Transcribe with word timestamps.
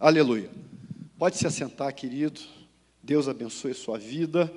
Aleluia. 0.00 0.50
Pode 1.18 1.36
se 1.36 1.46
assentar, 1.46 1.94
querido. 1.94 2.40
Deus 3.02 3.28
abençoe 3.28 3.74
sua 3.74 3.98
vida. 3.98 4.50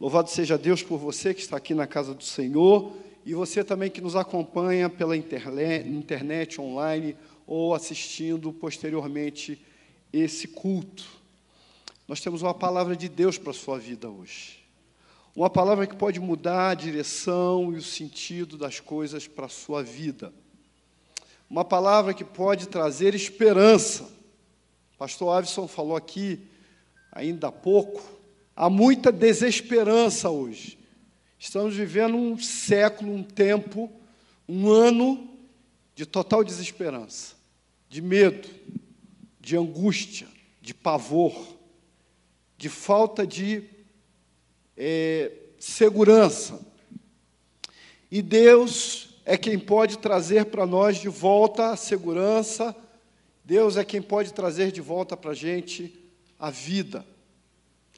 Louvado 0.00 0.28
seja 0.28 0.58
Deus 0.58 0.82
por 0.82 0.98
você 0.98 1.32
que 1.32 1.40
está 1.40 1.56
aqui 1.56 1.74
na 1.74 1.86
casa 1.86 2.12
do 2.12 2.24
Senhor 2.24 2.92
e 3.24 3.34
você 3.34 3.62
também 3.62 3.90
que 3.90 4.00
nos 4.00 4.16
acompanha 4.16 4.90
pela 4.90 5.16
internet 5.16 6.60
online 6.60 7.16
ou 7.46 7.74
assistindo 7.74 8.52
posteriormente 8.52 9.60
esse 10.12 10.48
culto. 10.48 11.04
Nós 12.08 12.20
temos 12.20 12.42
uma 12.42 12.54
palavra 12.54 12.96
de 12.96 13.08
Deus 13.08 13.38
para 13.38 13.50
a 13.50 13.54
sua 13.54 13.78
vida 13.78 14.08
hoje. 14.08 14.58
Uma 15.34 15.50
palavra 15.50 15.86
que 15.86 15.94
pode 15.94 16.18
mudar 16.18 16.70
a 16.70 16.74
direção 16.74 17.72
e 17.72 17.76
o 17.76 17.82
sentido 17.82 18.56
das 18.56 18.80
coisas 18.80 19.28
para 19.28 19.46
a 19.46 19.50
sua 19.50 19.82
vida. 19.82 20.32
Uma 21.48 21.64
palavra 21.64 22.12
que 22.12 22.24
pode 22.24 22.66
trazer 22.66 23.14
esperança. 23.14 24.15
Pastor 24.98 25.36
Avison 25.36 25.68
falou 25.68 25.94
aqui, 25.94 26.40
ainda 27.12 27.48
há 27.48 27.52
pouco, 27.52 28.02
há 28.54 28.70
muita 28.70 29.12
desesperança 29.12 30.30
hoje. 30.30 30.78
Estamos 31.38 31.76
vivendo 31.76 32.16
um 32.16 32.38
século, 32.38 33.12
um 33.12 33.22
tempo, 33.22 33.92
um 34.48 34.70
ano 34.70 35.28
de 35.94 36.06
total 36.06 36.42
desesperança, 36.42 37.34
de 37.90 38.00
medo, 38.00 38.48
de 39.38 39.54
angústia, 39.54 40.26
de 40.62 40.72
pavor, 40.72 41.36
de 42.56 42.70
falta 42.70 43.26
de 43.26 43.64
é, 44.74 45.30
segurança. 45.58 46.58
E 48.10 48.22
Deus 48.22 49.10
é 49.26 49.36
quem 49.36 49.58
pode 49.58 49.98
trazer 49.98 50.46
para 50.46 50.66
nós 50.66 50.96
de 50.96 51.08
volta 51.08 51.72
a 51.72 51.76
segurança, 51.76 52.74
Deus 53.46 53.76
é 53.76 53.84
quem 53.84 54.02
pode 54.02 54.32
trazer 54.32 54.72
de 54.72 54.80
volta 54.80 55.16
para 55.16 55.30
a 55.30 55.34
gente 55.34 55.96
a 56.36 56.50
vida. 56.50 57.06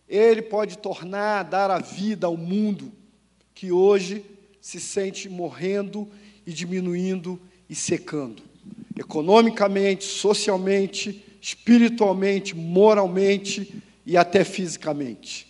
Ele 0.06 0.42
pode 0.42 0.76
tornar, 0.76 1.42
dar 1.42 1.70
a 1.70 1.78
vida 1.78 2.26
ao 2.26 2.36
mundo 2.36 2.92
que 3.54 3.72
hoje 3.72 4.22
se 4.60 4.78
sente 4.78 5.26
morrendo 5.26 6.06
e 6.46 6.52
diminuindo 6.52 7.40
e 7.66 7.74
secando. 7.74 8.42
Economicamente, 8.94 10.04
socialmente, 10.04 11.24
espiritualmente, 11.40 12.54
moralmente 12.54 13.82
e 14.04 14.18
até 14.18 14.44
fisicamente. 14.44 15.48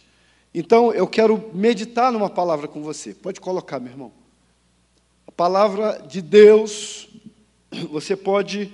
Então, 0.55 0.93
eu 0.93 1.09
quero 1.09 1.51
meditar 1.53 2.13
numa 2.13 2.31
palavra 2.31 2.69
com 2.69 2.83
você. 2.85 3.13
Pode 3.13 3.41
colocar, 3.41 3.81
meu 3.81 3.91
irmão. 3.91 4.13
A 5.27 5.33
palavra 5.33 6.01
de 6.09 6.23
Deus, 6.23 7.09
você 7.91 8.15
pode 8.15 8.73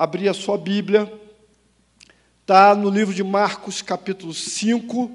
abrir 0.00 0.30
a 0.30 0.32
sua 0.32 0.56
Bíblia, 0.56 1.12
está 2.40 2.74
no 2.74 2.88
livro 2.88 3.14
de 3.14 3.22
Marcos, 3.22 3.82
capítulo 3.82 4.32
5, 4.32 5.10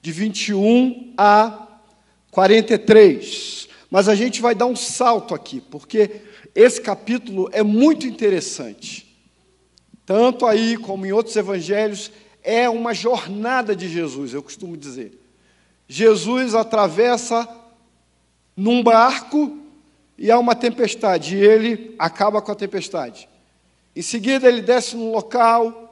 de 0.00 0.10
21 0.10 1.12
a 1.18 1.68
43. 2.30 3.68
Mas 3.90 4.08
a 4.08 4.14
gente 4.14 4.40
vai 4.40 4.54
dar 4.54 4.64
um 4.64 4.74
salto 4.74 5.34
aqui, 5.34 5.60
porque 5.60 6.22
esse 6.54 6.80
capítulo 6.80 7.50
é 7.52 7.62
muito 7.62 8.06
interessante. 8.06 9.14
Tanto 10.06 10.46
aí 10.46 10.78
como 10.78 11.04
em 11.04 11.12
outros 11.12 11.36
evangelhos, 11.36 12.10
é 12.42 12.66
uma 12.66 12.94
jornada 12.94 13.76
de 13.76 13.90
Jesus, 13.90 14.32
eu 14.32 14.42
costumo 14.42 14.74
dizer. 14.74 15.20
Jesus 15.86 16.54
atravessa 16.54 17.46
num 18.56 18.82
barco 18.82 19.58
e 20.16 20.30
há 20.30 20.38
uma 20.38 20.54
tempestade, 20.54 21.36
e 21.36 21.44
ele 21.44 21.94
acaba 21.98 22.40
com 22.40 22.50
a 22.50 22.54
tempestade. 22.54 23.28
Em 23.94 24.02
seguida, 24.02 24.48
ele 24.48 24.62
desce 24.62 24.96
num 24.96 25.10
local, 25.10 25.90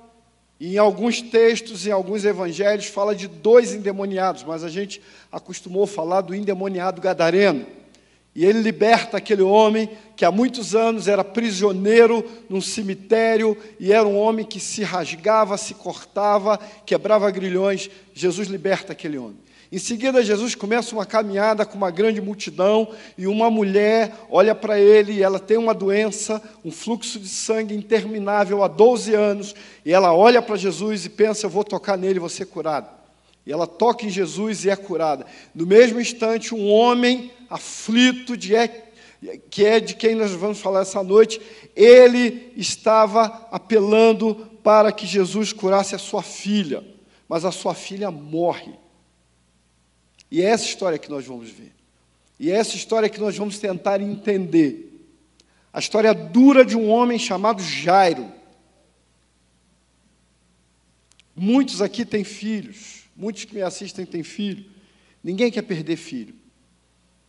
e 0.61 0.75
em 0.75 0.79
alguns 0.79 1.23
textos, 1.23 1.87
em 1.87 1.91
alguns 1.91 2.25
evangelhos, 2.25 2.87
fala 2.87 3.15
de 3.15 3.29
dois 3.29 3.73
endemoniados, 3.75 4.43
mas 4.45 4.65
a 4.65 4.69
gente 4.69 5.01
acostumou 5.31 5.87
falar 5.87 6.21
do 6.21 6.35
endemoniado 6.35 7.01
gadareno. 7.01 7.67
E 8.35 8.45
ele 8.45 8.61
liberta 8.61 9.17
aquele 9.17 9.43
homem 9.43 9.91
que 10.17 10.25
há 10.25 10.31
muitos 10.31 10.75
anos 10.75 11.09
era 11.09 11.25
prisioneiro 11.25 12.25
num 12.49 12.61
cemitério 12.61 13.57
e 13.81 13.93
era 13.93 14.07
um 14.07 14.17
homem 14.17 14.45
que 14.45 14.61
se 14.61 14.83
rasgava, 14.85 15.57
se 15.57 15.75
cortava, 15.75 16.59
quebrava 16.87 17.31
grilhões. 17.31 17.91
Jesus 18.15 18.49
liberta 18.49 18.93
aquele 18.93 19.19
homem. 19.19 19.39
Em 19.71 19.79
seguida, 19.79 20.23
Jesus 20.23 20.55
começa 20.55 20.95
uma 20.95 21.05
caminhada 21.05 21.67
com 21.67 21.77
uma 21.77 21.91
grande 21.91 22.23
multidão 22.23 22.89
e 23.19 23.27
uma 23.27 23.51
mulher 23.51 24.15
olha 24.31 24.55
para 24.55 24.81
ele 24.81 25.13
e 25.13 25.23
ela 25.23 25.39
tem 25.39 25.59
uma 25.59 25.75
doença, 25.75 26.43
um 26.65 26.71
fluxo 26.71 27.21
de 27.21 27.29
sangue 27.29 27.75
interminável 27.75 28.65
há 28.65 28.69
12 28.69 29.13
anos, 29.15 29.55
e 29.85 29.93
ela 29.93 30.15
olha 30.15 30.41
para 30.41 30.57
Jesus 30.57 31.05
e 31.05 31.11
pensa: 31.11 31.45
Eu 31.45 31.51
vou 31.51 31.65
tocar 31.65 31.99
nele, 31.99 32.19
vou 32.19 32.31
ser 32.31 32.47
curado. 32.47 32.89
E 33.45 33.53
ela 33.53 33.67
toca 33.67 34.07
em 34.07 34.11
Jesus 34.11 34.65
e 34.65 34.71
é 34.71 34.77
curada. 34.77 35.27
No 35.55 35.67
mesmo 35.67 36.01
instante, 36.01 36.55
um 36.55 36.71
homem 36.71 37.31
aflito, 37.51 38.39
de, 38.39 38.53
que 39.51 39.67
é 39.67 39.81
de 39.81 39.95
quem 39.95 40.15
nós 40.15 40.31
vamos 40.33 40.61
falar 40.61 40.81
essa 40.81 41.03
noite, 41.03 41.41
ele 41.77 42.53
estava 42.57 43.49
apelando 43.51 44.35
para 44.63 44.93
que 44.93 45.07
Jesus 45.07 45.53
curasse 45.53 45.95
a 45.95 45.99
sua 45.99 46.23
filha, 46.23 46.83
mas 47.29 47.45
a 47.45 47.53
sua 47.53 47.75
filha 47.75 48.11
morre. 48.11 48.73
E 50.31 50.43
é 50.43 50.47
essa 50.47 50.65
história 50.65 50.99
que 50.99 51.11
nós 51.11 51.27
vamos 51.27 51.51
ver. 51.51 51.73
E 52.39 52.51
é 52.51 52.55
essa 52.55 52.77
história 52.77 53.09
que 53.09 53.21
nós 53.21 53.37
vamos 53.37 53.59
tentar 53.59 54.01
entender. 54.01 54.85
A 55.73 55.79
história 55.79 56.15
dura 56.15 56.65
de 56.65 56.77
um 56.77 56.89
homem 56.89 57.19
chamado 57.19 57.63
Jairo. 57.63 58.31
Muitos 61.35 61.81
aqui 61.81 62.05
têm 62.05 62.25
filhos, 62.25 63.05
muitos 63.17 63.45
que 63.45 63.55
me 63.55 63.63
assistem 63.63 64.05
têm 64.05 64.23
filho. 64.23 64.65
Ninguém 65.23 65.51
quer 65.51 65.63
perder 65.63 65.97
filho. 65.97 66.35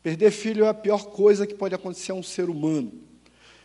Perder 0.01 0.31
filho 0.31 0.66
é 0.66 0.69
a 0.69 0.73
pior 0.73 1.05
coisa 1.05 1.45
que 1.45 1.53
pode 1.53 1.75
acontecer 1.75 2.11
a 2.11 2.16
um 2.16 2.23
ser 2.23 2.49
humano. 2.49 2.91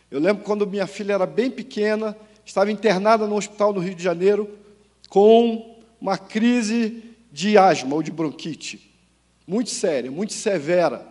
Eu 0.09 0.19
lembro 0.19 0.43
quando 0.43 0.67
minha 0.67 0.87
filha 0.87 1.13
era 1.13 1.25
bem 1.25 1.49
pequena, 1.49 2.15
estava 2.45 2.71
internada 2.71 3.25
no 3.27 3.35
hospital 3.35 3.73
no 3.73 3.79
Rio 3.79 3.95
de 3.95 4.03
Janeiro 4.03 4.49
com 5.09 5.79
uma 5.99 6.17
crise 6.17 7.03
de 7.31 7.57
asma 7.57 7.95
ou 7.95 8.03
de 8.03 8.11
bronquite 8.11 8.94
muito 9.47 9.69
séria, 9.69 10.11
muito 10.11 10.33
severa. 10.33 11.05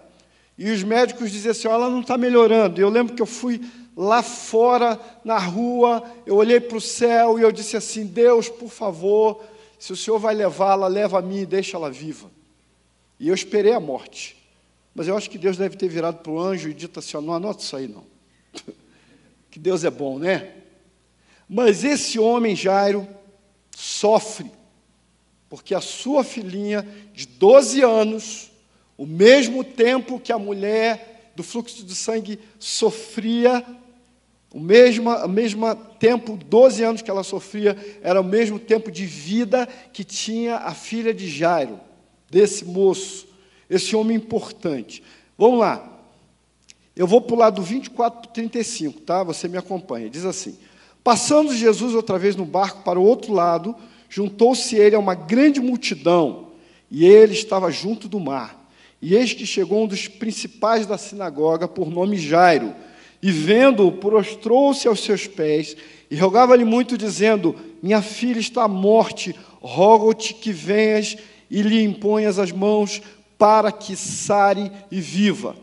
E 0.57 0.71
os 0.71 0.83
médicos 0.83 1.31
diziam 1.31 1.53
assim: 1.53 1.69
ela 1.69 1.89
não 1.89 2.01
está 2.01 2.17
melhorando. 2.17 2.81
Eu 2.81 2.89
lembro 2.89 3.15
que 3.15 3.23
eu 3.23 3.27
fui 3.27 3.61
lá 3.97 4.23
fora, 4.23 4.99
na 5.25 5.39
rua, 5.39 6.03
eu 6.27 6.37
olhei 6.37 6.61
para 6.61 6.77
o 6.77 6.81
céu 6.81 7.39
e 7.39 7.43
eu 7.43 7.53
disse 7.53 7.77
assim: 7.77 8.07
Deus, 8.07 8.49
por 8.49 8.69
favor, 8.69 9.43
se 9.79 9.93
o 9.93 9.97
Senhor 9.97 10.19
vai 10.19 10.35
levá-la, 10.35 10.87
leva 10.87 11.19
a 11.19 11.23
mim 11.23 11.41
e 11.41 11.47
deixa 11.47 11.77
ela 11.77 11.91
viva. 11.91 12.31
E 13.19 13.29
eu 13.29 13.35
esperei 13.35 13.73
a 13.73 13.81
morte. 13.81 14.37
Mas 14.95 15.09
eu 15.09 15.17
acho 15.17 15.29
que 15.29 15.39
Deus 15.39 15.57
deve 15.57 15.77
ter 15.77 15.89
virado 15.89 16.19
para 16.19 16.33
o 16.33 16.41
anjo 16.41 16.69
e 16.69 16.75
dito 16.75 16.99
assim: 16.99 17.17
não 17.21 17.35
anota 17.35 17.63
isso 17.63 17.77
aí, 17.77 17.89
não. 17.89 18.05
que 19.51 19.59
Deus 19.59 19.85
é 19.85 19.91
bom, 19.91 20.19
né? 20.19 20.53
Mas 21.49 21.85
esse 21.85 22.19
homem, 22.19 22.57
Jairo, 22.57 23.07
sofre 23.71 24.51
porque 25.55 25.73
a 25.73 25.81
sua 25.81 26.25
filhinha 26.25 26.85
de 27.13 27.29
12 27.29 27.81
anos, 27.81 28.51
o 28.99 29.07
mesmo 29.07 29.63
tempo 29.63 30.19
que 30.19 30.33
a 30.33 30.39
mulher 30.39 31.31
do 31.37 31.45
fluxo 31.45 31.85
de 31.85 31.95
sangue 31.95 32.41
sofria, 32.59 33.65
o 34.53 34.59
mesmo, 34.59 35.11
o 35.11 35.29
mesmo 35.29 35.73
tempo, 36.01 36.37
12 36.37 36.83
anos 36.83 37.03
que 37.03 37.11
ela 37.11 37.23
sofria, 37.23 37.79
era 38.03 38.21
o 38.21 38.25
mesmo 38.25 38.59
tempo 38.59 38.91
de 38.91 39.07
vida 39.07 39.69
que 39.93 40.03
tinha 40.03 40.57
a 40.57 40.75
filha 40.75 41.15
de 41.15 41.29
Jairo, 41.29 41.79
desse 42.29 42.65
moço, 42.65 43.29
esse 43.71 43.95
homem 43.95 44.17
importante. 44.17 45.05
Vamos 45.39 45.61
lá. 45.61 45.89
Eu 46.97 47.07
vou 47.07 47.21
pular 47.21 47.51
do 47.51 47.63
24 47.63 48.23
para 48.23 48.29
o 48.29 48.33
35, 48.33 49.03
tá? 49.03 49.23
Você 49.23 49.47
me 49.47 49.57
acompanha. 49.57 50.11
Diz 50.11 50.25
assim: 50.25 50.59
Passando 51.05 51.55
Jesus 51.55 51.95
outra 51.95 52.19
vez 52.19 52.35
no 52.35 52.45
barco 52.45 52.83
para 52.83 52.99
o 52.99 53.05
outro 53.05 53.33
lado, 53.33 53.77
Juntou-se 54.15 54.77
ele 54.77 54.95
a 54.95 54.99
uma 55.01 55.17
grande 55.17 55.61
multidão, 55.61 56.51
e 56.89 57.05
ele 57.05 57.33
estava 57.33 57.69
junto 57.73 58.07
do 58.07 58.21
mar. 58.21 58.65
E 59.03 59.13
eis 59.13 59.33
que 59.33 59.45
chegou 59.45 59.83
um 59.83 59.89
dos 59.89 60.07
principais 60.07 60.87
da 60.87 60.97
sinagoga, 60.97 61.67
por 61.67 61.91
nome 61.91 62.17
Jairo, 62.17 62.73
e 63.21 63.33
vendo-o, 63.33 63.91
prostrou-se 63.91 64.87
aos 64.87 65.01
seus 65.01 65.27
pés 65.27 65.77
e 66.09 66.15
rogava-lhe 66.15 66.65
muito, 66.65 66.97
dizendo: 66.97 67.57
Minha 67.83 68.01
filha 68.01 68.39
está 68.39 68.63
à 68.63 68.69
morte, 68.69 69.35
rogo-te 69.61 70.33
que 70.33 70.53
venhas 70.53 71.17
e 71.51 71.61
lhe 71.61 71.83
imponhas 71.83 72.39
as 72.39 72.53
mãos 72.53 73.03
para 73.37 73.73
que 73.73 73.97
sare 73.97 74.71
e 74.93 75.01
viva. 75.01 75.57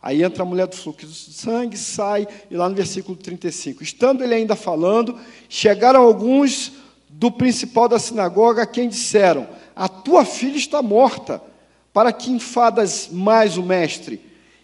Aí 0.00 0.22
entra 0.22 0.44
a 0.44 0.46
mulher 0.46 0.68
do 0.68 0.76
fluxo 0.76 1.08
de 1.08 1.12
sangue, 1.12 1.76
sai, 1.76 2.28
e 2.48 2.56
lá 2.56 2.68
no 2.68 2.76
versículo 2.76 3.16
35. 3.16 3.82
Estando 3.82 4.22
ele 4.22 4.34
ainda 4.34 4.54
falando, 4.54 5.18
chegaram 5.48 6.02
alguns 6.02 6.85
do 7.18 7.30
principal 7.30 7.88
da 7.88 7.98
sinagoga, 7.98 8.62
a 8.62 8.66
quem 8.66 8.88
disseram: 8.88 9.48
A 9.74 9.88
tua 9.88 10.24
filha 10.24 10.56
está 10.56 10.82
morta, 10.82 11.42
para 11.92 12.12
que 12.12 12.30
enfadas 12.30 13.08
mais 13.10 13.56
o 13.56 13.62
mestre? 13.62 14.20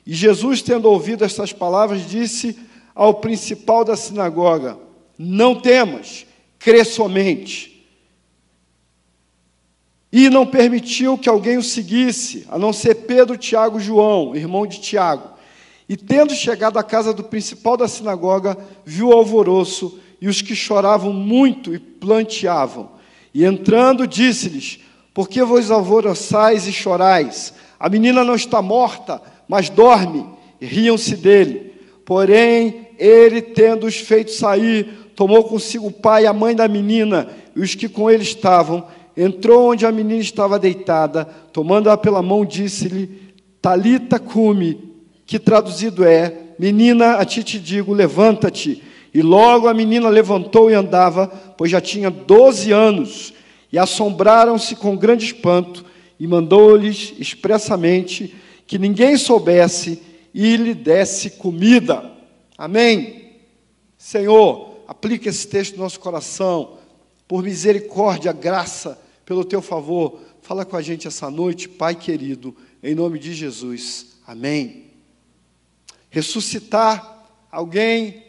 E 0.07 0.13
Jesus, 0.13 0.61
tendo 0.61 0.91
ouvido 0.91 1.25
estas 1.25 1.53
palavras, 1.53 2.07
disse 2.07 2.59
ao 2.95 3.15
principal 3.15 3.85
da 3.85 3.97
sinagoga: 3.97 4.79
Não 5.19 5.55
temas, 5.55 6.27
crê 6.59 6.85
somente. 6.85 7.71
E 10.13 10.29
não 10.29 10.47
permitiu 10.47 11.17
que 11.17 11.31
alguém 11.31 11.57
o 11.57 11.63
seguisse, 11.63 12.47
a 12.51 12.59
não 12.59 12.71
ser 12.71 12.97
Pedro, 13.07 13.39
Tiago 13.39 13.79
e 13.81 13.83
João, 13.83 14.37
irmão 14.37 14.67
de 14.67 14.79
Tiago. 14.79 15.31
E 15.89 15.97
tendo 15.97 16.35
chegado 16.35 16.79
à 16.79 16.83
casa 16.83 17.15
do 17.15 17.25
principal 17.25 17.79
da 17.79 17.89
sinagoga, 17.89 18.59
viu 18.85 19.09
o 19.09 19.13
alvoroço 19.15 19.99
e 20.23 20.29
os 20.29 20.41
que 20.41 20.55
choravam 20.55 21.13
muito 21.13 21.75
e 21.75 21.81
planteavam. 21.81 22.91
E 23.35 23.45
entrando, 23.45 24.07
disse-lhes: 24.07 24.79
Por 25.13 25.29
que 25.29 25.43
vos 25.43 25.69
alvoroçais 25.69 26.69
e 26.69 26.73
chorais? 26.73 27.53
A 27.79 27.89
menina 27.89 28.23
não 28.23 28.37
está 28.37 28.63
morta, 28.63 29.21
mas 29.49 29.69
dorme. 29.69 30.25
E 30.61 30.65
riam-se 30.67 31.17
dele. 31.17 31.73
Porém, 32.07 32.87
ele, 32.97 33.43
tendo-os 33.43 33.97
feito 33.97 34.31
sair, 34.31 35.11
tomou 35.17 35.43
consigo 35.43 35.89
o 35.89 35.93
pai 35.93 36.23
e 36.23 36.27
a 36.29 36.33
mãe 36.33 36.55
da 36.55 36.69
menina 36.69 37.29
e 37.57 37.61
os 37.61 37.75
que 37.75 37.89
com 37.89 38.09
ele 38.09 38.23
estavam, 38.23 38.87
entrou 39.17 39.73
onde 39.73 39.85
a 39.85 39.91
menina 39.91 40.21
estava 40.21 40.57
deitada, 40.57 41.25
tomando-a 41.53 41.97
pela 41.97 42.23
mão, 42.23 42.45
disse-lhe: 42.45 43.35
Talita 43.61 44.21
cume, 44.21 44.79
que 45.27 45.41
traduzido 45.41 46.05
é: 46.05 46.33
Menina, 46.61 47.15
a 47.15 47.25
ti 47.25 47.43
te 47.43 47.59
digo, 47.59 47.93
levanta-te. 47.93 48.92
E 49.15 49.21
logo 49.21 49.69
a 49.69 49.75
menina 49.75 50.09
levantou 50.09 50.71
e 50.71 50.75
andava, 50.75 51.27
pois 51.57 51.71
já 51.71 51.81
tinha 51.81 52.11
doze 52.11 52.73
anos, 52.73 53.35
e 53.71 53.79
assombraram-se 53.79 54.77
com 54.77 54.97
grande 54.97 55.27
espanto, 55.27 55.85
e 56.19 56.27
mandou-lhes 56.27 57.15
expressamente 57.19 58.35
que 58.67 58.79
ninguém 58.79 59.17
soubesse 59.17 60.01
e 60.33 60.57
lhe 60.57 60.73
desse 60.73 61.31
comida. 61.31 62.11
Amém? 62.57 63.33
Senhor, 63.99 64.79
aplica 64.87 65.29
esse 65.29 65.47
texto 65.47 65.77
no 65.77 65.83
nosso 65.83 66.01
coração, 66.01 66.79
por 67.29 67.43
misericórdia, 67.43 68.33
graça, 68.33 68.99
pelo 69.25 69.45
teu 69.45 69.61
favor. 69.61 70.21
Fala 70.43 70.65
com 70.65 70.77
a 70.77 70.83
gente 70.83 71.07
essa 71.07 71.31
noite, 71.31 71.69
Pai 71.69 71.95
querido, 71.95 72.55
em 72.83 72.95
nome 72.95 73.19
de 73.19 73.35
Jesus. 73.35 74.19
Amém. 74.27 74.87
Ressuscitar 76.11 77.27
alguém 77.51 78.22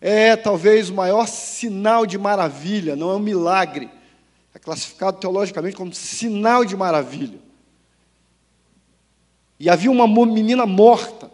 é 0.00 0.34
talvez 0.34 0.88
o 0.88 0.94
maior 0.94 1.26
sinal 1.28 2.06
de 2.06 2.16
maravilha, 2.16 2.96
não 2.96 3.10
é 3.10 3.16
um 3.16 3.20
milagre. 3.20 3.90
É 4.54 4.58
classificado 4.58 5.18
teologicamente 5.18 5.76
como 5.76 5.92
sinal 5.92 6.64
de 6.64 6.76
maravilha. 6.76 7.38
E 9.58 9.68
havia 9.68 9.90
uma 9.90 10.08
menina 10.26 10.64
morta. 10.64 11.30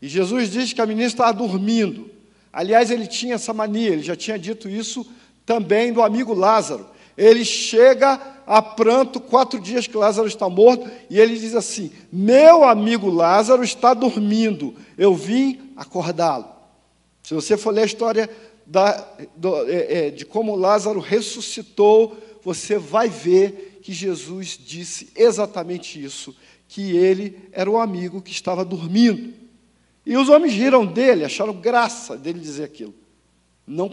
E 0.00 0.08
Jesus 0.08 0.50
diz 0.50 0.72
que 0.72 0.80
a 0.80 0.86
menina 0.86 1.06
estava 1.06 1.32
dormindo. 1.32 2.10
Aliás, 2.52 2.90
ele 2.90 3.06
tinha 3.06 3.34
essa 3.34 3.52
mania, 3.52 3.90
ele 3.90 4.02
já 4.02 4.16
tinha 4.16 4.38
dito 4.38 4.68
isso 4.68 5.06
também 5.44 5.92
do 5.92 6.02
amigo 6.02 6.32
Lázaro. 6.32 6.88
Ele 7.16 7.44
chega 7.44 8.20
a 8.46 8.62
pranto 8.62 9.20
quatro 9.20 9.60
dias 9.60 9.86
que 9.86 9.96
Lázaro 9.96 10.26
está 10.26 10.48
morto, 10.48 10.90
e 11.08 11.18
ele 11.18 11.38
diz 11.38 11.54
assim: 11.54 11.92
Meu 12.12 12.64
amigo 12.64 13.08
Lázaro 13.08 13.62
está 13.62 13.94
dormindo, 13.94 14.74
eu 14.96 15.14
vim 15.14 15.72
acordá-lo. 15.76 16.53
Se 17.24 17.32
você 17.32 17.56
for 17.56 17.72
ler 17.72 17.82
a 17.82 17.86
história 17.86 18.30
da, 18.66 18.92
do, 19.34 19.68
é, 19.68 20.06
é, 20.06 20.10
de 20.10 20.26
como 20.26 20.54
Lázaro 20.54 21.00
ressuscitou, 21.00 22.16
você 22.42 22.76
vai 22.78 23.08
ver 23.08 23.80
que 23.82 23.94
Jesus 23.94 24.60
disse 24.62 25.08
exatamente 25.16 26.02
isso, 26.02 26.36
que 26.68 26.94
ele 26.94 27.48
era 27.50 27.70
o 27.70 27.78
amigo 27.78 28.20
que 28.20 28.30
estava 28.30 28.62
dormindo. 28.62 29.32
E 30.04 30.16
os 30.18 30.28
homens 30.28 30.52
riram 30.52 30.84
dele, 30.84 31.24
acharam 31.24 31.54
graça 31.54 32.14
dele 32.14 32.38
dizer 32.38 32.64
aquilo. 32.64 32.94
Não 33.66 33.88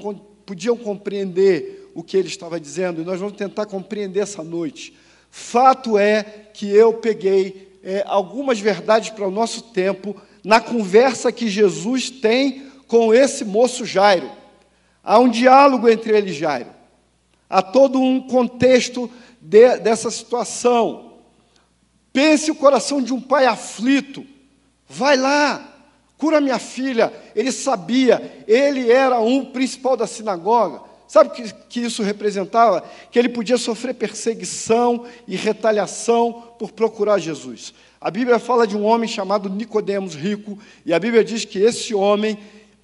podiam 0.46 0.76
compreender 0.76 1.90
o 1.96 2.04
que 2.04 2.18
ele 2.18 2.28
estava 2.28 2.60
dizendo, 2.60 3.02
e 3.02 3.06
nós 3.06 3.20
vamos 3.20 3.38
tentar 3.38 3.66
compreender 3.66 4.20
essa 4.20 4.44
noite. 4.44 4.94
Fato 5.30 5.98
é 5.98 6.50
que 6.54 6.70
eu 6.70 6.96
peguei 6.96 7.80
é, 7.82 8.04
algumas 8.06 8.60
verdades 8.60 9.10
para 9.10 9.26
o 9.26 9.32
nosso 9.32 9.62
tempo 9.72 10.16
na 10.44 10.60
conversa 10.60 11.32
que 11.32 11.48
Jesus 11.48 12.10
tem 12.10 12.71
com 12.92 13.14
esse 13.14 13.46
moço 13.46 13.86
Jairo. 13.86 14.30
Há 15.02 15.18
um 15.18 15.30
diálogo 15.30 15.88
entre 15.88 16.12
ele 16.12 16.32
e 16.32 16.34
Jairo. 16.34 16.72
Há 17.50 17.62
todo 17.62 17.98
um 17.98 18.20
contexto 18.20 19.10
de, 19.40 19.78
dessa 19.78 20.12
situação. 20.12 21.14
Pense 22.12 22.52
o 22.52 22.56
coração 22.56 23.02
de 23.02 23.14
um 23.14 23.22
pai 23.22 23.46
aflito. 23.46 24.26
Vai 24.90 25.16
lá, 25.16 25.74
cura 26.18 26.42
minha 26.42 26.60
filha. 26.60 27.14
Ele 27.34 27.50
sabia, 27.54 28.44
ele 28.46 28.92
era 28.92 29.22
um 29.22 29.46
principal 29.46 29.96
da 29.96 30.06
sinagoga. 30.06 30.82
Sabe 31.08 31.30
o 31.30 31.34
que, 31.34 31.54
que 31.70 31.80
isso 31.80 32.04
representava? 32.04 32.84
Que 33.10 33.18
ele 33.18 33.30
podia 33.30 33.58
sofrer 33.58 33.94
perseguição 33.94 35.06
e 35.26 35.38
retaliação 35.38 36.56
por 36.60 36.74
procurar 36.74 37.20
Jesus. 37.20 37.74
A 38.02 38.12
Bíblia 38.12 38.38
fala 38.38 38.68
de 38.68 38.76
um 38.76 38.84
homem 38.84 39.08
chamado 39.08 39.50
Nicodemos 39.50 40.14
rico, 40.14 40.60
e 40.86 40.94
a 40.94 41.00
Bíblia 41.00 41.24
diz 41.24 41.46
que 41.46 41.60
esse 41.60 41.94
homem 41.94 42.38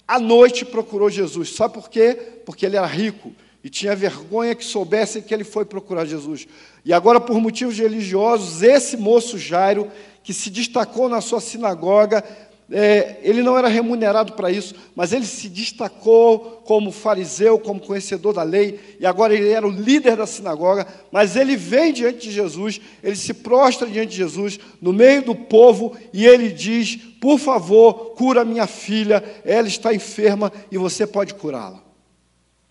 à 0.08 0.18
noite 0.18 0.64
procurou 0.64 1.10
Jesus. 1.10 1.54
Sabe 1.54 1.74
por 1.74 1.90
quê? 1.90 2.14
Porque 2.46 2.64
ele 2.64 2.78
era 2.78 2.86
rico 2.86 3.30
e 3.62 3.68
tinha 3.68 3.94
vergonha 3.94 4.54
que 4.54 4.64
soubessem 4.64 5.20
que 5.20 5.34
ele 5.34 5.44
foi 5.44 5.66
procurar 5.66 6.06
Jesus. 6.06 6.48
E 6.82 6.92
agora, 6.94 7.20
por 7.20 7.38
motivos 7.38 7.78
religiosos, 7.78 8.62
esse 8.62 8.96
moço 8.96 9.36
Jairo, 9.36 9.90
que 10.22 10.32
se 10.32 10.48
destacou 10.48 11.08
na 11.08 11.20
sua 11.20 11.40
sinagoga, 11.40 12.24
é, 12.70 13.16
ele 13.22 13.42
não 13.42 13.56
era 13.56 13.66
remunerado 13.66 14.34
para 14.34 14.50
isso, 14.50 14.74
mas 14.94 15.12
ele 15.12 15.24
se 15.24 15.48
destacou 15.48 16.62
como 16.66 16.92
fariseu, 16.92 17.58
como 17.58 17.80
conhecedor 17.80 18.34
da 18.34 18.42
lei, 18.42 18.78
e 19.00 19.06
agora 19.06 19.34
ele 19.34 19.48
era 19.48 19.66
o 19.66 19.70
líder 19.70 20.16
da 20.16 20.26
sinagoga. 20.26 20.86
Mas 21.10 21.34
ele 21.34 21.56
vem 21.56 21.94
diante 21.94 22.28
de 22.28 22.30
Jesus, 22.30 22.78
ele 23.02 23.16
se 23.16 23.32
prostra 23.32 23.86
diante 23.86 24.10
de 24.10 24.16
Jesus, 24.16 24.60
no 24.82 24.92
meio 24.92 25.22
do 25.22 25.34
povo, 25.34 25.96
e 26.12 26.26
ele 26.26 26.50
diz: 26.50 26.96
Por 27.18 27.38
favor, 27.38 28.10
cura 28.14 28.44
minha 28.44 28.66
filha, 28.66 29.24
ela 29.46 29.66
está 29.66 29.94
enferma 29.94 30.52
e 30.70 30.76
você 30.76 31.06
pode 31.06 31.32
curá-la. 31.34 31.82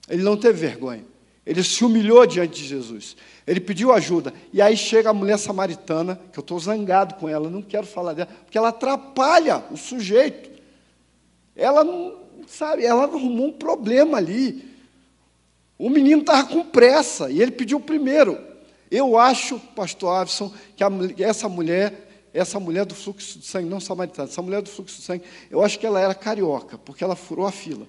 Ele 0.08 0.22
não 0.22 0.38
teve 0.38 0.60
vergonha, 0.60 1.04
ele 1.48 1.64
se 1.64 1.86
humilhou 1.86 2.28
diante 2.28 2.62
de 2.62 2.68
Jesus. 2.68 3.16
Ele 3.48 3.62
pediu 3.62 3.94
ajuda. 3.94 4.34
E 4.52 4.62
aí 4.62 4.76
chega 4.76 5.10
a 5.10 5.14
mulher 5.14 5.40
samaritana, 5.40 6.20
que 6.34 6.38
eu 6.38 6.42
estou 6.42 6.60
zangado 6.60 7.16
com 7.16 7.30
ela, 7.30 7.50
não 7.50 7.62
quero 7.62 7.88
falar 7.88 8.12
dela, 8.12 8.30
porque 8.44 8.58
ela 8.58 8.68
atrapalha 8.68 9.64
o 9.72 9.78
sujeito. 9.78 10.50
Ela 11.56 11.86
não, 11.86 12.18
sabe, 12.48 12.84
ela 12.84 13.04
arrumou 13.04 13.48
um 13.48 13.54
problema 13.54 14.18
ali. 14.18 14.70
O 15.80 15.90
menino 15.90 16.20
estava 16.20 16.46
com 16.50 16.66
pressa 16.66 17.32
e 17.32 17.42
ele 17.42 17.52
pediu 17.52 17.80
primeiro. 17.80 18.38
Eu 18.92 19.18
acho, 19.18 19.58
pastor 19.74 20.16
Avison, 20.16 20.52
que 20.76 20.84
a, 20.84 20.90
essa 21.18 21.48
mulher, 21.48 22.28
essa 22.34 22.60
mulher 22.60 22.86
do 22.86 22.94
fluxo 22.94 23.40
de 23.40 23.46
sangue, 23.46 23.70
não 23.70 23.80
samaritana, 23.80 24.28
essa 24.28 24.42
mulher 24.42 24.62
do 24.62 24.70
fluxo 24.70 24.98
de 24.98 25.04
sangue, 25.04 25.24
eu 25.50 25.64
acho 25.64 25.80
que 25.80 25.86
ela 25.86 26.02
era 26.02 26.14
carioca, 26.14 26.78
porque 26.78 27.06
ela 27.06 27.16
furou 27.16 27.48
a 27.48 27.52
fila. 27.54 27.88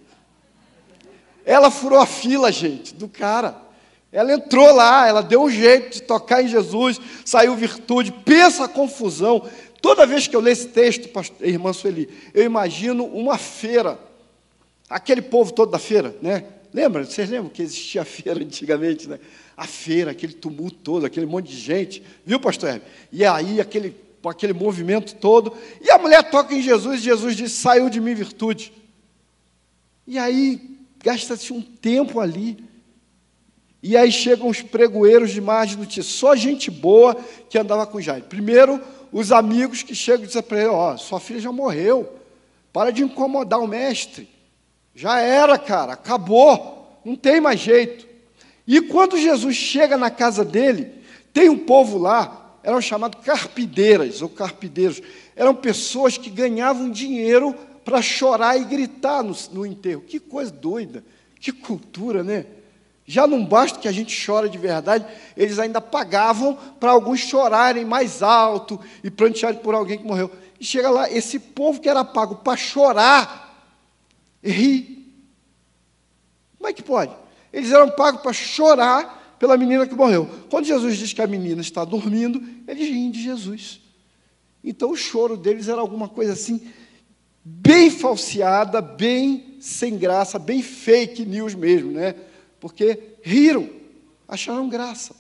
Ela 1.49 1.71
furou 1.71 1.99
a 1.99 2.05
fila, 2.05 2.53
gente, 2.53 2.95
do 2.95 3.09
cara. 3.09 3.57
Ela 4.13 4.35
entrou 4.35 4.71
lá, 4.71 5.09
ela 5.09 5.23
deu 5.23 5.45
um 5.45 5.51
jeito 5.51 5.95
de 5.95 6.03
tocar 6.03 6.43
em 6.43 6.49
Jesus, 6.49 7.01
saiu 7.25 7.57
virtude. 7.57 8.13
Pensa 8.13 8.65
a 8.65 8.69
confusão. 8.69 9.49
Toda 9.81 10.05
vez 10.05 10.29
que 10.29 10.37
eu 10.37 10.41
leio 10.41 10.53
esse 10.53 10.69
texto, 10.69 11.09
pastor, 11.09 11.49
irmã 11.49 11.73
Sueli, 11.73 12.07
eu 12.35 12.45
imagino 12.45 13.03
uma 13.07 13.39
feira. 13.39 13.99
Aquele 14.91 15.23
povo 15.23 15.51
todo 15.51 15.71
da 15.71 15.79
feira, 15.79 16.15
né? 16.21 16.45
Lembra? 16.71 17.07
Vocês 17.07 17.31
lembram 17.31 17.49
que 17.49 17.63
existia 17.63 18.03
a 18.03 18.05
feira 18.05 18.45
antigamente, 18.45 19.09
né? 19.09 19.19
A 19.57 19.67
feira, 19.67 20.11
aquele 20.11 20.35
tumulto 20.35 20.77
todo, 20.77 21.07
aquele 21.07 21.25
monte 21.25 21.49
de 21.49 21.57
gente. 21.57 22.03
Viu, 22.27 22.39
pastor 22.39 22.69
Hermes? 22.69 22.89
E 23.11 23.25
aí, 23.25 23.59
aquele, 23.59 23.97
aquele 24.23 24.53
movimento 24.53 25.15
todo. 25.15 25.55
E 25.81 25.91
a 25.91 25.97
mulher 25.97 26.29
toca 26.31 26.55
em 26.55 26.61
Jesus 26.61 27.01
e 27.01 27.05
Jesus 27.05 27.35
diz: 27.35 27.53
saiu 27.53 27.89
de 27.89 28.03
mim 28.03 28.13
virtude. 28.13 28.71
E 30.07 30.19
aí, 30.19 30.78
gasta-se 31.03 31.53
um 31.53 31.61
tempo 31.61 32.21
ali 32.21 32.69
e 33.83 33.97
aí 33.97 34.11
chegam 34.11 34.49
os 34.49 34.61
pregoeiros 34.61 35.31
de 35.31 35.41
margem 35.41 35.77
do 35.77 35.81
notícia, 35.81 36.03
só 36.03 36.35
gente 36.35 36.71
boa 36.71 37.15
que 37.49 37.59
andava 37.59 37.87
com 37.87 38.01
Jairo. 38.01 38.25
Primeiro, 38.25 38.81
os 39.13 39.31
amigos 39.31 39.83
que 39.83 39.95
chegam 39.95 40.25
e 40.25 40.27
dizem 40.27 40.43
para 40.43 40.59
ele: 40.59 40.69
Ó, 40.69 40.95
oh, 40.95 40.99
sua 40.99 41.21
filha 41.21 41.41
já 41.41 41.53
morreu, 41.53 42.13
para 42.73 42.91
de 42.91 43.03
incomodar 43.03 43.61
o 43.61 43.69
mestre. 43.69 44.29
Já 44.95 45.21
era, 45.21 45.57
cara, 45.57 45.93
acabou, 45.93 47.01
não 47.05 47.15
tem 47.15 47.41
mais 47.41 47.61
jeito. 47.61 48.07
E 48.67 48.81
quando 48.81 49.17
Jesus 49.17 49.55
chega 49.55 49.97
na 49.97 50.11
casa 50.11 50.45
dele, 50.45 50.93
tem 51.33 51.49
um 51.49 51.59
povo 51.59 51.99
lá, 51.99 52.59
eram 52.65 52.81
chamados 52.81 53.25
carpideiras 53.25 54.21
ou 54.21 54.29
carpideiros, 54.29 55.01
eram 55.37 55.55
pessoas 55.55 56.19
que 56.19 56.29
ganhavam 56.29 56.91
dinheiro 56.91 57.55
para 57.89 58.03
chorar 58.03 58.61
e 58.61 58.65
gritar 58.65 59.25
no, 59.25 59.35
no 59.51 59.65
enterro. 59.65 60.03
Que 60.03 60.21
coisa 60.21 60.53
doida, 60.53 61.03
que 61.41 61.51
cultura, 61.51 62.23
né? 62.23 62.45
Já 63.07 63.27
não 63.27 63.43
basta 63.43 63.79
que 63.79 63.89
a 63.89 63.93
gente 63.93 64.15
chora 64.27 64.47
de 64.47 64.59
verdade, 64.59 65.07
eles 65.35 65.59
ainda 65.59 65.81
pagavam 65.81 66.55
para 66.79 66.91
alguns 66.91 67.21
chorarem 67.21 67.87
mais 67.87 68.23
alto 68.23 68.79
e 69.03 69.11
prantearem 69.11 69.59
por 69.61 69.75
alguém 69.75 69.97
que 69.97 70.05
morreu. 70.05 70.31
E 70.61 70.65
chega 70.67 70.91
lá, 70.91 71.11
esse 71.11 71.39
povo 71.39 71.81
que 71.81 71.89
era 71.89 72.05
pago 72.05 72.37
para 72.37 72.59
chorar, 72.59 73.73
ri. 74.45 75.11
Como 76.59 76.69
é 76.69 76.75
que 76.75 76.83
pode? 76.83 77.17
Eles 77.51 77.73
eram 77.73 77.89
pagos 77.89 78.21
para 78.21 78.35
chorar 78.35 79.37
pela 79.39 79.57
menina 79.57 79.87
que 79.87 79.95
morreu. 79.95 80.29
Quando 80.51 80.67
Jesus 80.67 80.99
diz 80.99 81.15
que 81.15 81.23
a 81.23 81.27
menina 81.27 81.63
está 81.63 81.87
dormindo, 81.87 82.47
eles 82.69 82.87
riem 82.87 83.11
de 83.11 83.23
Jesus. 83.23 83.81
Então 84.63 84.91
o 84.91 84.97
choro 84.97 85.39
deles 85.39 85.69
era 85.69 85.81
alguma 85.81 86.07
coisa 86.07 86.35
assim, 86.35 86.71
bem 87.45 87.91
falseada, 87.91 88.81
bem 88.81 89.57
sem 89.61 89.97
graça, 89.97 90.39
bem 90.39 90.63
fake 90.63 91.25
news 91.25 91.55
mesmo, 91.55 91.93
né? 91.93 92.15
Porque 92.61 93.17
riram, 93.23 93.69
acharam 94.27 94.69
graça. 94.69 95.15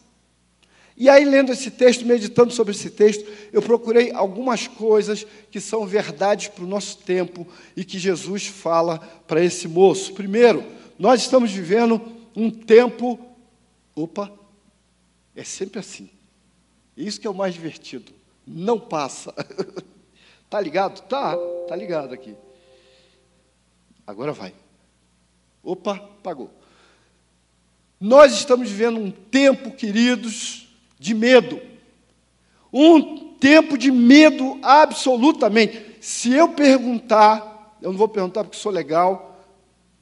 E 1.00 1.08
aí, 1.08 1.24
lendo 1.24 1.52
esse 1.52 1.70
texto, 1.70 2.04
meditando 2.04 2.52
sobre 2.52 2.74
esse 2.74 2.90
texto, 2.90 3.24
eu 3.52 3.62
procurei 3.62 4.10
algumas 4.10 4.66
coisas 4.66 5.24
que 5.48 5.60
são 5.60 5.86
verdades 5.86 6.48
para 6.48 6.64
o 6.64 6.66
nosso 6.66 6.98
tempo 6.98 7.46
e 7.76 7.84
que 7.84 8.00
Jesus 8.00 8.48
fala 8.48 8.98
para 8.98 9.42
esse 9.42 9.68
moço. 9.68 10.12
Primeiro, 10.12 10.64
nós 10.98 11.20
estamos 11.20 11.52
vivendo 11.52 12.02
um 12.34 12.50
tempo. 12.50 13.16
Opa, 13.94 14.32
é 15.36 15.44
sempre 15.44 15.78
assim. 15.78 16.10
Isso 16.96 17.20
que 17.20 17.28
é 17.28 17.30
o 17.30 17.34
mais 17.34 17.54
divertido. 17.54 18.12
Não 18.44 18.80
passa. 18.80 19.32
tá 20.48 20.60
ligado? 20.60 21.00
Tá, 21.02 21.36
tá 21.68 21.76
ligado 21.76 22.14
aqui. 22.14 22.34
Agora 24.06 24.32
vai. 24.32 24.54
Opa, 25.62 25.98
pagou. 26.22 26.50
Nós 28.00 28.32
estamos 28.32 28.70
vivendo 28.70 28.98
um 28.98 29.10
tempo, 29.10 29.72
queridos, 29.72 30.68
de 30.98 31.14
medo. 31.14 31.60
Um 32.72 33.34
tempo 33.34 33.76
de 33.76 33.90
medo 33.90 34.58
absolutamente. 34.62 35.96
Se 36.00 36.32
eu 36.32 36.50
perguntar, 36.50 37.76
eu 37.82 37.90
não 37.90 37.98
vou 37.98 38.08
perguntar 38.08 38.44
porque 38.44 38.56
sou 38.56 38.72
legal, 38.72 39.44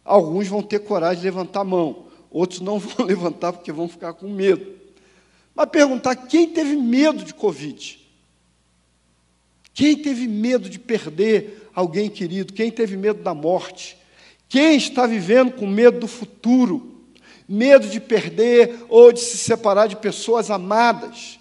alguns 0.05 0.47
vão 0.47 0.63
ter 0.63 0.81
coragem 0.81 1.23
de 1.23 1.27
levantar 1.27 1.61
a 1.61 1.65
mão, 1.65 2.07
outros 2.31 2.61
não 2.61 2.79
vão 2.81 3.07
levantar 3.07 3.53
porque 3.53 3.73
vão 3.73 3.89
ficar 3.89 4.13
com 4.13 4.29
medo. 4.29 4.77
Mas 5.55 5.69
perguntar 5.71 6.15
quem 6.15 6.49
teve 6.49 6.77
medo 6.77 7.25
de 7.25 7.33
Covid? 7.33 8.06
Quem 9.77 9.97
teve 9.97 10.27
medo 10.27 10.69
de 10.69 10.81
perder 10.81 11.71
alguém 11.73 12.11
querido? 12.11 12.53
Quem 12.53 12.73
teve 12.73 12.97
medo 12.97 13.23
da 13.23 13.33
morte? 13.33 13.97
Quem 14.49 14.77
está 14.77 15.07
vivendo 15.07 15.53
com 15.53 15.69
medo 15.69 16.01
do 16.01 16.09
futuro? 16.09 16.97
medo 17.49 17.87
de 17.89 18.01
perder 18.01 18.85
ou 18.89 19.13
de 19.13 19.21
se 19.21 19.39
separar 19.39 19.87
de 19.87 19.97
pessoas 19.97 20.51
amadas, 20.51 21.39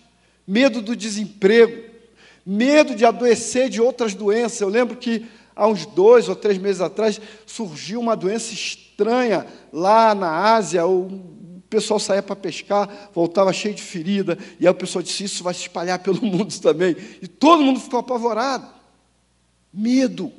medo 0.47 0.81
do 0.81 0.95
desemprego, 0.95 1.83
medo 2.45 2.95
de 2.95 3.05
adoecer 3.05 3.69
de 3.69 3.81
outras 3.81 4.13
doenças. 4.13 4.61
Eu 4.61 4.69
lembro 4.69 4.95
que 4.95 5.25
há 5.55 5.67
uns 5.67 5.85
dois 5.85 6.29
ou 6.29 6.35
três 6.35 6.57
meses 6.57 6.81
atrás 6.81 7.19
surgiu 7.45 7.99
uma 7.99 8.15
doença 8.15 8.53
estranha 8.53 9.47
lá 9.73 10.13
na 10.13 10.53
Ásia. 10.53 10.85
O 10.85 11.09
pessoal 11.69 11.99
saía 11.99 12.23
para 12.23 12.35
pescar, 12.35 13.09
voltava 13.13 13.51
cheio 13.51 13.73
de 13.73 13.81
ferida, 13.81 14.37
e 14.59 14.67
aí 14.67 14.71
o 14.71 14.75
pessoal 14.75 15.01
disse: 15.01 15.23
Isso 15.23 15.43
vai 15.43 15.53
se 15.53 15.61
espalhar 15.61 15.99
pelo 15.99 16.21
mundo 16.25 16.57
também. 16.59 16.95
E 17.21 17.27
todo 17.27 17.63
mundo 17.63 17.79
ficou 17.79 17.99
apavorado. 17.99 18.67
Medo. 19.73 20.31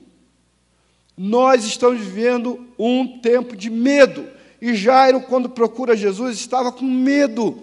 Nós 1.17 1.65
estamos 1.65 2.01
vivendo 2.01 2.67
um 2.79 3.19
tempo 3.19 3.57
de 3.57 3.71
medo. 3.71 4.29
E 4.61 4.75
Jairo, 4.75 5.21
quando 5.23 5.49
procura 5.49 5.97
Jesus, 5.97 6.39
estava 6.39 6.71
com 6.73 6.85
medo. 6.85 7.63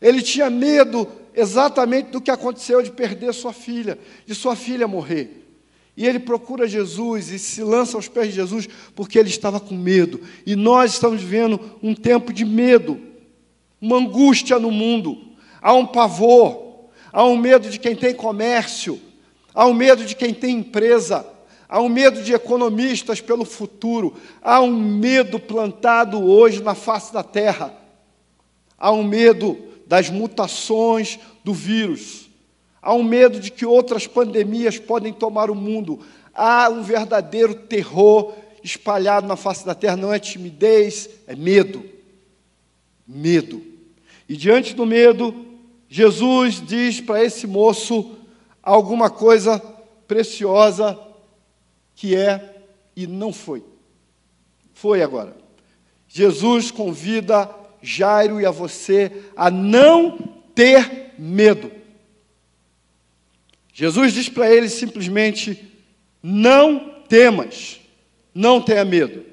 Ele 0.00 0.20
tinha 0.20 0.50
medo 0.50 1.08
exatamente 1.34 2.10
do 2.10 2.20
que 2.20 2.30
aconteceu 2.30 2.82
de 2.82 2.90
perder 2.90 3.32
sua 3.32 3.52
filha, 3.52 3.98
de 4.26 4.34
sua 4.34 4.56
filha 4.56 4.86
morrer. 4.88 5.41
E 5.96 6.06
ele 6.06 6.18
procura 6.18 6.66
Jesus 6.66 7.30
e 7.30 7.38
se 7.38 7.62
lança 7.62 7.96
aos 7.96 8.08
pés 8.08 8.28
de 8.28 8.34
Jesus 8.34 8.68
porque 8.94 9.18
ele 9.18 9.28
estava 9.28 9.60
com 9.60 9.74
medo. 9.74 10.20
E 10.46 10.56
nós 10.56 10.92
estamos 10.92 11.20
vivendo 11.20 11.60
um 11.82 11.94
tempo 11.94 12.32
de 12.32 12.44
medo, 12.44 13.00
uma 13.80 13.96
angústia 13.96 14.58
no 14.58 14.70
mundo. 14.70 15.18
Há 15.60 15.74
um 15.74 15.86
pavor, 15.86 16.88
há 17.12 17.24
um 17.24 17.36
medo 17.36 17.68
de 17.68 17.78
quem 17.78 17.94
tem 17.94 18.14
comércio, 18.14 19.00
há 19.54 19.66
um 19.66 19.74
medo 19.74 20.04
de 20.04 20.16
quem 20.16 20.32
tem 20.32 20.56
empresa, 20.56 21.26
Há 21.72 21.80
um 21.80 21.88
medo 21.88 22.22
de 22.22 22.34
economistas 22.34 23.22
pelo 23.22 23.46
futuro. 23.46 24.14
Há 24.42 24.60
um 24.60 24.70
medo 24.70 25.40
plantado 25.40 26.22
hoje 26.22 26.62
na 26.62 26.74
face 26.74 27.14
da 27.14 27.22
terra. 27.22 27.72
Há 28.76 28.92
um 28.92 29.02
medo 29.02 29.56
das 29.86 30.10
mutações 30.10 31.18
do 31.42 31.54
vírus. 31.54 32.21
Há 32.82 32.92
um 32.92 33.04
medo 33.04 33.38
de 33.38 33.52
que 33.52 33.64
outras 33.64 34.08
pandemias 34.08 34.76
podem 34.76 35.12
tomar 35.12 35.50
o 35.50 35.54
mundo. 35.54 36.00
Há 36.34 36.68
um 36.68 36.82
verdadeiro 36.82 37.54
terror 37.54 38.34
espalhado 38.64 39.28
na 39.28 39.36
face 39.36 39.64
da 39.64 39.72
terra. 39.72 39.96
Não 39.96 40.12
é 40.12 40.18
timidez, 40.18 41.08
é 41.28 41.36
medo. 41.36 41.84
Medo. 43.06 43.62
E 44.28 44.36
diante 44.36 44.74
do 44.74 44.84
medo, 44.84 45.46
Jesus 45.88 46.60
diz 46.60 47.00
para 47.00 47.22
esse 47.22 47.46
moço 47.46 48.16
alguma 48.60 49.08
coisa 49.08 49.62
preciosa 50.08 50.98
que 51.94 52.16
é 52.16 52.64
e 52.96 53.06
não 53.06 53.32
foi. 53.32 53.62
Foi 54.74 55.02
agora. 55.02 55.36
Jesus 56.08 56.70
convida 56.72 57.48
Jairo 57.80 58.40
e 58.40 58.46
a 58.46 58.50
você 58.50 59.12
a 59.36 59.50
não 59.50 60.18
ter 60.54 61.12
medo. 61.16 61.81
Jesus 63.72 64.12
diz 64.12 64.28
para 64.28 64.52
ele 64.52 64.68
simplesmente: 64.68 65.80
não 66.22 67.02
temas, 67.08 67.80
não 68.34 68.60
tenha 68.60 68.84
medo. 68.84 69.24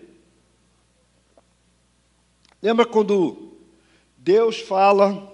Lembra 2.61 2.85
quando 2.85 3.57
Deus 4.17 4.59
fala 4.59 5.33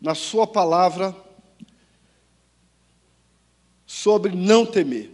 na 0.00 0.14
Sua 0.14 0.46
palavra 0.46 1.14
sobre 3.86 4.34
não 4.34 4.64
temer, 4.64 5.10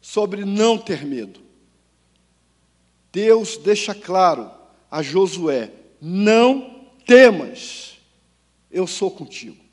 sobre 0.00 0.44
não 0.44 0.78
ter 0.78 1.04
medo. 1.04 1.40
Deus 3.12 3.56
deixa 3.56 3.94
claro 3.94 4.50
a 4.90 5.02
Josué: 5.02 5.70
não 6.00 6.88
temas, 7.06 7.98
eu 8.70 8.86
sou 8.86 9.10
contigo. 9.10 9.63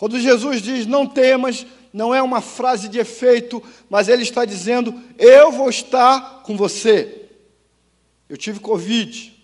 Quando 0.00 0.18
Jesus 0.18 0.62
diz 0.62 0.86
não 0.86 1.06
temas, 1.06 1.66
não 1.92 2.14
é 2.14 2.22
uma 2.22 2.40
frase 2.40 2.88
de 2.88 2.98
efeito, 2.98 3.62
mas 3.90 4.08
ele 4.08 4.22
está 4.22 4.46
dizendo: 4.46 4.98
eu 5.18 5.52
vou 5.52 5.68
estar 5.68 6.42
com 6.42 6.56
você. 6.56 7.28
Eu 8.26 8.38
tive 8.38 8.60
Covid, 8.60 9.38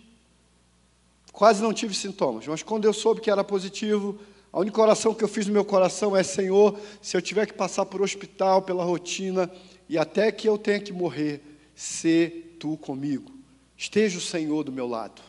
quase 1.30 1.62
não 1.62 1.74
tive 1.74 1.94
sintomas, 1.94 2.46
mas 2.46 2.62
quando 2.62 2.86
eu 2.86 2.94
soube 2.94 3.20
que 3.20 3.30
era 3.30 3.44
positivo, 3.44 4.18
a 4.50 4.58
única 4.58 4.80
oração 4.80 5.12
que 5.12 5.22
eu 5.22 5.28
fiz 5.28 5.46
no 5.46 5.52
meu 5.52 5.62
coração 5.62 6.16
é: 6.16 6.22
Senhor, 6.22 6.80
se 7.02 7.14
eu 7.14 7.20
tiver 7.20 7.44
que 7.44 7.52
passar 7.52 7.84
por 7.84 8.00
hospital, 8.00 8.62
pela 8.62 8.82
rotina, 8.82 9.52
e 9.86 9.98
até 9.98 10.32
que 10.32 10.48
eu 10.48 10.56
tenha 10.56 10.80
que 10.80 10.90
morrer, 10.90 11.42
se 11.74 12.30
tu 12.58 12.78
comigo. 12.78 13.30
Esteja 13.76 14.16
o 14.16 14.22
Senhor 14.22 14.64
do 14.64 14.72
meu 14.72 14.88
lado. 14.88 15.20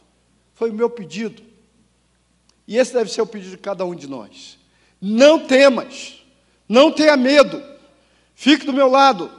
Foi 0.53 0.69
o 0.69 0.73
meu 0.73 0.89
pedido. 0.89 1.43
E 2.65 2.77
esse 2.77 2.93
deve 2.93 3.11
ser 3.11 3.21
o 3.21 3.27
pedido 3.27 3.51
de 3.51 3.57
cada 3.57 3.83
um 3.83 3.93
de 3.93 4.07
nós. 4.07 4.56
Não 5.01 5.39
temas, 5.39 6.23
não 6.67 6.91
tenha 6.91 7.15
medo, 7.15 7.63
fique 8.35 8.65
do 8.65 8.73
meu 8.73 8.89
lado, 8.89 9.31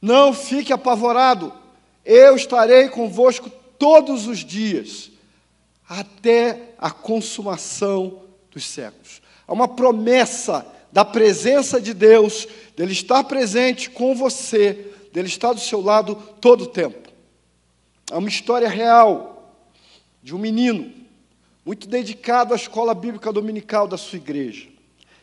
não 0.00 0.32
fique 0.32 0.72
apavorado. 0.72 1.52
Eu 2.04 2.36
estarei 2.36 2.88
convosco 2.88 3.50
todos 3.78 4.26
os 4.26 4.38
dias, 4.38 5.10
até 5.88 6.74
a 6.78 6.90
consumação 6.90 8.22
dos 8.50 8.64
séculos. 8.64 9.20
Há 9.46 9.52
uma 9.52 9.68
promessa 9.68 10.64
da 10.92 11.04
presença 11.04 11.80
de 11.80 11.92
Deus, 11.92 12.46
dele 12.76 12.92
estar 12.92 13.24
presente 13.24 13.90
com 13.90 14.14
você, 14.14 14.92
dele 15.12 15.28
estar 15.28 15.52
do 15.52 15.60
seu 15.60 15.80
lado 15.80 16.14
todo 16.40 16.64
o 16.64 16.68
tempo. 16.68 17.08
Há 18.10 18.18
uma 18.18 18.28
história 18.28 18.68
real 18.68 19.52
de 20.22 20.34
um 20.34 20.38
menino 20.38 21.01
muito 21.64 21.88
dedicado 21.88 22.52
à 22.52 22.56
escola 22.56 22.94
bíblica 22.94 23.32
dominical 23.32 23.86
da 23.86 23.96
sua 23.96 24.16
igreja. 24.16 24.68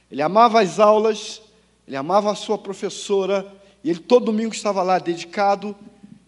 Ele 0.10 0.22
amava 0.22 0.62
as 0.62 0.80
aulas, 0.80 1.42
ele 1.88 1.96
amava 1.96 2.32
a 2.32 2.36
sua 2.36 2.58
professora, 2.58 3.46
e 3.84 3.90
ele 3.90 4.00
todo 4.00 4.26
domingo 4.26 4.54
estava 4.54 4.82
lá 4.82 5.00
dedicado, 5.00 5.76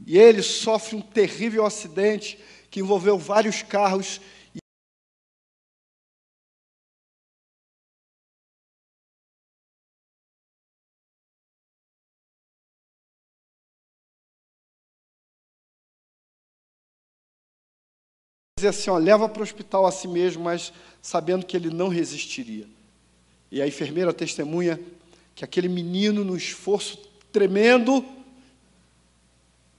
e 0.06 0.18
ele 0.18 0.41
sofre 0.41 0.96
um 0.96 1.01
terrível 1.01 1.65
acidente 1.65 2.38
que 2.70 2.80
envolveu 2.80 3.18
vários 3.18 3.62
carros 3.62 4.20
dizer 18.62 18.70
assim, 18.70 18.89
ó, 18.89 18.98
leva 18.98 19.27
para 19.27 19.41
o 19.41 19.44
hospital 19.44 19.86
a 19.86 19.91
si 19.91 20.08
mesmo, 20.08 20.44
mas 20.44 20.72
sabendo 21.01 21.46
que 21.46 21.58
ele 21.58 21.70
não 21.70 21.88
resistiria. 21.88 22.68
E 23.51 23.62
a 23.62 23.68
enfermeira 23.68 24.13
testemunha 24.13 24.80
que 25.36 25.44
aquele 25.44 25.68
menino, 25.68 26.24
no 26.24 26.38
esforço 26.38 26.98
tremendo, 27.32 28.06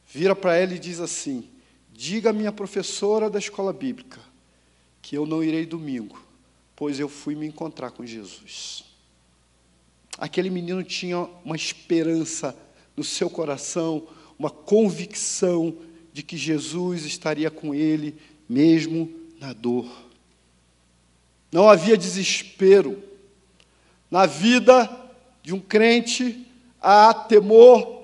vira 0.07 0.35
para 0.35 0.57
ela 0.57 0.75
e 0.75 0.79
diz 0.79 1.01
assim: 1.01 1.49
Diga 1.93 2.31
à 2.31 2.33
minha 2.33 2.53
professora 2.53 3.31
da 3.31 3.39
escola 3.39 3.73
bíblica 3.73 4.21
que 5.01 5.17
eu 5.17 5.27
não 5.27 5.43
irei 5.43 5.67
domingo, 5.67 6.21
pois 6.77 6.99
eu 6.99 7.09
fui 7.09 7.35
me 7.35 7.47
encontrar 7.47 7.91
com 7.91 8.05
Jesus. 8.05 8.85
Aquele 10.19 10.51
menino 10.51 10.83
tinha 10.83 11.29
uma 11.45 11.57
esperança 11.57 12.57
no 12.97 13.03
seu 13.03 13.31
coração, 13.31 14.07
uma 14.39 14.51
convicção 14.51 15.77
de 16.13 16.23
que 16.23 16.37
Jesus 16.37 17.05
estaria 17.05 17.51
com 17.51 17.75
ele, 17.75 18.17
mesmo 18.53 19.11
na 19.41 19.53
dor. 19.53 19.91
Não 21.51 21.69
havia 21.69 21.97
desespero. 21.97 23.03
Na 24.11 24.27
vida 24.27 24.89
de 25.43 25.55
um 25.55 25.59
crente, 25.59 26.47
há 26.81 27.15
temor, 27.15 28.03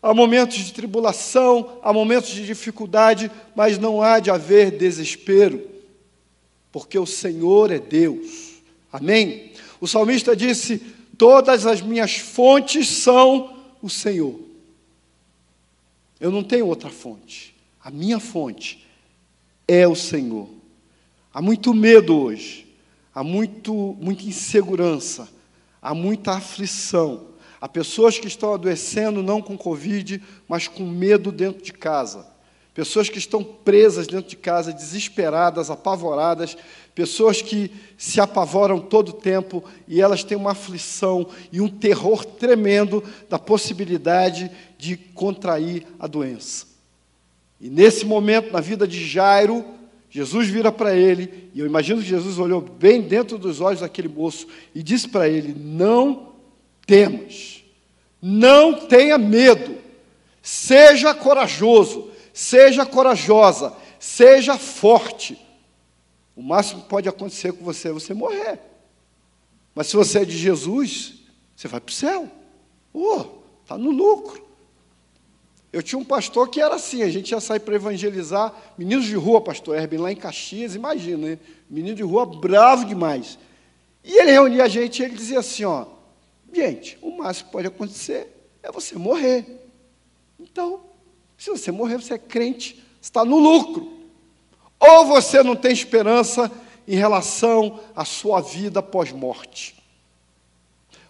há 0.00 0.14
momentos 0.14 0.56
de 0.58 0.72
tribulação, 0.72 1.78
há 1.82 1.92
momentos 1.92 2.30
de 2.30 2.46
dificuldade, 2.46 3.30
mas 3.54 3.76
não 3.76 4.00
há 4.00 4.20
de 4.20 4.30
haver 4.30 4.70
desespero, 4.70 5.68
porque 6.70 6.98
o 6.98 7.06
Senhor 7.06 7.72
é 7.72 7.78
Deus. 7.78 8.62
Amém? 8.92 9.52
O 9.80 9.88
salmista 9.88 10.36
disse: 10.36 10.78
Todas 11.18 11.66
as 11.66 11.80
minhas 11.80 12.16
fontes 12.16 12.88
são 12.88 13.64
o 13.82 13.90
Senhor. 13.90 14.40
Eu 16.20 16.30
não 16.30 16.44
tenho 16.44 16.66
outra 16.66 16.88
fonte. 16.88 17.54
A 17.82 17.90
minha 17.90 18.18
fonte 18.18 18.85
é 19.66 19.86
o 19.86 19.94
Senhor. 19.94 20.48
Há 21.32 21.42
muito 21.42 21.74
medo 21.74 22.16
hoje, 22.18 22.66
há 23.14 23.22
muito, 23.22 23.96
muita 24.00 24.24
insegurança, 24.24 25.28
há 25.82 25.94
muita 25.94 26.32
aflição. 26.32 27.28
Há 27.60 27.68
pessoas 27.68 28.18
que 28.18 28.26
estão 28.26 28.54
adoecendo 28.54 29.22
não 29.22 29.42
com 29.42 29.56
Covid, 29.56 30.22
mas 30.48 30.68
com 30.68 30.84
medo 30.84 31.32
dentro 31.32 31.62
de 31.62 31.72
casa. 31.72 32.26
Pessoas 32.72 33.08
que 33.08 33.18
estão 33.18 33.42
presas 33.42 34.06
dentro 34.06 34.28
de 34.28 34.36
casa, 34.36 34.70
desesperadas, 34.70 35.70
apavoradas, 35.70 36.56
pessoas 36.94 37.40
que 37.40 37.70
se 37.96 38.20
apavoram 38.20 38.78
todo 38.78 39.08
o 39.08 39.14
tempo 39.14 39.64
e 39.88 40.00
elas 40.00 40.22
têm 40.22 40.36
uma 40.36 40.50
aflição 40.50 41.26
e 41.50 41.58
um 41.58 41.68
terror 41.68 42.22
tremendo 42.22 43.02
da 43.30 43.38
possibilidade 43.38 44.50
de 44.76 44.94
contrair 44.94 45.86
a 45.98 46.06
doença. 46.06 46.75
E 47.60 47.70
nesse 47.70 48.04
momento, 48.04 48.52
na 48.52 48.60
vida 48.60 48.86
de 48.86 49.04
Jairo, 49.06 49.64
Jesus 50.10 50.48
vira 50.48 50.70
para 50.70 50.94
ele, 50.94 51.50
e 51.52 51.60
eu 51.60 51.66
imagino 51.66 52.00
que 52.00 52.08
Jesus 52.08 52.38
olhou 52.38 52.60
bem 52.60 53.02
dentro 53.02 53.38
dos 53.38 53.60
olhos 53.60 53.80
daquele 53.80 54.08
moço 54.08 54.46
e 54.74 54.82
disse 54.82 55.08
para 55.08 55.28
ele: 55.28 55.54
Não 55.58 56.32
temas, 56.86 57.64
não 58.20 58.86
tenha 58.86 59.18
medo, 59.18 59.76
seja 60.40 61.12
corajoso, 61.14 62.10
seja 62.32 62.86
corajosa, 62.86 63.74
seja 63.98 64.56
forte. 64.56 65.38
O 66.34 66.42
máximo 66.42 66.82
que 66.82 66.88
pode 66.88 67.08
acontecer 67.08 67.52
com 67.52 67.64
você 67.64 67.88
é 67.88 67.92
você 67.92 68.14
morrer. 68.14 68.60
Mas 69.74 69.88
se 69.88 69.96
você 69.96 70.20
é 70.20 70.24
de 70.24 70.36
Jesus, 70.36 71.14
você 71.54 71.66
vai 71.68 71.80
para 71.80 71.90
o 71.90 71.94
céu. 71.94 72.30
Oh, 72.92 73.24
está 73.62 73.76
no 73.76 73.90
lucro. 73.90 74.45
Eu 75.72 75.82
tinha 75.82 75.98
um 75.98 76.04
pastor 76.04 76.48
que 76.48 76.60
era 76.60 76.76
assim, 76.76 77.02
a 77.02 77.08
gente 77.08 77.32
ia 77.32 77.40
sair 77.40 77.60
para 77.60 77.74
evangelizar, 77.74 78.54
meninos 78.78 79.04
de 79.04 79.14
rua, 79.14 79.40
pastor 79.40 79.76
Herbin, 79.76 79.98
lá 79.98 80.12
em 80.12 80.16
Caxias, 80.16 80.74
imagina, 80.74 81.28
né? 81.28 81.38
Menino 81.68 81.96
de 81.96 82.02
rua 82.02 82.24
bravo 82.24 82.84
demais. 82.84 83.38
E 84.02 84.18
ele 84.18 84.30
reunia 84.30 84.64
a 84.64 84.68
gente 84.68 85.00
e 85.00 85.04
ele 85.04 85.14
dizia 85.14 85.40
assim, 85.40 85.64
ó, 85.64 85.86
gente, 86.52 86.96
o 87.02 87.10
máximo 87.16 87.46
que 87.46 87.52
pode 87.52 87.66
acontecer 87.66 88.28
é 88.62 88.70
você 88.70 88.96
morrer. 88.96 89.68
Então, 90.38 90.80
se 91.36 91.50
você 91.50 91.70
morrer, 91.70 92.00
você 92.00 92.14
é 92.14 92.18
crente, 92.18 92.82
está 93.00 93.24
no 93.24 93.38
lucro. 93.38 93.92
Ou 94.78 95.06
você 95.06 95.42
não 95.42 95.56
tem 95.56 95.72
esperança 95.72 96.50
em 96.86 96.94
relação 96.94 97.80
à 97.94 98.04
sua 98.04 98.40
vida 98.40 98.82
pós-morte. 98.82 99.75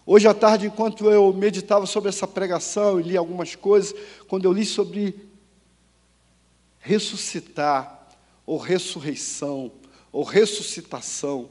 Hoje 0.08 0.28
à 0.28 0.32
tarde, 0.32 0.68
enquanto 0.68 1.10
eu 1.10 1.32
meditava 1.32 1.84
sobre 1.84 2.08
essa 2.08 2.28
pregação 2.28 3.00
e 3.00 3.02
li 3.02 3.16
algumas 3.16 3.56
coisas, 3.56 3.92
quando 4.28 4.44
eu 4.44 4.52
li 4.52 4.64
sobre 4.64 5.28
ressuscitar, 6.78 8.08
ou 8.46 8.56
ressurreição, 8.56 9.72
ou 10.12 10.22
ressuscitação, 10.22 11.50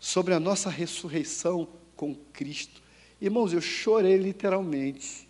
sobre 0.00 0.34
a 0.34 0.40
nossa 0.40 0.68
ressurreição 0.68 1.68
com 1.94 2.12
Cristo. 2.32 2.82
Irmãos, 3.20 3.52
eu 3.52 3.60
chorei 3.60 4.16
literalmente. 4.16 5.28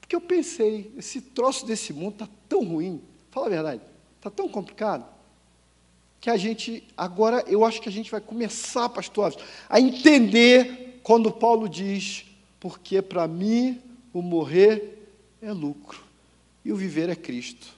Porque 0.00 0.16
eu 0.16 0.20
pensei, 0.20 0.92
esse 0.96 1.20
troço 1.20 1.64
desse 1.64 1.92
mundo 1.92 2.14
está 2.14 2.28
tão 2.48 2.64
ruim, 2.64 3.00
fala 3.30 3.46
a 3.46 3.50
verdade, 3.50 3.82
está 4.16 4.28
tão 4.28 4.48
complicado 4.48 5.17
que 6.20 6.30
a 6.30 6.36
gente, 6.36 6.82
agora 6.96 7.44
eu 7.46 7.64
acho 7.64 7.80
que 7.80 7.88
a 7.88 7.92
gente 7.92 8.10
vai 8.10 8.20
começar, 8.20 8.88
pastor, 8.88 9.34
a 9.68 9.80
entender 9.80 11.00
quando 11.02 11.30
Paulo 11.30 11.68
diz, 11.68 12.24
porque 12.58 13.00
para 13.00 13.28
mim 13.28 13.80
o 14.12 14.20
morrer 14.20 15.10
é 15.40 15.52
lucro 15.52 16.02
e 16.64 16.72
o 16.72 16.76
viver 16.76 17.08
é 17.08 17.16
Cristo. 17.16 17.68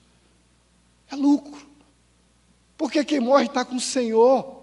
É 1.10 1.16
lucro. 1.16 1.68
Porque 2.76 3.04
quem 3.04 3.20
morre 3.20 3.44
está 3.44 3.64
com 3.64 3.76
o 3.76 3.80
Senhor. 3.80 4.62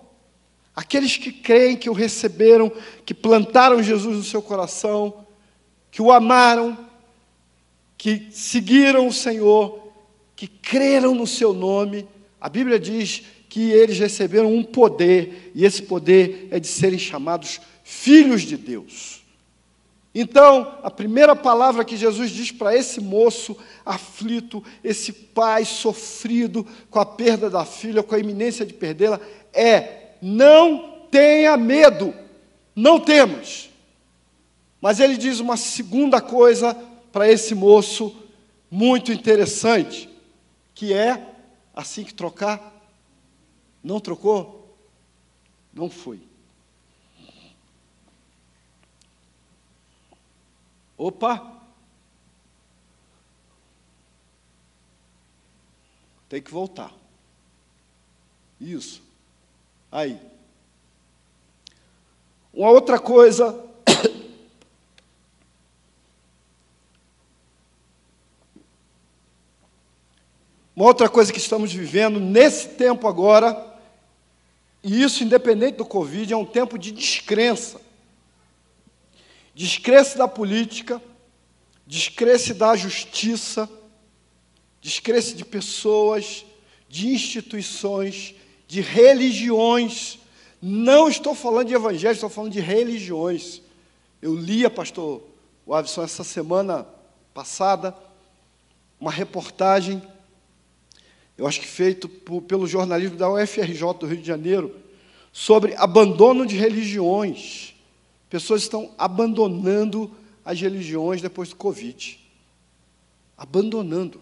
Aqueles 0.76 1.18
que 1.18 1.32
creem, 1.32 1.78
que 1.78 1.90
o 1.90 1.94
receberam, 1.94 2.72
que 3.06 3.14
plantaram 3.14 3.84
Jesus 3.84 4.18
no 4.18 4.24
seu 4.24 4.42
coração, 4.42 5.26
que 5.92 6.02
o 6.02 6.12
amaram, 6.12 6.78
que 7.98 8.28
seguiram 8.32 9.08
o 9.08 9.14
Senhor, 9.14 9.92
que 10.36 10.48
creram 10.48 11.16
no 11.16 11.26
seu 11.26 11.54
nome, 11.54 12.08
a 12.40 12.48
Bíblia 12.48 12.80
diz 12.80 13.24
que 13.58 13.72
eles 13.72 13.98
receberam 13.98 14.54
um 14.54 14.62
poder, 14.62 15.52
e 15.56 15.66
esse 15.66 15.82
poder 15.82 16.48
é 16.52 16.60
de 16.60 16.68
serem 16.68 17.00
chamados 17.00 17.60
filhos 17.84 18.44
de 18.44 18.56
Deus. 18.56 19.24
Então, 20.14 20.76
a 20.84 20.92
primeira 20.92 21.36
palavra 21.36 21.84
que 21.84 21.98
Jesus 21.98 22.30
diz 22.30 22.52
para 22.52 22.78
esse 22.78 23.02
moço 23.02 23.58
aflito, 23.84 24.64
esse 24.84 25.12
pai 25.12 25.66
sofrido 25.66 26.68
com 26.92 27.00
a 27.00 27.06
perda 27.06 27.50
da 27.50 27.66
filha, 27.66 28.04
com 28.04 28.14
a 28.14 28.20
iminência 28.20 28.64
de 28.64 28.76
perdê-la, 28.76 29.20
é: 29.52 30.12
não 30.22 31.08
tenha 31.10 31.58
medo, 31.58 32.14
não 32.76 33.00
temos. 33.00 33.72
Mas 34.80 35.00
ele 35.00 35.18
diz 35.18 35.40
uma 35.40 35.58
segunda 35.58 36.22
coisa 36.22 36.78
para 37.12 37.28
esse 37.28 37.56
moço 37.56 38.16
muito 38.70 39.12
interessante, 39.12 40.08
que 40.76 40.94
é 40.94 41.26
assim 41.76 42.04
que 42.04 42.14
trocar 42.14 42.77
não 43.88 44.00
trocou? 44.02 44.78
Não 45.74 45.90
foi. 45.90 46.22
Opa! 50.98 51.56
Tem 56.28 56.42
que 56.42 56.52
voltar. 56.52 56.94
Isso. 58.60 59.02
Aí. 59.90 60.20
Uma 62.54 62.70
outra 62.72 63.00
coisa. 63.00 63.54
Uma 70.76 70.88
outra 70.88 71.08
coisa 71.08 71.32
que 71.32 71.40
estamos 71.40 71.72
vivendo 71.72 72.20
nesse 72.20 72.68
tempo 72.70 73.08
agora 73.08 73.77
e 74.84 75.02
isso, 75.02 75.24
independente 75.24 75.78
do 75.78 75.86
Covid, 75.86 76.32
é 76.32 76.38
um 76.38 76.46
tempo 76.46 76.78
de 76.78 76.92
descrença. 76.92 77.82
Descrença 79.54 80.18
da 80.18 80.28
política, 80.28 81.02
descrença 81.86 82.54
da 82.54 82.76
justiça, 82.76 83.70
descrença 84.82 85.36
de 85.36 85.44
pessoas, 85.44 86.46
de 86.88 87.08
instituições, 87.08 88.36
de 88.68 88.82
religiões. 88.82 90.20
Não 90.62 91.10
estou 91.10 91.34
falando 91.34 91.68
de 91.68 91.74
evangelho, 91.74 92.14
estou 92.14 92.30
falando 92.30 92.52
de 92.52 92.60
religiões. 92.60 93.62
Eu 94.22 94.36
lia, 94.36 94.70
pastor 94.70 95.22
Wavison, 95.66 96.04
essa 96.04 96.24
semana 96.24 96.88
passada, 97.34 97.96
uma 99.00 99.12
reportagem 99.12 100.02
eu 101.38 101.46
acho 101.46 101.60
que 101.60 101.68
feito 101.68 102.10
por, 102.10 102.42
pelo 102.42 102.66
jornalismo 102.66 103.16
da 103.16 103.32
UFRJ 103.32 103.94
do 104.00 104.08
Rio 104.08 104.18
de 104.18 104.28
Janeiro, 104.28 104.76
sobre 105.32 105.76
abandono 105.76 106.46
de 106.46 106.56
religiões. 106.56 107.76
Pessoas 108.30 108.64
estão 108.64 108.92
abandonando 108.98 110.12
as 110.44 110.60
religiões 110.60 111.22
depois 111.22 111.50
do 111.50 111.56
Covid. 111.56 112.20
Abandonando. 113.38 114.20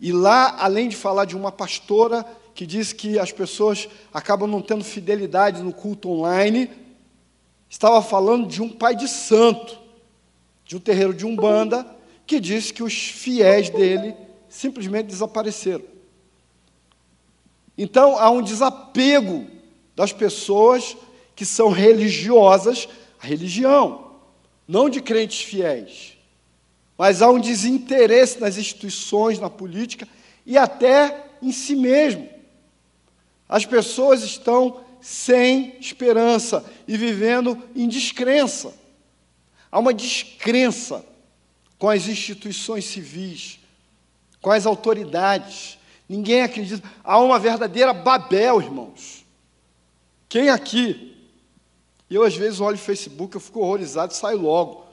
E 0.00 0.10
lá, 0.10 0.56
além 0.58 0.88
de 0.88 0.96
falar 0.96 1.26
de 1.26 1.36
uma 1.36 1.52
pastora 1.52 2.24
que 2.54 2.66
diz 2.66 2.92
que 2.92 3.18
as 3.18 3.30
pessoas 3.30 3.88
acabam 4.12 4.48
não 4.48 4.62
tendo 4.62 4.82
fidelidade 4.84 5.62
no 5.62 5.72
culto 5.72 6.10
online, 6.10 6.70
estava 7.68 8.00
falando 8.02 8.46
de 8.46 8.62
um 8.62 8.70
pai 8.70 8.96
de 8.96 9.08
santo, 9.08 9.78
de 10.64 10.76
um 10.76 10.80
terreiro 10.80 11.12
de 11.12 11.26
Umbanda, 11.26 11.86
que 12.26 12.40
diz 12.40 12.70
que 12.70 12.82
os 12.82 12.94
fiéis 12.94 13.68
dele 13.68 14.14
simplesmente 14.48 15.06
desapareceram. 15.06 15.91
Então 17.76 18.18
há 18.18 18.30
um 18.30 18.42
desapego 18.42 19.46
das 19.94 20.12
pessoas 20.12 20.96
que 21.34 21.44
são 21.44 21.70
religiosas 21.70 22.88
à 23.20 23.26
religião, 23.26 24.12
não 24.66 24.88
de 24.88 25.00
crentes 25.00 25.42
fiéis, 25.42 26.16
mas 26.96 27.22
há 27.22 27.30
um 27.30 27.40
desinteresse 27.40 28.40
nas 28.40 28.56
instituições, 28.56 29.38
na 29.38 29.50
política 29.50 30.06
e 30.46 30.56
até 30.56 31.26
em 31.42 31.50
si 31.50 31.74
mesmo. 31.74 32.28
As 33.48 33.66
pessoas 33.66 34.22
estão 34.22 34.80
sem 35.00 35.76
esperança 35.80 36.64
e 36.86 36.96
vivendo 36.96 37.60
em 37.74 37.88
descrença. 37.88 38.72
Há 39.70 39.78
uma 39.78 39.92
descrença 39.92 41.04
com 41.78 41.90
as 41.90 42.06
instituições 42.06 42.84
civis, 42.84 43.58
com 44.40 44.52
as 44.52 44.64
autoridades. 44.66 45.78
Ninguém 46.12 46.42
acredita. 46.42 46.86
Há 47.02 47.18
uma 47.18 47.38
verdadeira 47.38 47.94
Babel, 47.94 48.60
irmãos. 48.60 49.24
Quem 50.28 50.50
aqui? 50.50 51.16
Eu, 52.10 52.22
às 52.22 52.36
vezes, 52.36 52.60
olho 52.60 52.74
o 52.74 52.78
Facebook, 52.78 53.34
eu 53.34 53.40
fico 53.40 53.60
horrorizado 53.60 54.12
e 54.12 54.16
saio 54.16 54.38
logo. 54.38 54.84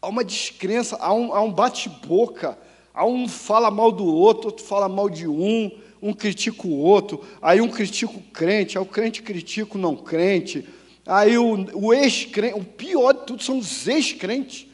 Há 0.00 0.06
uma 0.06 0.22
descrença, 0.22 0.96
há 1.00 1.12
um, 1.12 1.36
um 1.36 1.52
bate-boca, 1.52 2.56
há 2.94 3.04
um 3.04 3.26
fala 3.26 3.72
mal 3.72 3.90
do 3.90 4.06
outro, 4.06 4.50
outro 4.50 4.64
fala 4.64 4.88
mal 4.88 5.10
de 5.10 5.26
um, 5.26 5.68
um 6.00 6.12
critica 6.12 6.68
o 6.68 6.78
outro, 6.78 7.20
aí 7.42 7.60
um 7.60 7.68
critica 7.68 8.12
o 8.12 8.22
crente, 8.22 8.78
aí 8.78 8.84
o 8.84 8.86
crente 8.86 9.20
critica 9.20 9.76
o 9.76 9.80
não 9.80 9.96
crente, 9.96 10.64
aí 11.04 11.36
o, 11.36 11.66
o 11.74 11.92
ex-crente, 11.92 12.56
o 12.56 12.62
pior 12.62 13.12
de 13.14 13.26
tudo 13.26 13.42
são 13.42 13.58
os 13.58 13.88
ex-crentes. 13.88 14.68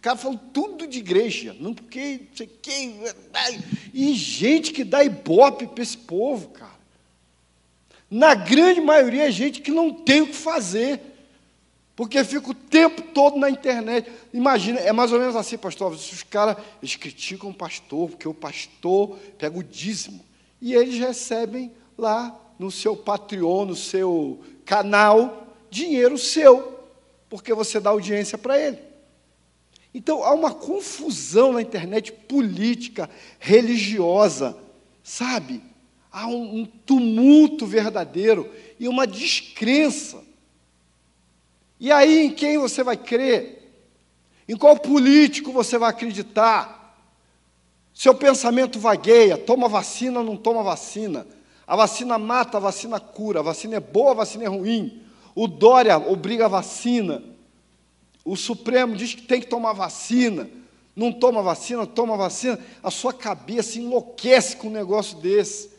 Caras 0.00 0.22
falam 0.22 0.38
tudo 0.52 0.86
de 0.86 0.98
igreja, 0.98 1.54
não 1.60 1.74
porque, 1.74 2.22
não 2.30 2.36
sei 2.36 2.46
quem, 2.46 3.00
e 3.92 4.14
gente 4.14 4.72
que 4.72 4.82
dá 4.82 5.04
ibope 5.04 5.66
para 5.66 5.82
esse 5.82 5.96
povo, 5.96 6.48
cara. 6.48 6.80
Na 8.10 8.34
grande 8.34 8.80
maioria 8.80 9.28
é 9.28 9.30
gente 9.30 9.60
que 9.60 9.70
não 9.70 9.92
tem 9.92 10.22
o 10.22 10.26
que 10.26 10.34
fazer, 10.34 11.00
porque 11.94 12.24
fica 12.24 12.50
o 12.50 12.54
tempo 12.54 13.02
todo 13.02 13.38
na 13.38 13.50
internet. 13.50 14.10
Imagina, 14.32 14.80
é 14.80 14.90
mais 14.90 15.12
ou 15.12 15.20
menos 15.20 15.36
assim, 15.36 15.58
pastor. 15.58 15.92
Os 15.92 16.22
caras, 16.22 16.56
eles 16.82 16.96
criticam 16.96 17.50
o 17.50 17.54
pastor, 17.54 18.08
porque 18.08 18.26
o 18.26 18.34
pastor 18.34 19.18
pega 19.38 19.58
o 19.58 19.62
dízimo. 19.62 20.24
E 20.62 20.74
eles 20.74 20.98
recebem 20.98 21.70
lá 21.96 22.34
no 22.58 22.70
seu 22.70 22.96
Patreon, 22.96 23.66
no 23.66 23.76
seu 23.76 24.40
canal, 24.64 25.46
dinheiro 25.70 26.16
seu, 26.16 26.80
porque 27.28 27.52
você 27.52 27.78
dá 27.78 27.90
audiência 27.90 28.38
para 28.38 28.58
ele. 28.58 28.89
Então 29.92 30.22
há 30.22 30.32
uma 30.32 30.54
confusão 30.54 31.52
na 31.52 31.62
internet 31.62 32.12
política, 32.12 33.10
religiosa, 33.38 34.56
sabe? 35.02 35.62
Há 36.12 36.26
um, 36.28 36.60
um 36.60 36.64
tumulto 36.64 37.66
verdadeiro 37.66 38.48
e 38.78 38.88
uma 38.88 39.06
descrença. 39.06 40.22
E 41.78 41.90
aí 41.90 42.26
em 42.26 42.30
quem 42.30 42.58
você 42.58 42.82
vai 42.82 42.96
crer? 42.96 43.58
Em 44.48 44.56
qual 44.56 44.76
político 44.76 45.52
você 45.52 45.78
vai 45.78 45.90
acreditar? 45.90 46.80
Seu 47.94 48.14
pensamento 48.14 48.78
vagueia, 48.78 49.36
toma 49.36 49.68
vacina 49.68 50.20
ou 50.20 50.24
não 50.24 50.36
toma 50.36 50.62
vacina. 50.62 51.26
A 51.66 51.76
vacina 51.76 52.18
mata, 52.18 52.56
a 52.56 52.60
vacina 52.60 52.98
cura, 52.98 53.40
a 53.40 53.42
vacina 53.42 53.76
é 53.76 53.80
boa, 53.80 54.10
a 54.12 54.14
vacina 54.14 54.44
é 54.44 54.48
ruim. 54.48 55.02
O 55.34 55.46
Dória 55.46 55.96
obriga 55.98 56.46
a 56.46 56.48
vacina. 56.48 57.22
O 58.24 58.36
Supremo 58.36 58.96
diz 58.96 59.14
que 59.14 59.22
tem 59.22 59.40
que 59.40 59.46
tomar 59.46 59.72
vacina, 59.72 60.48
não 60.94 61.12
toma 61.12 61.42
vacina, 61.42 61.86
toma 61.86 62.16
vacina, 62.16 62.58
a 62.82 62.90
sua 62.90 63.12
cabeça 63.12 63.78
enlouquece 63.78 64.56
com 64.56 64.68
um 64.68 64.72
negócio 64.72 65.18
desse. 65.18 65.70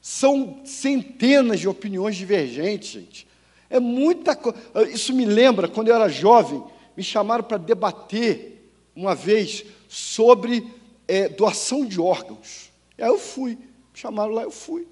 São 0.00 0.60
centenas 0.64 1.60
de 1.60 1.68
opiniões 1.68 2.16
divergentes, 2.16 2.90
gente. 2.90 3.28
É 3.70 3.80
muita 3.80 4.36
coisa. 4.36 4.58
Isso 4.90 5.14
me 5.14 5.24
lembra, 5.24 5.68
quando 5.68 5.88
eu 5.88 5.94
era 5.94 6.08
jovem, 6.08 6.62
me 6.96 7.02
chamaram 7.02 7.44
para 7.44 7.56
debater 7.56 8.70
uma 8.94 9.14
vez 9.14 9.64
sobre 9.88 10.70
é, 11.08 11.28
doação 11.28 11.86
de 11.86 12.00
órgãos. 12.00 12.70
Aí 12.98 13.08
eu 13.08 13.18
fui, 13.18 13.52
me 13.52 13.58
chamaram 13.94 14.32
lá, 14.32 14.42
eu 14.42 14.50
fui. 14.50 14.86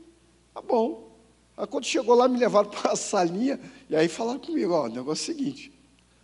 Tá 0.55 0.63
bom. 0.63 1.10
Aí 1.61 1.67
quando 1.67 1.85
chegou 1.85 2.15
lá, 2.15 2.27
me 2.27 2.39
levaram 2.39 2.71
para 2.73 2.93
a 2.93 2.97
salinha, 2.97 3.61
e 3.89 3.95
aí 3.95 4.09
falaram 4.09 4.41
comigo, 4.41 4.73
ó, 4.73 4.87
o 4.87 4.89
negócio 4.89 5.31
é 5.31 5.35
o 5.35 5.37
seguinte, 5.37 5.71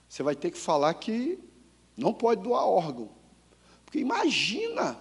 você 0.08 0.22
vai 0.22 0.34
ter 0.34 0.50
que 0.50 0.56
falar 0.56 0.94
que 0.94 1.38
não 1.94 2.14
pode 2.14 2.42
doar 2.42 2.66
órgão. 2.66 3.10
Porque 3.84 3.98
imagina 3.98 4.98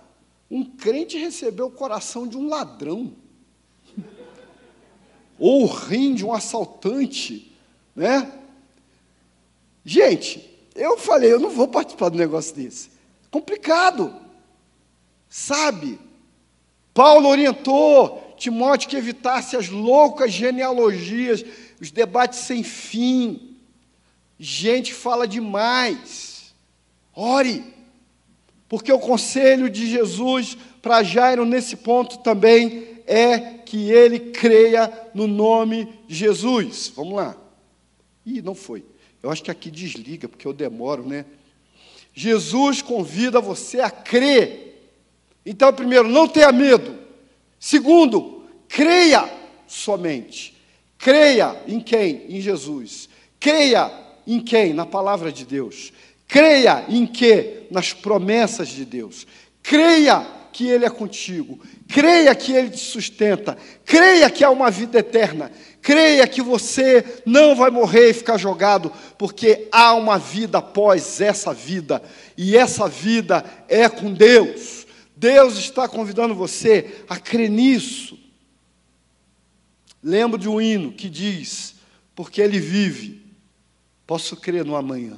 um 0.51 0.65
crente 0.65 1.17
receber 1.17 1.61
o 1.61 1.71
coração 1.71 2.27
de 2.27 2.35
um 2.35 2.49
ladrão, 2.49 3.15
ou 5.39 5.63
o 5.63 5.67
rim 5.67 6.13
de 6.13 6.25
um 6.25 6.33
assaltante, 6.33 7.55
né? 7.95 8.41
Gente, 9.85 10.53
eu 10.75 10.97
falei, 10.97 11.31
eu 11.31 11.39
não 11.39 11.49
vou 11.49 11.69
participar 11.69 12.09
do 12.09 12.17
negócio 12.17 12.53
desse. 12.53 12.89
Complicado. 13.31 14.13
Sabe? 15.29 15.97
Paulo 16.93 17.29
orientou 17.29 18.24
Timóteo 18.37 18.89
que 18.89 18.95
evitasse 18.95 19.55
as 19.55 19.69
loucas 19.69 20.31
genealogias, 20.31 21.43
os 21.79 21.91
debates 21.91 22.39
sem 22.39 22.63
fim. 22.63 23.57
Gente 24.39 24.93
fala 24.93 25.27
demais. 25.27 26.53
Ore. 27.13 27.63
Porque 28.67 28.91
o 28.91 28.99
conselho 28.99 29.69
de 29.69 29.87
Jesus 29.89 30.57
para 30.81 31.03
Jairo 31.03 31.45
nesse 31.45 31.75
ponto 31.75 32.19
também 32.19 32.95
é 33.07 33.39
que 33.65 33.89
ele 33.91 34.19
creia 34.19 34.91
no 35.13 35.27
nome 35.27 35.87
de 36.07 36.15
Jesus. 36.15 36.91
Vamos 36.95 37.15
lá. 37.15 37.37
Ih, 38.25 38.41
não 38.41 38.55
foi. 38.55 38.83
Eu 39.21 39.31
acho 39.31 39.43
que 39.43 39.51
aqui 39.51 39.71
desliga, 39.71 40.27
porque 40.27 40.47
eu 40.47 40.53
demoro, 40.53 41.07
né? 41.07 41.25
Jesus 42.13 42.81
convida 42.81 43.41
você 43.41 43.79
a 43.79 43.89
crer. 43.89 44.93
Então, 45.45 45.71
primeiro, 45.73 46.07
não 46.07 46.27
tenha 46.27 46.51
medo. 46.51 47.04
Segundo, 47.65 48.43
creia 48.69 49.27
somente. 49.65 50.55
Creia 50.99 51.59
em 51.67 51.79
quem? 51.79 52.27
Em 52.29 52.39
Jesus. 52.39 53.09
Creia 53.39 53.91
em 54.27 54.39
quem? 54.39 54.71
Na 54.71 54.85
palavra 54.85 55.31
de 55.31 55.43
Deus. 55.43 55.91
Creia 56.27 56.85
em 56.87 57.07
que? 57.07 57.63
Nas 57.71 57.91
promessas 57.91 58.67
de 58.67 58.85
Deus. 58.85 59.25
Creia 59.63 60.23
que 60.53 60.67
Ele 60.67 60.85
é 60.85 60.91
contigo. 60.91 61.59
Creia 61.87 62.35
que 62.35 62.51
Ele 62.51 62.69
te 62.69 62.77
sustenta. 62.77 63.57
Creia 63.83 64.29
que 64.29 64.43
há 64.43 64.51
uma 64.51 64.69
vida 64.69 64.99
eterna. 64.99 65.51
Creia 65.81 66.27
que 66.27 66.43
você 66.43 67.03
não 67.25 67.55
vai 67.55 67.71
morrer 67.71 68.11
e 68.11 68.13
ficar 68.13 68.37
jogado, 68.37 68.93
porque 69.17 69.67
há 69.71 69.95
uma 69.95 70.19
vida 70.19 70.59
após 70.59 71.19
essa 71.19 71.51
vida. 71.51 71.99
E 72.37 72.55
essa 72.55 72.87
vida 72.87 73.43
é 73.67 73.89
com 73.89 74.13
Deus. 74.13 74.74
Deus 75.25 75.57
está 75.57 75.87
convidando 75.87 76.35
você 76.35 77.03
a 77.09 77.17
crer 77.17 77.49
nisso. 77.49 78.15
Lembro 80.03 80.37
de 80.37 80.47
um 80.47 80.61
hino 80.61 80.91
que 80.91 81.09
diz: 81.09 81.73
Porque 82.13 82.39
Ele 82.39 82.59
vive, 82.59 83.25
posso 84.05 84.37
crer 84.37 84.63
no 84.63 84.75
amanhã. 84.75 85.17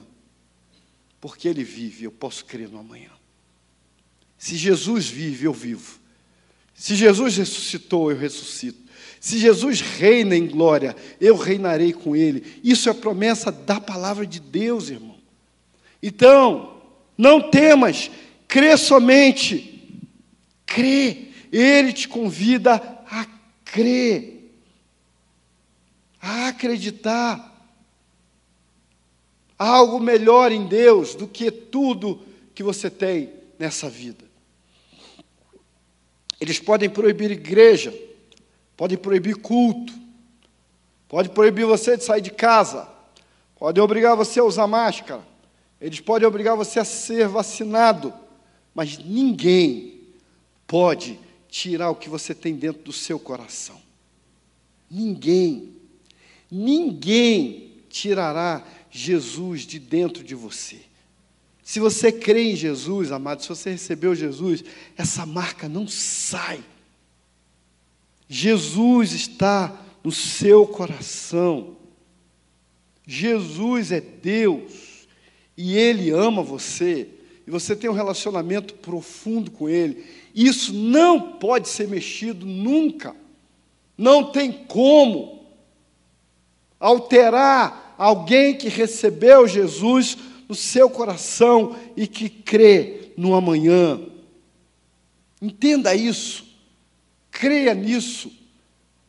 Porque 1.19 1.45
Ele 1.45 1.61
vive, 1.61 2.05
eu 2.05 2.11
posso 2.11 2.45
crer 2.45 2.69
no 2.69 2.79
amanhã. 2.79 3.09
Se 4.37 4.55
Jesus 4.55 5.09
vive, 5.09 5.43
eu 5.43 5.51
vivo. 5.51 5.99
Se 6.73 6.95
Jesus 6.95 7.35
ressuscitou, 7.35 8.09
eu 8.09 8.17
ressuscito. 8.17 8.79
Se 9.19 9.37
Jesus 9.37 9.81
reina 9.81 10.37
em 10.37 10.47
glória, 10.47 10.95
eu 11.19 11.35
reinarei 11.35 11.91
com 11.91 12.15
Ele. 12.15 12.61
Isso 12.63 12.89
é 12.89 12.93
promessa 12.93 13.51
da 13.51 13.81
palavra 13.81 14.25
de 14.25 14.39
Deus, 14.39 14.89
irmão. 14.89 15.17
Então, 16.01 16.81
não 17.17 17.51
temas, 17.51 18.09
crê 18.47 18.77
somente 18.77 19.73
crê. 20.67 21.29
Ele 21.51 21.93
te 21.93 22.07
convida 22.07 22.75
a 23.09 23.25
crer, 23.63 24.51
a 26.21 26.49
acreditar. 26.49 27.55
Há 29.57 29.67
algo 29.67 29.99
melhor 29.99 30.51
em 30.51 30.67
Deus 30.67 31.15
do 31.15 31.27
que 31.27 31.49
tudo 31.49 32.21
que 32.53 32.61
você 32.61 32.89
tem 32.89 33.33
nessa 33.57 33.89
vida. 33.89 34.25
Eles 36.39 36.59
podem 36.59 36.89
proibir 36.89 37.31
igreja, 37.31 37.91
podem 38.75 38.97
proibir 38.97 39.37
culto, 39.37 39.91
podem 41.07 41.31
proibir 41.31 41.65
você 41.65 41.97
de 41.97 42.03
sair 42.03 42.21
de 42.21 42.29
casa, 42.29 42.87
podem 43.57 43.81
obrigar 43.81 44.15
você 44.15 44.39
a 44.39 44.43
usar 44.43 44.67
máscara, 44.67 45.25
eles 45.81 45.99
podem 45.99 46.27
obrigar 46.27 46.55
você 46.55 46.79
a 46.79 46.85
ser 46.85 47.27
vacinado, 47.27 48.13
mas 48.75 48.99
ninguém 48.99 49.96
pode 50.67 51.17
tirar 51.49 51.89
o 51.89 51.95
que 51.95 52.09
você 52.09 52.35
tem 52.35 52.55
dentro 52.55 52.83
do 52.83 52.93
seu 52.93 53.17
coração. 53.17 53.81
Ninguém, 54.91 55.73
ninguém 56.51 57.71
tirará 57.89 58.65
Jesus 58.91 59.61
de 59.61 59.79
dentro 59.79 60.23
de 60.23 60.35
você. 60.35 60.81
Se 61.63 61.79
você 61.79 62.11
crê 62.11 62.51
em 62.51 62.55
Jesus, 62.55 63.11
amado, 63.11 63.41
se 63.41 63.49
você 63.49 63.71
recebeu 63.71 64.15
Jesus, 64.15 64.63
essa 64.97 65.25
marca 65.25 65.67
não 65.67 65.87
sai. 65.87 66.63
Jesus 68.29 69.13
está 69.13 69.85
no 70.03 70.11
seu 70.11 70.65
coração. 70.65 71.75
Jesus 73.05 73.91
é 73.91 74.01
Deus 74.01 75.07
e 75.57 75.75
Ele 75.75 76.11
ama 76.11 76.43
você 76.43 77.09
e 77.47 77.51
você 77.51 77.75
tem 77.75 77.89
um 77.89 77.93
relacionamento 77.93 78.73
profundo 78.75 79.49
com 79.49 79.69
Ele. 79.69 80.05
Isso 80.37 80.71
não 80.71 81.19
pode 81.19 81.67
ser 81.67 81.87
mexido 81.87 82.45
nunca. 82.45 83.15
Não 83.97 84.25
tem 84.25 84.51
como 84.51 85.43
alterar 86.79 87.95
alguém 87.97 88.55
que 88.55 88.69
recebeu 88.69 89.47
Jesus 89.47 90.15
no 90.47 90.53
seu 90.53 90.91
coração 90.91 91.75
e 91.95 92.05
que 92.05 92.29
crê 92.29 93.13
no 93.17 93.33
amanhã. 93.33 93.99
Entenda 95.41 95.95
isso, 95.95 96.45
creia 97.31 97.73
nisso, 97.73 98.31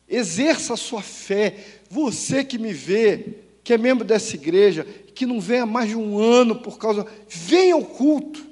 exerça 0.09 0.73
a 0.73 0.77
sua 0.77 1.03
fé. 1.03 1.81
Você 1.91 2.43
que 2.43 2.57
me 2.57 2.73
vê, 2.73 3.35
que 3.63 3.71
é 3.71 3.77
membro 3.77 4.03
dessa 4.03 4.35
igreja, 4.35 4.83
que 5.13 5.27
não 5.27 5.39
vem 5.39 5.59
há 5.59 5.65
mais 5.67 5.89
de 5.89 5.95
um 5.95 6.17
ano 6.17 6.55
por 6.55 6.79
causa. 6.79 7.05
Venha 7.27 7.75
ao 7.75 7.85
culto. 7.85 8.43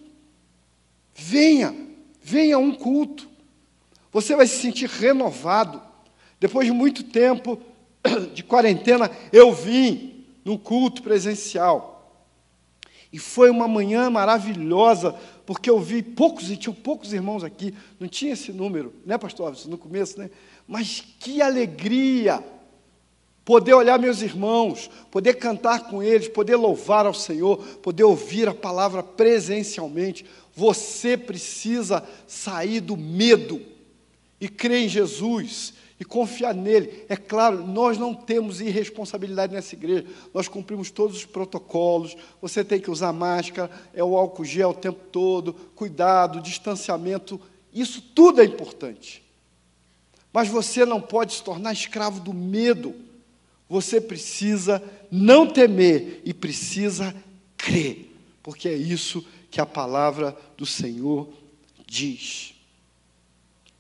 Venha, 1.16 1.87
venha 2.28 2.58
a 2.58 2.60
um 2.60 2.74
culto. 2.74 3.26
Você 4.12 4.36
vai 4.36 4.46
se 4.46 4.58
sentir 4.58 4.90
renovado. 4.90 5.82
Depois 6.42 6.68
de 6.68 6.74
muito 6.74 7.04
tempo 7.04 7.58
de 8.34 8.44
quarentena, 8.44 9.10
eu 9.32 9.54
vim 9.54 10.26
no 10.44 10.60
culto 10.60 11.02
presencial. 11.02 11.94
E 13.13 13.18
foi 13.18 13.50
uma 13.50 13.66
manhã 13.66 14.10
maravilhosa, 14.10 15.16
porque 15.46 15.70
eu 15.70 15.80
vi 15.80 16.04
poucos, 16.04 16.52
e 16.52 16.58
tinham 16.58 16.74
poucos 16.74 17.13
irmãos 17.13 17.46
aqui, 17.46 17.74
não 17.98 18.10
tinha 18.10 18.34
esse 18.34 18.52
número, 18.52 18.94
né, 19.06 19.18
pastor 19.18 19.48
Alves, 19.48 19.66
no 19.66 19.78
começo, 19.78 20.20
né? 20.20 20.30
Mas 20.68 21.02
que 21.20 21.42
alegria! 21.42 22.44
Poder 23.46 23.74
olhar 23.74 23.98
meus 23.98 24.22
irmãos, 24.22 24.90
poder 25.10 25.36
cantar 25.36 25.88
com 25.88 26.04
eles, 26.04 26.28
poder 26.28 26.58
louvar 26.58 27.06
ao 27.06 27.13
Senhor, 27.13 27.58
poder 27.82 28.04
ouvir 28.04 28.50
a 28.50 28.54
palavra 28.54 29.02
presencialmente. 29.02 30.26
Você 30.58 31.15
precisa 31.15 32.04
sair 32.26 32.80
do 32.80 32.98
medo 32.98 33.62
e 34.41 34.50
crer 34.50 34.86
em 34.86 34.89
Jesus 34.89 35.76
e 36.00 36.04
confiar 36.04 36.52
nele. 36.52 37.06
É 37.08 37.15
claro, 37.15 37.63
nós 37.63 38.00
não 38.00 38.12
temos 38.12 38.60
irresponsabilidade 38.60 39.54
nessa 39.54 39.76
igreja, 39.76 40.08
nós 40.34 40.48
cumprimos 40.48 40.89
todos 40.89 41.17
os 41.17 41.26
protocolos. 41.26 42.17
Você 42.41 42.63
tem 42.63 42.80
que 42.80 42.89
usar 42.89 43.13
máscara, 43.13 43.70
é 43.93 44.04
o 44.04 44.17
álcool 44.17 44.43
gel 44.43 44.72
o 44.72 44.74
tempo 44.74 45.00
todo, 45.12 45.54
cuidado, 45.76 46.41
distanciamento, 46.41 47.39
isso 47.72 48.02
tudo 48.02 48.41
é 48.41 48.43
importante. 48.46 49.24
Mas 50.34 50.48
você 50.48 50.88
não 50.88 51.00
pode 51.00 51.36
se 51.36 51.43
tornar 51.43 51.72
escravo 51.72 52.20
do 52.20 52.34
medo. 52.34 52.96
Você 53.70 54.02
precisa 54.02 54.82
não 55.12 55.46
temer 55.46 56.24
e 56.26 56.34
precisa 56.34 57.15
crer, 57.56 58.12
porque 58.41 58.67
é 58.67 58.74
isso 58.74 59.22
que 59.22 59.37
a 59.56 59.66
palavra 59.66 60.38
do 60.58 60.66
Senhor 60.66 61.30
diz. 61.86 62.54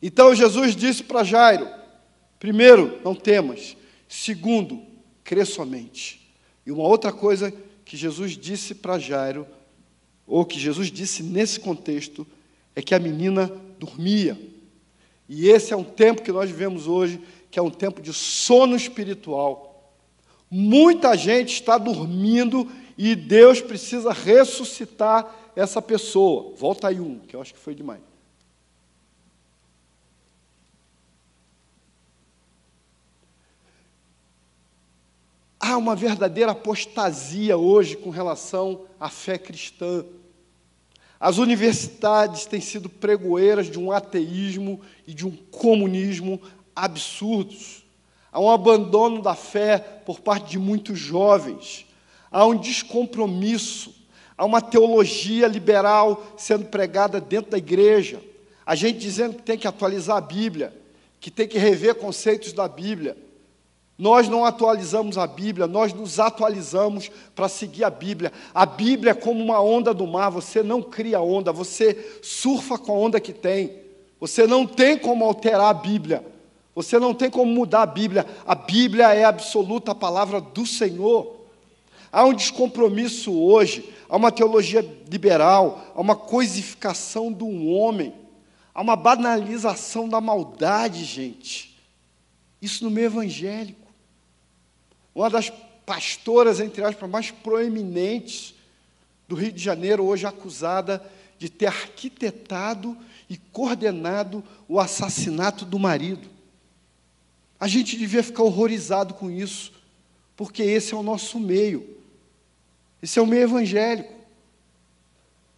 Então 0.01 0.33
Jesus 0.33 0.75
disse 0.75 1.03
para 1.03 1.23
Jairo: 1.23 1.67
Primeiro, 2.39 2.99
não 3.03 3.13
temas. 3.13 3.75
Segundo, 4.07 4.81
crê 5.23 5.43
somente. 5.43 6.31
E 6.65 6.71
uma 6.71 6.83
outra 6.83 7.11
coisa 7.11 7.53
que 7.83 7.97
Jesus 7.97 8.37
disse 8.37 8.75
para 8.75 8.99
Jairo, 8.99 9.47
ou 10.25 10.45
que 10.45 10.59
Jesus 10.59 10.91
disse 10.91 11.23
nesse 11.23 11.59
contexto, 11.59 12.27
é 12.75 12.81
que 12.81 12.93
a 12.93 12.99
menina 12.99 13.51
dormia. 13.79 14.39
E 15.27 15.49
esse 15.49 15.73
é 15.73 15.77
um 15.77 15.83
tempo 15.83 16.21
que 16.21 16.31
nós 16.31 16.49
vivemos 16.49 16.87
hoje, 16.87 17.21
que 17.49 17.59
é 17.59 17.61
um 17.61 17.69
tempo 17.69 18.01
de 18.01 18.13
sono 18.13 18.75
espiritual. 18.75 19.93
Muita 20.49 21.15
gente 21.15 21.53
está 21.53 21.77
dormindo 21.77 22.69
e 22.97 23.15
Deus 23.15 23.61
precisa 23.61 24.13
ressuscitar 24.13 25.46
essa 25.57 25.81
pessoa. 25.81 26.53
Volta 26.55 26.87
aí 26.87 26.99
um, 26.99 27.17
que 27.19 27.35
eu 27.35 27.41
acho 27.41 27.53
que 27.53 27.59
foi 27.59 27.73
demais. 27.73 27.99
Há 35.59 35.75
uma 35.75 35.95
verdadeira 35.95 36.51
apostasia 36.51 37.57
hoje 37.57 37.97
com 37.97 38.11
relação 38.11 38.85
à 38.99 39.09
fé 39.09 39.39
cristã. 39.39 40.05
As 41.19 41.39
universidades 41.39 42.45
têm 42.45 42.61
sido 42.61 42.87
pregoeiras 42.87 43.69
de 43.69 43.79
um 43.79 43.91
ateísmo 43.91 44.79
e 45.07 45.13
de 45.13 45.25
um 45.25 45.35
comunismo 45.35 46.39
absurdos. 46.75 47.83
Há 48.31 48.39
um 48.39 48.51
abandono 48.51 49.23
da 49.23 49.33
fé 49.33 49.79
por 49.79 50.19
parte 50.19 50.51
de 50.51 50.59
muitos 50.59 50.99
jovens. 50.99 51.87
Há 52.29 52.45
um 52.45 52.55
descompromisso. 52.55 53.96
Há 54.37 54.45
uma 54.45 54.61
teologia 54.61 55.47
liberal 55.47 56.23
sendo 56.37 56.65
pregada 56.65 57.19
dentro 57.19 57.51
da 57.51 57.57
igreja. 57.57 58.21
A 58.65 58.75
gente 58.75 58.99
dizendo 58.99 59.37
que 59.37 59.41
tem 59.41 59.57
que 59.57 59.67
atualizar 59.67 60.17
a 60.17 60.21
Bíblia, 60.21 60.73
que 61.19 61.31
tem 61.31 61.47
que 61.47 61.57
rever 61.57 61.95
conceitos 61.95 62.53
da 62.53 62.67
Bíblia. 62.67 63.17
Nós 63.97 64.29
não 64.29 64.45
atualizamos 64.45 65.17
a 65.17 65.25
Bíblia, 65.25 65.65
nós 65.65 65.91
nos 65.91 66.19
atualizamos 66.19 67.09
para 67.33 67.49
seguir 67.49 67.83
a 67.83 67.89
Bíblia. 67.89 68.31
A 68.53 68.63
Bíblia 68.63 69.11
é 69.11 69.15
como 69.15 69.43
uma 69.43 69.59
onda 69.59 69.91
do 69.91 70.05
mar, 70.05 70.29
você 70.29 70.61
não 70.61 70.83
cria 70.83 71.19
onda, 71.19 71.51
você 71.51 72.19
surfa 72.21 72.77
com 72.77 72.91
a 72.91 72.95
onda 72.95 73.19
que 73.19 73.33
tem. 73.33 73.87
Você 74.19 74.45
não 74.45 74.67
tem 74.67 74.99
como 74.99 75.25
alterar 75.25 75.69
a 75.69 75.73
Bíblia, 75.73 76.23
você 76.75 76.99
não 76.99 77.13
tem 77.13 77.29
como 77.29 77.51
mudar 77.51 77.81
a 77.81 77.87
Bíblia. 77.87 78.23
A 78.45 78.53
Bíblia 78.53 79.13
é 79.13 79.23
a 79.23 79.29
absoluta 79.29 79.95
palavra 79.95 80.39
do 80.39 80.63
Senhor. 80.63 81.36
Há 82.11 82.25
um 82.25 82.33
descompromisso 82.33 83.33
hoje, 83.33 83.93
há 84.09 84.15
uma 84.15 84.31
teologia 84.31 84.81
liberal, 85.09 85.91
há 85.95 86.01
uma 86.01 86.15
coisificação 86.15 87.31
do 87.31 87.47
homem, 87.67 88.13
há 88.73 88.81
uma 88.81 88.95
banalização 88.95 90.07
da 90.07 90.21
maldade, 90.21 91.03
gente. 91.03 91.77
Isso 92.61 92.83
no 92.83 92.89
meio 92.89 93.07
evangélico 93.07 93.87
uma 95.17 95.31
das 95.31 95.51
pastoras, 95.83 96.59
entre 96.59 96.83
aspas, 96.83 97.09
mais 97.09 97.31
proeminentes 97.31 98.53
do 99.27 99.35
Rio 99.35 99.51
de 99.51 99.63
Janeiro, 99.63 100.05
hoje 100.05 100.27
acusada 100.27 101.03
de 101.39 101.49
ter 101.49 101.65
arquitetado 101.65 102.95
e 103.27 103.35
coordenado 103.35 104.43
o 104.67 104.79
assassinato 104.79 105.65
do 105.65 105.79
marido. 105.79 106.29
A 107.59 107.67
gente 107.67 107.97
devia 107.97 108.21
ficar 108.21 108.43
horrorizado 108.43 109.15
com 109.15 109.31
isso, 109.31 109.73
porque 110.35 110.61
esse 110.61 110.93
é 110.93 110.95
o 110.95 111.01
nosso 111.01 111.39
meio. 111.39 111.96
Esse 113.01 113.19
é 113.19 113.21
o 113.21 113.27
meio 113.27 113.43
evangélico. 113.43 114.13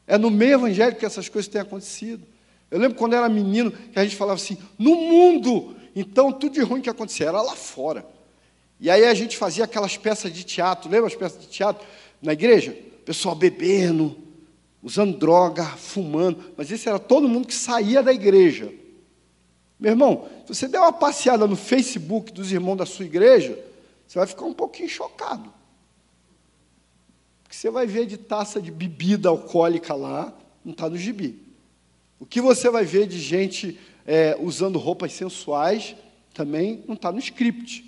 É 0.05 0.17
no 0.17 0.29
meio 0.29 0.53
evangélico 0.53 0.99
que 0.99 1.05
essas 1.05 1.29
coisas 1.29 1.49
têm 1.49 1.61
acontecido. 1.61 2.25
Eu 2.71 2.79
lembro 2.79 2.97
quando 2.97 3.15
era 3.15 3.27
menino 3.29 3.71
que 3.71 3.97
a 3.99 4.03
gente 4.03 4.15
falava 4.15 4.39
assim: 4.39 4.57
no 4.77 4.95
mundo, 4.95 5.75
então 5.95 6.31
tudo 6.31 6.53
de 6.53 6.61
ruim 6.61 6.81
que 6.81 6.89
acontecia 6.89 7.27
era 7.27 7.41
lá 7.41 7.55
fora. 7.55 8.05
E 8.79 8.89
aí 8.89 9.05
a 9.05 9.13
gente 9.13 9.37
fazia 9.37 9.65
aquelas 9.65 9.97
peças 9.97 10.31
de 10.31 10.43
teatro, 10.43 10.89
lembra 10.89 11.07
as 11.07 11.15
peças 11.15 11.41
de 11.41 11.47
teatro 11.47 11.85
na 12.21 12.33
igreja? 12.33 12.75
Pessoal 13.05 13.35
bebendo, 13.35 14.17
usando 14.81 15.17
droga, 15.17 15.65
fumando, 15.65 16.53
mas 16.55 16.71
esse 16.71 16.87
era 16.87 16.99
todo 16.99 17.27
mundo 17.27 17.47
que 17.47 17.53
saía 17.53 18.01
da 18.01 18.13
igreja. 18.13 18.71
Meu 19.79 19.91
irmão, 19.91 20.27
se 20.45 20.55
você 20.55 20.67
der 20.67 20.79
uma 20.79 20.93
passeada 20.93 21.47
no 21.47 21.55
Facebook 21.55 22.31
dos 22.31 22.51
irmãos 22.51 22.77
da 22.77 22.85
sua 22.85 23.05
igreja, 23.05 23.57
você 24.07 24.17
vai 24.19 24.27
ficar 24.27 24.45
um 24.45 24.53
pouquinho 24.53 24.89
chocado. 24.89 25.53
Você 27.59 27.69
vai 27.69 27.85
ver 27.85 28.05
de 28.05 28.15
taça 28.15 28.61
de 28.61 28.71
bebida 28.71 29.27
alcoólica 29.27 29.93
lá, 29.93 30.33
não 30.63 30.71
está 30.71 30.89
no 30.89 30.95
gibi. 30.95 31.37
O 32.17 32.25
que 32.25 32.39
você 32.39 32.69
vai 32.69 32.85
ver 32.85 33.05
de 33.05 33.19
gente 33.19 33.77
é, 34.07 34.33
usando 34.39 34.79
roupas 34.79 35.11
sensuais, 35.11 35.93
também 36.33 36.85
não 36.87 36.95
está 36.95 37.11
no 37.11 37.19
script. 37.19 37.83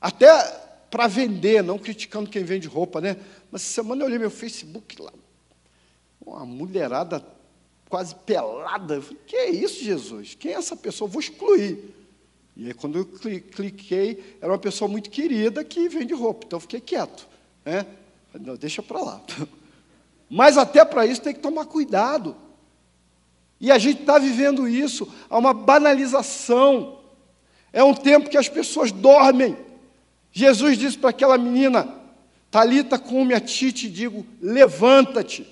Até 0.00 0.28
para 0.88 1.08
vender, 1.08 1.60
não 1.64 1.76
criticando 1.76 2.30
quem 2.30 2.44
vende 2.44 2.68
roupa, 2.68 3.00
né? 3.00 3.16
Mas 3.50 3.62
essa 3.62 3.72
semana 3.72 4.02
eu 4.02 4.06
olhei 4.06 4.20
meu 4.20 4.30
Facebook 4.30 5.02
lá, 5.02 5.12
uma 6.24 6.46
mulherada 6.46 7.20
quase 7.88 8.14
pelada. 8.14 8.94
Eu 8.94 9.02
falei, 9.02 9.20
que 9.26 9.34
é 9.34 9.50
isso, 9.50 9.82
Jesus? 9.82 10.36
Quem 10.36 10.52
é 10.52 10.54
essa 10.54 10.76
pessoa? 10.76 11.08
Eu 11.08 11.12
vou 11.12 11.20
excluir. 11.20 11.92
E 12.56 12.68
aí, 12.68 12.74
quando 12.74 12.96
eu 12.96 13.06
cliquei, 13.06 14.36
era 14.40 14.52
uma 14.52 14.58
pessoa 14.60 14.88
muito 14.88 15.10
querida 15.10 15.64
que 15.64 15.88
vende 15.88 16.14
roupa, 16.14 16.46
então 16.46 16.58
eu 16.58 16.60
fiquei 16.60 16.80
quieto. 16.80 17.26
Né? 17.64 17.84
Não, 18.40 18.56
deixa 18.56 18.82
para 18.82 19.00
lá. 19.00 19.20
Mas 20.28 20.58
até 20.58 20.84
para 20.84 21.06
isso 21.06 21.22
tem 21.22 21.34
que 21.34 21.40
tomar 21.40 21.66
cuidado. 21.66 22.36
E 23.60 23.70
a 23.70 23.78
gente 23.78 24.00
está 24.00 24.18
vivendo 24.18 24.68
isso, 24.68 25.08
há 25.30 25.38
uma 25.38 25.54
banalização. 25.54 26.98
É 27.72 27.82
um 27.82 27.94
tempo 27.94 28.28
que 28.28 28.36
as 28.36 28.48
pessoas 28.48 28.92
dormem. 28.92 29.56
Jesus 30.32 30.76
disse 30.76 30.98
para 30.98 31.10
aquela 31.10 31.38
menina: 31.38 31.88
Talita 32.50 32.98
come 32.98 33.34
a 33.34 33.40
ti, 33.40 33.72
te 33.72 33.88
digo, 33.88 34.26
levanta-te. 34.40 35.46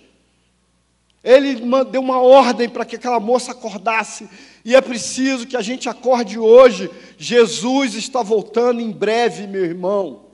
Ele 1.23 1.61
deu 1.91 2.01
uma 2.01 2.21
ordem 2.21 2.69
para 2.69 2.85
que 2.85 2.97
aquela 2.97 3.21
moça 3.21 3.53
acordasse, 3.53 4.29
e 4.65 4.75
é 4.75 4.81
preciso 4.81 5.47
que 5.47 5.57
a 5.57 5.63
gente 5.63 5.89
acorde 5.89 6.39
hoje. 6.39 6.91
Jesus 7.17 7.95
está 7.95 8.23
voltando 8.23 8.81
em 8.81 8.91
breve, 8.91 9.47
meu 9.47 9.65
irmão. 9.65 10.32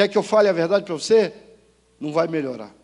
Quer 0.00 0.08
que 0.08 0.16
eu 0.16 0.22
fale 0.22 0.48
a 0.48 0.52
verdade 0.54 0.86
para 0.86 0.94
você? 0.94 1.30
Não 2.00 2.10
vai 2.10 2.26
melhorar. 2.26 2.74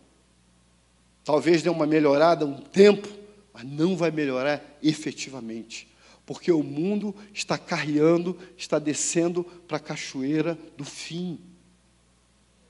Talvez 1.24 1.62
dê 1.62 1.70
uma 1.70 1.86
melhorada 1.86 2.44
um 2.44 2.60
tempo, 2.60 3.08
mas 3.54 3.64
não 3.64 3.96
vai 3.96 4.10
melhorar 4.10 4.62
efetivamente. 4.82 5.88
Porque 6.26 6.52
o 6.52 6.62
mundo 6.62 7.16
está 7.32 7.56
carreando, 7.56 8.38
está 8.54 8.78
descendo 8.78 9.44
para 9.66 9.78
a 9.78 9.80
cachoeira 9.80 10.58
do 10.76 10.84
fim. 10.84 11.40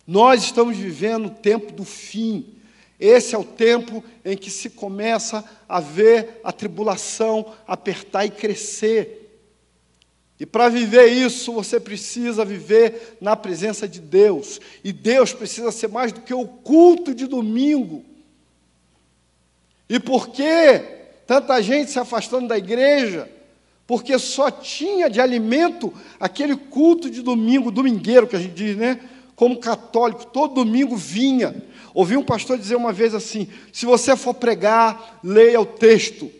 Nós 0.06 0.44
estamos 0.44 0.76
vivendo 0.76 1.26
o 1.26 1.30
tempo 1.30 1.72
do 1.72 1.84
fim. 1.84 2.54
Esse 3.00 3.34
é 3.34 3.38
o 3.38 3.42
tempo 3.42 4.04
em 4.24 4.36
que 4.36 4.48
se 4.48 4.70
começa 4.70 5.44
a 5.68 5.80
ver 5.80 6.40
a 6.44 6.52
tribulação 6.52 7.52
apertar 7.66 8.24
e 8.24 8.30
crescer. 8.30 9.25
E 10.38 10.44
para 10.44 10.68
viver 10.68 11.06
isso, 11.06 11.52
você 11.52 11.80
precisa 11.80 12.44
viver 12.44 13.16
na 13.20 13.34
presença 13.34 13.88
de 13.88 14.00
Deus. 14.00 14.60
E 14.84 14.92
Deus 14.92 15.32
precisa 15.32 15.72
ser 15.72 15.88
mais 15.88 16.12
do 16.12 16.20
que 16.20 16.34
o 16.34 16.46
culto 16.46 17.14
de 17.14 17.26
domingo. 17.26 18.04
E 19.88 19.98
por 19.98 20.28
que 20.28 20.78
tanta 21.26 21.62
gente 21.62 21.90
se 21.90 21.98
afastando 21.98 22.48
da 22.48 22.58
igreja? 22.58 23.30
Porque 23.86 24.18
só 24.18 24.50
tinha 24.50 25.08
de 25.08 25.20
alimento 25.20 25.92
aquele 26.20 26.56
culto 26.56 27.08
de 27.08 27.22
domingo, 27.22 27.70
domingueiro 27.70 28.26
que 28.26 28.36
a 28.36 28.40
gente 28.40 28.54
diz, 28.54 28.76
né? 28.76 29.00
Como 29.34 29.58
católico, 29.58 30.26
todo 30.26 30.54
domingo 30.54 30.96
vinha 30.96 31.54
Ouvi 31.96 32.14
um 32.14 32.22
pastor 32.22 32.58
dizer 32.58 32.76
uma 32.76 32.92
vez 32.92 33.14
assim: 33.14 33.48
se 33.72 33.86
você 33.86 34.14
for 34.14 34.34
pregar, 34.34 35.18
leia 35.24 35.58
o 35.58 35.64
texto. 35.64 36.30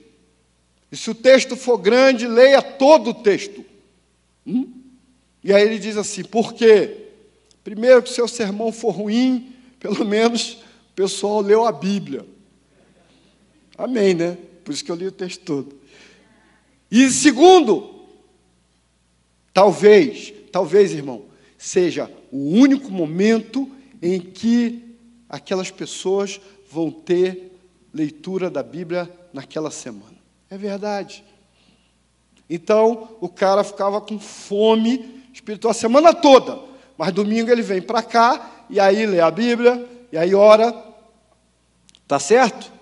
E 0.93 0.97
se 0.99 1.11
o 1.11 1.15
texto 1.15 1.57
for 1.57 1.79
grande, 1.79 2.27
leia 2.27 2.61
todo 2.61 3.09
o 3.09 3.15
texto. 3.15 3.65
Hum? 4.47 4.73
E 5.43 5.53
aí 5.53 5.63
ele 5.63 5.79
diz 5.79 5.97
assim: 5.97 6.23
por 6.25 6.55
quê? 6.55 7.09
Primeiro, 7.65 8.03
que 8.03 8.11
o 8.11 8.15
seu 8.15 8.29
sermão 8.29 8.71
for 8.71 8.91
ruim, 8.91 9.53
pelo 9.81 10.05
menos 10.05 10.59
o 10.91 10.95
pessoal 10.95 11.41
leu 11.41 11.65
a 11.65 11.73
Bíblia. 11.73 12.27
Amém, 13.77 14.15
né? 14.15 14.39
Por 14.65 14.73
isso 14.73 14.85
que 14.85 14.91
eu 14.91 14.97
li 14.97 15.07
o 15.07 15.13
texto 15.13 15.43
todo. 15.45 15.77
E 16.91 17.11
segundo, 17.11 18.07
talvez, 19.53 20.33
talvez, 20.51 20.93
irmão, 20.93 21.25
seja 21.59 22.11
o 22.31 22.51
único 22.51 22.91
momento 22.91 23.71
em 24.01 24.21
que 24.21 24.97
aquelas 25.29 25.71
pessoas 25.71 26.41
vão 26.71 26.91
ter 26.91 27.53
leitura 27.93 28.51
da 28.51 28.63
Bíblia 28.63 29.11
naquela 29.33 29.71
semana. 29.71 30.17
É 30.49 30.57
verdade. 30.57 31.25
Então, 32.49 33.17
o 33.21 33.29
cara 33.29 33.65
ficava 33.65 34.01
com 34.01 34.19
fome 34.19 35.25
espiritual 35.33 35.71
a 35.71 35.75
semana 35.75 36.15
toda, 36.15 36.61
mas 36.97 37.13
domingo 37.13 37.51
ele 37.51 37.63
vem 37.63 37.83
para 37.83 38.03
cá 38.03 38.65
e 38.71 38.81
aí 38.81 39.05
lê 39.05 39.21
a 39.21 39.31
Bíblia, 39.31 39.87
e 40.11 40.17
aí 40.17 40.35
ora, 40.35 40.75
tá 42.07 42.19
certo? 42.19 42.73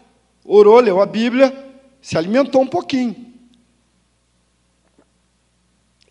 Orou, 0.44 0.80
leu 0.80 1.00
a 1.00 1.06
Bíblia, 1.06 1.52
se 2.00 2.16
alimentou 2.16 2.62
um 2.62 2.66
pouquinho. 2.66 3.32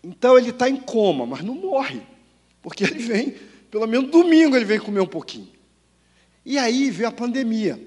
Então 0.02 0.36
ele 0.36 0.50
está 0.50 0.68
em 0.68 0.76
coma, 0.76 1.24
mas 1.24 1.42
não 1.42 1.54
morre, 1.54 2.02
porque 2.60 2.84
ele 2.84 2.98
vem, 2.98 3.34
pelo 3.70 3.86
menos 3.86 4.10
domingo 4.10 4.54
ele 4.54 4.64
vem 4.64 4.78
comer 4.78 5.00
um 5.00 5.06
pouquinho. 5.06 5.48
E 6.44 6.58
aí 6.58 6.90
veio 6.90 7.08
a 7.08 7.12
pandemia. 7.12 7.80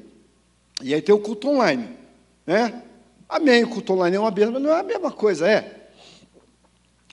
E 0.81 0.93
aí 0.93 1.01
tem 1.01 1.13
o 1.13 1.19
culto 1.19 1.49
online. 1.49 1.89
Né? 2.45 2.81
Amém, 3.29 3.63
o 3.63 3.69
culto 3.69 3.93
online 3.93 4.15
é 4.15 4.19
uma 4.19 4.31
benção, 4.31 4.53
mas 4.53 4.61
não 4.61 4.71
é 4.71 4.79
a 4.79 4.83
mesma 4.83 5.11
coisa, 5.11 5.49
é. 5.49 5.89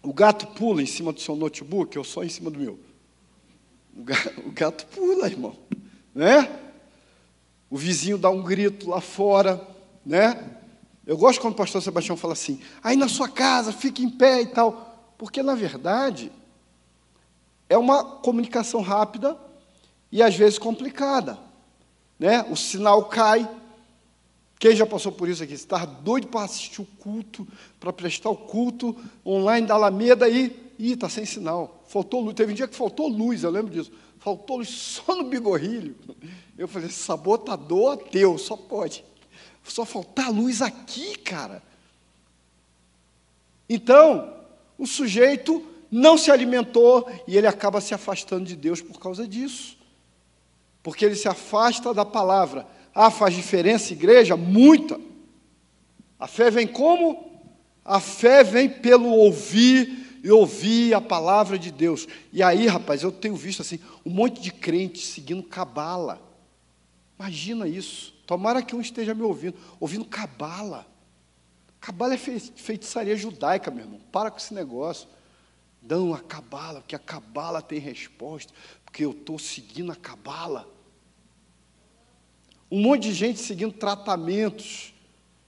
O 0.03 0.13
gato 0.13 0.47
pula 0.49 0.83
em 0.83 0.87
cima 0.87 1.13
do 1.13 1.21
seu 1.21 1.35
notebook, 1.35 1.97
eu 1.97 2.05
só 2.05 2.23
em 2.23 2.29
cima 2.29 2.51
do 2.51 2.59
meu. 2.59 2.79
O 4.45 4.53
gato 4.53 4.87
pula, 4.87 5.27
irmão. 5.27 5.57
Né? 6.15 6.51
O 7.71 7.77
vizinho 7.77 8.19
dá 8.19 8.31
um 8.31 8.43
grito 8.43 8.89
lá 8.89 9.01
fora, 9.01 9.67
né? 10.05 10.59
Eu 11.07 11.17
gosto 11.17 11.41
quando 11.41 11.55
o 11.55 11.57
pastor 11.57 11.83
Sebastião 11.83 12.17
fala 12.17 12.33
assim, 12.33 12.61
aí 12.83 12.97
na 12.97 13.09
sua 13.09 13.29
casa, 13.29 13.73
fique 13.73 14.03
em 14.03 14.11
pé 14.11 14.43
e 14.43 14.47
tal. 14.47 15.13
Porque, 15.19 15.43
na 15.43 15.55
verdade, 15.55 16.33
é 17.69 17.77
uma 17.77 18.05
comunicação 18.05 18.81
rápida 18.81 19.37
e 20.11 20.23
às 20.23 20.35
vezes 20.35 20.59
complicada. 20.59 21.39
Né? 22.19 22.43
O 22.51 22.57
sinal 22.57 23.05
cai. 23.07 23.49
Quem 24.59 24.75
já 24.75 24.87
passou 24.87 25.13
por 25.13 25.29
isso 25.29 25.43
aqui? 25.43 25.55
Está 25.55 25.85
doido 25.85 26.29
para 26.29 26.45
assistir 26.45 26.81
o 26.81 26.87
culto, 26.99 27.47
para 27.79 27.93
prestar 27.93 28.31
o 28.31 28.37
culto 28.37 28.97
online 29.25 29.67
da 29.67 29.75
Alameda 29.75 30.29
e 30.29 30.53
está 30.79 31.09
sem 31.09 31.27
sinal. 31.27 31.83
Faltou 31.87 32.21
luz. 32.21 32.35
Teve 32.35 32.53
um 32.53 32.55
dia 32.55 32.69
que 32.69 32.77
faltou 32.77 33.09
luz, 33.09 33.43
eu 33.43 33.51
lembro 33.51 33.73
disso. 33.73 33.93
Faltou 34.19 34.59
luz 34.59 34.69
só 35.05 35.15
no 35.17 35.25
bigorrilho. 35.25 35.97
Eu 36.57 36.67
falei, 36.67 36.89
sabotador 36.89 37.95
ateu, 37.95 38.39
só 38.39 38.57
pode. 38.57 39.05
Só 39.65 39.85
faltar 39.85 40.31
luz 40.31 40.63
aqui, 40.63 41.17
cara. 41.19 41.63
Então, 43.69 44.35
o 44.79 44.87
sujeito 44.87 45.65
não 45.91 46.17
se 46.17 46.31
alimentou 46.31 47.11
e 47.27 47.37
ele 47.37 47.47
acaba 47.47 47.81
se 47.81 47.95
afastando 47.95 48.45
de 48.45 48.57
Deus 48.57 48.81
por 48.81 48.99
causa 48.99 49.27
disso 49.27 49.77
porque 50.85 51.03
ele 51.03 51.17
se 51.17 51.27
afasta 51.27 51.95
da 51.95 52.05
palavra. 52.05 52.67
Ah, 52.95 53.11
faz 53.11 53.35
diferença, 53.35 53.93
igreja? 53.93 54.37
Muita. 54.37 55.01
A 56.19 56.29
fé 56.29 56.51
vem 56.51 56.67
como? 56.67 57.43
A 57.85 57.99
fé 57.99 58.45
vem 58.45 58.69
pelo 58.69 59.09
ouvir 59.09 60.21
e 60.23 60.31
ouvir 60.31 60.95
a 60.95 61.01
palavra 61.01 61.59
de 61.59 61.71
Deus. 61.71 62.07
E 62.33 62.43
aí, 62.43 62.67
rapaz, 62.67 63.03
eu 63.03 63.13
tenho 63.13 63.35
visto 63.35 63.61
assim, 63.61 63.81
um 64.07 64.11
monte 64.11 64.41
de 64.41 64.53
crentes 64.53 65.07
seguindo 65.09 65.43
cabala. 65.43 66.23
Imagina 67.19 67.67
isso. 67.67 68.15
Tomara 68.27 68.63
que 68.63 68.75
um 68.75 68.81
esteja 68.81 69.15
me 69.15 69.23
ouvindo, 69.23 69.57
ouvindo 69.79 70.05
cabala. 70.05 70.87
Cabala 71.81 72.15
é 72.15 72.17
feitiçaria 72.17 73.17
judaica, 73.17 73.71
meu 73.71 73.85
irmão. 73.85 74.01
Para 74.11 74.31
com 74.31 74.39
esse 74.39 74.55
negócio. 74.55 75.09
Dão 75.83 76.15
a 76.15 76.21
cabala, 76.21 76.81
porque 76.81 76.97
a 76.97 76.99
cabala 76.99 77.61
tem 77.61 77.79
resposta, 77.79 78.51
porque 78.83 79.05
eu 79.05 79.11
estou 79.11 79.39
seguindo 79.39 79.93
a 79.93 79.97
cabala. 79.97 80.67
Um 82.75 82.81
monte 82.81 83.03
de 83.03 83.15
gente 83.15 83.39
seguindo 83.39 83.73
tratamentos 83.73 84.93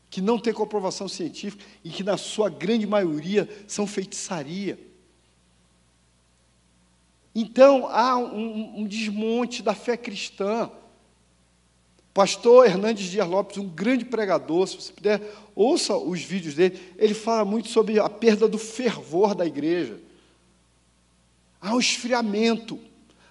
que 0.09 0.21
não 0.21 0.39
têm 0.39 0.53
comprovação 0.53 1.09
científica 1.09 1.65
e 1.83 1.91
que, 1.91 2.05
na 2.05 2.17
sua 2.17 2.49
grande 2.49 2.87
maioria, 2.87 3.49
são 3.67 3.85
feitiçaria. 3.85 4.79
Então, 7.35 7.89
há 7.89 8.17
um, 8.17 8.83
um 8.83 8.87
desmonte 8.87 9.61
da 9.61 9.75
fé 9.75 9.97
cristã. 9.97 10.71
Pastor 12.15 12.65
Hernandes 12.65 13.11
Dias 13.11 13.27
Lopes, 13.27 13.59
um 13.59 13.69
grande 13.69 14.05
pregador, 14.05 14.69
se 14.69 14.77
você 14.77 14.93
puder, 14.93 15.21
ouça 15.53 15.97
os 15.97 16.21
vídeos 16.23 16.55
dele, 16.55 16.81
ele 16.97 17.13
fala 17.13 17.45
muito 17.45 17.67
sobre 17.71 17.99
a 17.99 18.09
perda 18.09 18.47
do 18.47 18.57
fervor 18.57 19.35
da 19.35 19.45
igreja. 19.45 20.01
Há 21.61 21.75
um 21.75 21.81
esfriamento, 21.81 22.79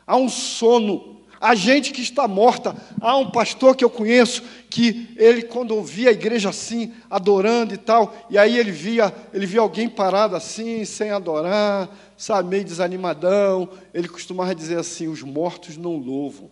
há 0.06 0.18
um 0.18 0.28
sono, 0.28 1.15
a 1.40 1.56
gente 1.56 1.92
que 1.92 2.02
está 2.02 2.28
morta. 2.28 2.76
Há 3.00 3.18
um 3.18 3.30
pastor 3.30 3.76
que 3.76 3.84
eu 3.84 3.90
conheço 3.90 4.44
que 4.70 5.10
ele 5.16 5.44
quando 5.44 5.76
ouvia 5.76 6.10
a 6.10 6.14
igreja 6.14 6.50
assim, 6.50 6.94
adorando 7.10 7.74
e 7.74 7.78
tal, 7.78 8.16
e 8.30 8.38
aí 8.38 8.58
ele 8.58 8.72
via, 8.72 9.14
ele 9.34 9.46
via 9.46 9.62
alguém 9.62 9.88
parado 9.88 10.36
assim, 10.36 10.84
sem 10.86 11.12
adorar, 11.12 11.90
sabe, 12.18 12.50
meio 12.50 12.66
desanimadão, 12.66 13.70
ele 13.94 14.08
costumava 14.08 14.56
dizer 14.56 14.78
assim: 14.78 15.08
"Os 15.08 15.22
mortos 15.22 15.78
não 15.78 15.98
louvam", 15.98 16.50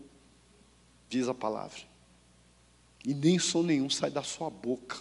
diz 1.09 1.27
a 1.27 1.33
palavra. 1.33 1.79
E 3.05 3.13
nem 3.13 3.37
som 3.37 3.63
nenhum 3.63 3.89
sai 3.89 4.09
da 4.09 4.23
sua 4.23 4.49
boca. 4.49 4.97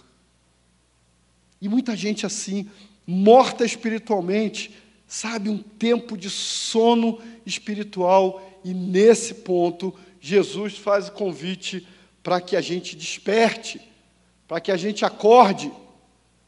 E 1.61 1.69
muita 1.69 1.95
gente 1.95 2.25
assim, 2.25 2.69
morta 3.07 3.63
espiritualmente, 3.63 4.75
sabe, 5.07 5.49
um 5.49 5.57
tempo 5.57 6.17
de 6.17 6.29
sono 6.29 7.21
espiritual 7.45 8.41
e 8.63 8.73
nesse 8.73 9.33
ponto, 9.35 9.93
Jesus 10.19 10.77
faz 10.77 11.07
o 11.07 11.11
convite 11.11 11.87
para 12.21 12.39
que 12.39 12.55
a 12.55 12.61
gente 12.61 12.95
desperte, 12.95 13.81
para 14.47 14.61
que 14.61 14.71
a 14.71 14.77
gente 14.77 15.03
acorde. 15.03 15.71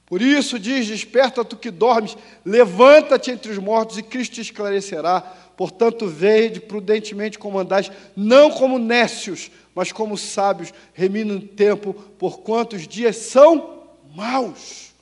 Por 0.05 0.21
isso 0.21 0.57
diz: 0.57 0.87
Desperta 0.87 1.43
tu 1.43 1.57
que 1.57 1.71
dormes, 1.71 2.17
levanta-te 2.45 3.31
entre 3.31 3.51
os 3.51 3.57
mortos 3.57 3.97
e 3.97 4.03
Cristo 4.03 4.35
te 4.35 4.41
esclarecerá. 4.41 5.21
Portanto, 5.57 6.07
vede 6.07 6.59
prudentemente 6.59 7.39
como 7.39 7.59
andais, 7.59 7.91
não 8.15 8.51
como 8.51 8.77
nécios, 8.77 9.49
mas 9.73 9.91
como 9.91 10.17
sábios, 10.17 10.73
remindo 10.93 11.35
o 11.35 11.41
tempo, 11.41 11.93
por 11.93 12.39
quantos 12.39 12.87
dias 12.87 13.15
são 13.17 13.83
maus. 14.13 14.93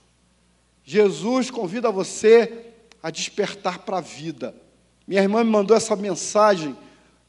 Jesus 0.83 1.49
convida 1.49 1.91
você 1.91 2.71
a 3.01 3.09
despertar 3.09 3.79
para 3.79 3.97
a 3.97 4.01
vida 4.01 4.53
Minha 5.07 5.21
irmã 5.21 5.43
me 5.43 5.49
mandou 5.49 5.75
essa 5.75 5.95
mensagem 5.95 6.75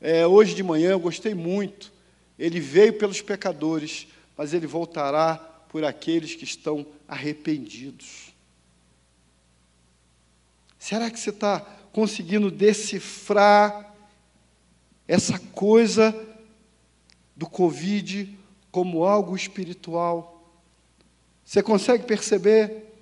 é, 0.04 0.26
hoje 0.26 0.54
de 0.54 0.62
manhã, 0.62 0.90
eu 0.90 1.00
gostei 1.00 1.32
muito. 1.32 1.90
Ele 2.38 2.60
veio 2.60 2.92
pelos 2.92 3.22
pecadores, 3.22 4.06
mas 4.36 4.52
ele 4.52 4.66
voltará 4.66 5.36
por 5.70 5.82
aqueles 5.82 6.34
que 6.34 6.44
estão 6.44 6.84
arrependidos. 7.08 8.34
Será 10.78 11.10
que 11.10 11.18
você 11.18 11.30
está 11.30 11.60
conseguindo 11.90 12.50
decifrar 12.50 13.94
essa 15.08 15.38
coisa 15.38 16.14
do 17.34 17.48
Covid 17.48 18.38
como 18.70 19.04
algo 19.04 19.34
espiritual? 19.34 20.52
Você 21.42 21.62
consegue 21.62 22.04
perceber? 22.04 22.92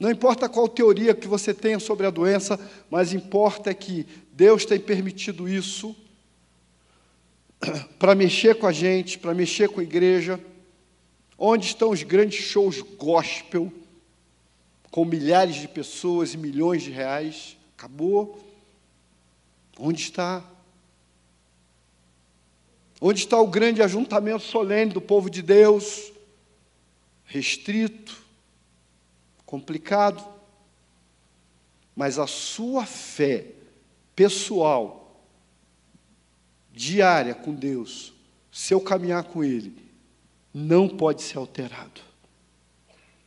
Não 0.00 0.10
importa 0.10 0.48
qual 0.48 0.68
teoria 0.68 1.14
que 1.14 1.28
você 1.28 1.52
tenha 1.52 1.78
sobre 1.78 2.06
a 2.06 2.10
doença, 2.10 2.58
mas 2.90 3.12
importa 3.12 3.68
é 3.68 3.74
que 3.74 4.06
Deus 4.32 4.64
tem 4.64 4.80
permitido 4.80 5.46
isso 5.46 5.94
para 7.98 8.14
mexer 8.14 8.58
com 8.58 8.66
a 8.66 8.72
gente, 8.72 9.18
para 9.18 9.34
mexer 9.34 9.68
com 9.68 9.80
a 9.80 9.84
igreja. 9.84 10.40
Onde 11.38 11.66
estão 11.66 11.90
os 11.90 12.02
grandes 12.02 12.44
shows 12.44 12.80
gospel, 12.80 13.72
com 14.90 15.04
milhares 15.04 15.56
de 15.56 15.66
pessoas 15.66 16.34
e 16.34 16.38
milhões 16.38 16.82
de 16.82 16.90
reais? 16.90 17.56
Acabou. 17.76 18.42
Onde 19.78 20.00
está? 20.00 20.44
Onde 23.00 23.20
está 23.20 23.38
o 23.38 23.46
grande 23.46 23.82
ajuntamento 23.82 24.44
solene 24.44 24.92
do 24.92 25.00
povo 25.00 25.28
de 25.28 25.42
Deus? 25.42 26.12
Restrito, 27.24 28.16
complicado. 29.44 30.24
Mas 31.94 32.18
a 32.18 32.26
sua 32.26 32.86
fé 32.86 33.46
pessoal, 34.16 35.03
diária 36.74 37.34
com 37.34 37.54
Deus, 37.54 38.12
seu 38.50 38.80
caminhar 38.80 39.24
com 39.24 39.44
Ele, 39.44 39.74
não 40.52 40.88
pode 40.88 41.22
ser 41.22 41.38
alterado. 41.38 42.00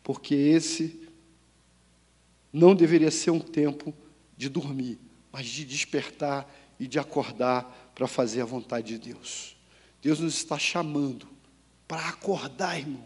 Porque 0.03 0.35
esse 0.35 1.07
não 2.51 2.75
deveria 2.75 3.11
ser 3.11 3.31
um 3.31 3.39
tempo 3.39 3.93
de 4.35 4.49
dormir, 4.49 4.99
mas 5.31 5.45
de 5.45 5.63
despertar 5.63 6.47
e 6.79 6.87
de 6.87 6.99
acordar 6.99 7.91
para 7.95 8.07
fazer 8.07 8.41
a 8.41 8.45
vontade 8.45 8.97
de 8.97 9.13
Deus. 9.13 9.55
Deus 10.01 10.19
nos 10.19 10.35
está 10.35 10.57
chamando 10.59 11.27
para 11.87 12.07
acordar, 12.09 12.77
irmão. 12.77 13.03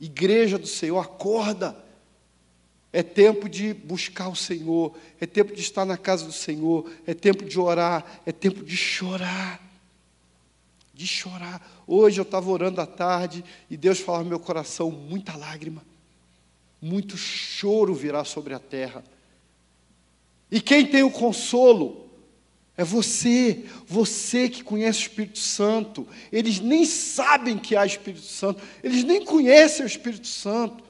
Igreja 0.00 0.58
do 0.58 0.66
Senhor, 0.66 0.98
acorda. 0.98 1.76
É 2.92 3.02
tempo 3.02 3.48
de 3.48 3.74
buscar 3.74 4.28
o 4.28 4.36
Senhor, 4.36 4.96
é 5.20 5.26
tempo 5.26 5.54
de 5.54 5.60
estar 5.60 5.84
na 5.84 5.96
casa 5.96 6.24
do 6.24 6.32
Senhor, 6.32 6.90
é 7.06 7.12
tempo 7.12 7.44
de 7.44 7.60
orar, 7.60 8.20
é 8.24 8.32
tempo 8.32 8.64
de 8.64 8.76
chorar. 8.76 9.62
De 10.94 11.06
chorar. 11.06 11.84
Hoje 11.86 12.18
eu 12.18 12.22
estava 12.22 12.50
orando 12.50 12.80
à 12.80 12.86
tarde 12.86 13.44
e 13.70 13.76
Deus 13.76 14.00
falava 14.00 14.24
no 14.24 14.30
meu 14.30 14.40
coração: 14.40 14.90
muita 14.90 15.36
lágrima, 15.36 15.82
muito 16.80 17.16
choro 17.16 17.94
virá 17.94 18.24
sobre 18.24 18.54
a 18.54 18.58
terra. 18.58 19.04
E 20.50 20.60
quem 20.60 20.86
tem 20.86 21.02
o 21.02 21.10
consolo 21.10 22.08
é 22.74 22.84
você, 22.84 23.64
você 23.86 24.48
que 24.48 24.62
conhece 24.62 25.00
o 25.00 25.02
Espírito 25.02 25.38
Santo. 25.38 26.06
Eles 26.32 26.58
nem 26.60 26.86
sabem 26.86 27.58
que 27.58 27.76
há 27.76 27.84
Espírito 27.84 28.24
Santo, 28.24 28.62
eles 28.82 29.04
nem 29.04 29.24
conhecem 29.24 29.84
o 29.84 29.86
Espírito 29.86 30.26
Santo. 30.26 30.87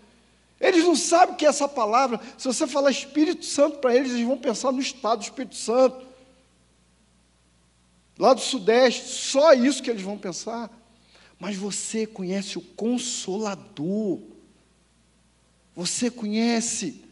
Eles 0.61 0.85
não 0.85 0.97
sabem 0.97 1.35
o 1.35 1.39
que 1.39 1.47
é 1.47 1.49
essa 1.49 1.69
palavra. 1.69 2.21
Se 2.37 2.47
você 2.47 2.67
falar 2.67 2.91
Espírito 2.91 3.45
Santo 3.45 3.79
para 3.79 3.95
eles, 3.95 4.13
eles 4.13 4.27
vão 4.27 4.37
pensar 4.37 4.73
no 4.73 4.81
estado 4.81 5.21
do 5.21 5.25
Espírito 5.25 5.55
Santo. 5.55 6.07
Lá 8.19 8.35
do 8.35 8.41
Sudeste, 8.41 9.07
só 9.09 9.53
isso 9.53 9.83
que 9.83 9.91
eles 9.91 10.03
vão 10.03 10.19
pensar. 10.19 10.69
Mas 11.39 11.57
você 11.57 12.07
conhece 12.07 12.59
o 12.59 12.61
Consolador. 12.61 14.21
Você 15.77 16.11
conhece 16.11 17.05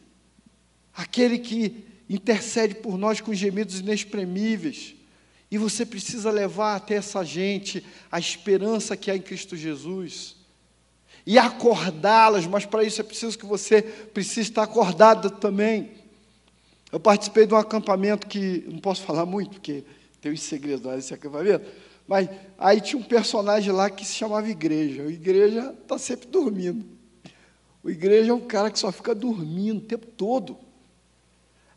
aquele 0.92 1.38
que 1.38 1.84
intercede 2.10 2.74
por 2.74 2.98
nós 2.98 3.20
com 3.20 3.32
gemidos 3.32 3.78
inexprimíveis. 3.78 4.96
E 5.48 5.56
você 5.56 5.86
precisa 5.86 6.32
levar 6.32 6.74
até 6.74 6.96
essa 6.96 7.22
gente 7.22 7.86
a 8.10 8.18
esperança 8.18 8.96
que 8.96 9.08
há 9.08 9.16
em 9.16 9.22
Cristo 9.22 9.56
Jesus 9.56 10.34
e 11.26 11.38
acordá-las, 11.38 12.46
mas 12.46 12.64
para 12.64 12.84
isso 12.84 13.00
é 13.00 13.04
preciso 13.04 13.36
que 13.36 13.44
você 13.44 13.82
precise 13.82 14.42
estar 14.42 14.62
acordado 14.62 15.28
também. 15.28 15.90
Eu 16.92 17.00
participei 17.00 17.46
de 17.46 17.52
um 17.52 17.56
acampamento 17.56 18.28
que, 18.28 18.64
não 18.68 18.78
posso 18.78 19.02
falar 19.02 19.26
muito, 19.26 19.50
porque 19.50 19.82
tem 20.20 20.32
uns 20.32 20.42
segredos 20.42 20.86
nesse 20.86 21.12
acampamento, 21.12 21.66
mas 22.06 22.28
aí 22.56 22.80
tinha 22.80 23.00
um 23.00 23.02
personagem 23.02 23.72
lá 23.72 23.90
que 23.90 24.04
se 24.04 24.14
chamava 24.14 24.48
igreja. 24.48 25.02
A 25.02 25.10
igreja 25.10 25.74
está 25.82 25.98
sempre 25.98 26.28
dormindo. 26.28 26.86
O 27.82 27.90
igreja 27.90 28.30
é 28.30 28.34
um 28.34 28.40
cara 28.40 28.70
que 28.70 28.78
só 28.78 28.92
fica 28.92 29.12
dormindo 29.12 29.78
o 29.78 29.86
tempo 29.86 30.06
todo. 30.06 30.56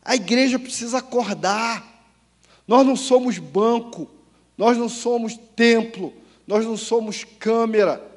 A 0.04 0.14
igreja 0.14 0.60
precisa 0.60 0.98
acordar. 0.98 2.04
Nós 2.66 2.86
não 2.86 2.94
somos 2.94 3.38
banco, 3.38 4.08
nós 4.56 4.78
não 4.78 4.88
somos 4.88 5.36
templo, 5.56 6.12
nós 6.46 6.64
não 6.64 6.76
somos 6.76 7.24
câmera. 7.24 8.09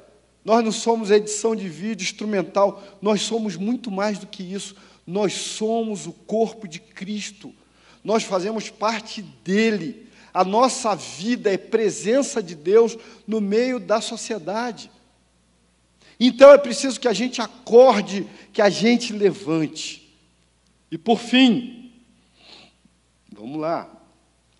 Nós 0.44 0.62
não 0.62 0.72
somos 0.72 1.10
edição 1.10 1.56
de 1.56 1.68
vídeo 1.68 2.04
instrumental, 2.04 2.82
nós 3.00 3.22
somos 3.22 3.56
muito 3.56 3.90
mais 3.90 4.18
do 4.18 4.26
que 4.26 4.42
isso. 4.42 4.76
Nós 5.06 5.32
somos 5.32 6.06
o 6.06 6.12
corpo 6.12 6.68
de 6.68 6.78
Cristo. 6.78 7.54
Nós 8.02 8.24
fazemos 8.24 8.68
parte 8.68 9.22
dele. 9.22 10.08
A 10.32 10.44
nossa 10.44 10.94
vida 10.94 11.52
é 11.52 11.56
presença 11.56 12.42
de 12.42 12.54
Deus 12.54 12.96
no 13.26 13.40
meio 13.40 13.80
da 13.80 14.00
sociedade. 14.00 14.90
Então 16.18 16.52
é 16.52 16.58
preciso 16.58 17.00
que 17.00 17.08
a 17.08 17.12
gente 17.12 17.40
acorde, 17.40 18.26
que 18.52 18.60
a 18.60 18.68
gente 18.68 19.12
levante. 19.12 20.14
E 20.90 20.98
por 20.98 21.18
fim, 21.18 21.92
vamos 23.32 23.60
lá, 23.60 23.90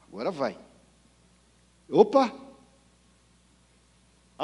agora 0.08 0.30
vai. 0.30 0.56
Opa, 1.88 2.32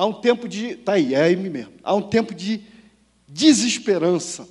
Há 0.01 0.07
um 0.07 0.14
tempo 0.14 0.48
de. 0.48 0.68
Está 0.68 0.94
aí, 0.94 1.12
é 1.12 1.24
aí 1.24 1.36
mesmo. 1.36 1.74
Há 1.82 1.94
um 1.94 2.01
tempo 2.01 2.34
de 2.34 2.62
desesperança. 3.28 4.48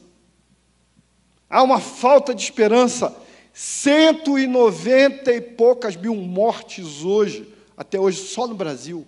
Há 1.50 1.64
uma 1.64 1.80
falta 1.80 2.36
de 2.36 2.44
esperança. 2.44 3.20
190 3.52 5.34
e 5.34 5.42
poucas 5.42 5.96
mil 5.96 6.14
mortes 6.14 7.04
hoje, 7.04 7.52
até 7.76 8.00
hoje, 8.00 8.20
só 8.20 8.46
no 8.46 8.54
Brasil. 8.54 9.08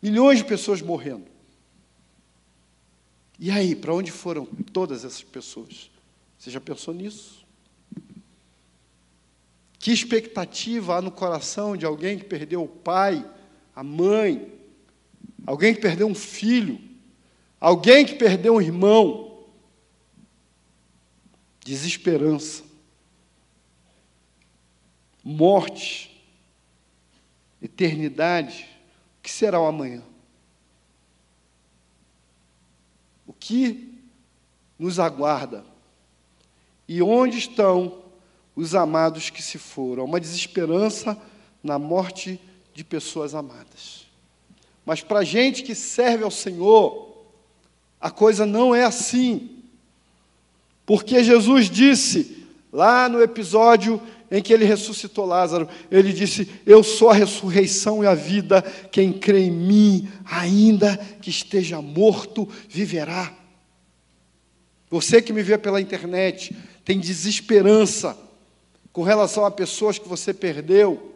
Milhões 0.00 0.38
de 0.38 0.46
pessoas 0.46 0.80
morrendo. 0.80 1.26
E 3.38 3.50
aí, 3.50 3.76
para 3.76 3.92
onde 3.92 4.10
foram 4.10 4.46
todas 4.72 5.04
essas 5.04 5.22
pessoas? 5.22 5.90
Você 6.38 6.50
já 6.50 6.58
pensou 6.58 6.94
nisso? 6.94 7.44
Que 9.78 9.92
expectativa 9.92 10.96
há 10.96 11.02
no 11.02 11.10
coração 11.10 11.76
de 11.76 11.84
alguém 11.84 12.18
que 12.18 12.24
perdeu 12.24 12.62
o 12.62 12.68
pai, 12.68 13.22
a 13.76 13.84
mãe, 13.84 14.61
alguém 15.46 15.74
que 15.74 15.80
perdeu 15.80 16.06
um 16.06 16.14
filho, 16.14 16.80
alguém 17.60 18.04
que 18.04 18.14
perdeu 18.14 18.54
um 18.54 18.60
irmão. 18.60 19.30
Desesperança, 21.64 22.64
morte, 25.22 26.12
eternidade. 27.60 28.66
O 29.18 29.22
que 29.22 29.30
será 29.30 29.60
o 29.60 29.66
amanhã? 29.66 30.02
O 33.26 33.32
que 33.32 33.96
nos 34.76 34.98
aguarda? 34.98 35.64
E 36.88 37.00
onde 37.00 37.38
estão 37.38 38.02
os 38.56 38.74
amados 38.74 39.30
que 39.30 39.40
se 39.40 39.56
foram? 39.56 40.04
Uma 40.04 40.18
desesperança 40.18 41.16
na 41.62 41.78
morte 41.78 42.40
de 42.74 42.82
pessoas 42.82 43.34
amadas. 43.34 44.11
Mas 44.84 45.00
para 45.00 45.24
gente 45.24 45.62
que 45.62 45.74
serve 45.74 46.24
ao 46.24 46.30
Senhor, 46.30 47.24
a 48.00 48.10
coisa 48.10 48.44
não 48.44 48.74
é 48.74 48.84
assim. 48.84 49.62
Porque 50.84 51.22
Jesus 51.22 51.70
disse, 51.70 52.46
lá 52.72 53.08
no 53.08 53.22
episódio 53.22 54.00
em 54.30 54.40
que 54.40 54.52
ele 54.52 54.64
ressuscitou 54.64 55.26
Lázaro, 55.26 55.68
ele 55.90 56.10
disse: 56.10 56.48
Eu 56.64 56.82
sou 56.82 57.10
a 57.10 57.14
ressurreição 57.14 58.02
e 58.02 58.06
a 58.06 58.14
vida, 58.14 58.62
quem 58.90 59.12
crê 59.12 59.44
em 59.44 59.50
mim, 59.50 60.08
ainda 60.24 60.96
que 61.20 61.28
esteja 61.28 61.82
morto, 61.82 62.48
viverá. 62.66 63.30
Você 64.88 65.20
que 65.20 65.34
me 65.34 65.42
vê 65.42 65.58
pela 65.58 65.82
internet, 65.82 66.56
tem 66.82 66.98
desesperança 66.98 68.16
com 68.90 69.02
relação 69.02 69.44
a 69.44 69.50
pessoas 69.50 69.98
que 69.98 70.08
você 70.08 70.32
perdeu, 70.32 71.11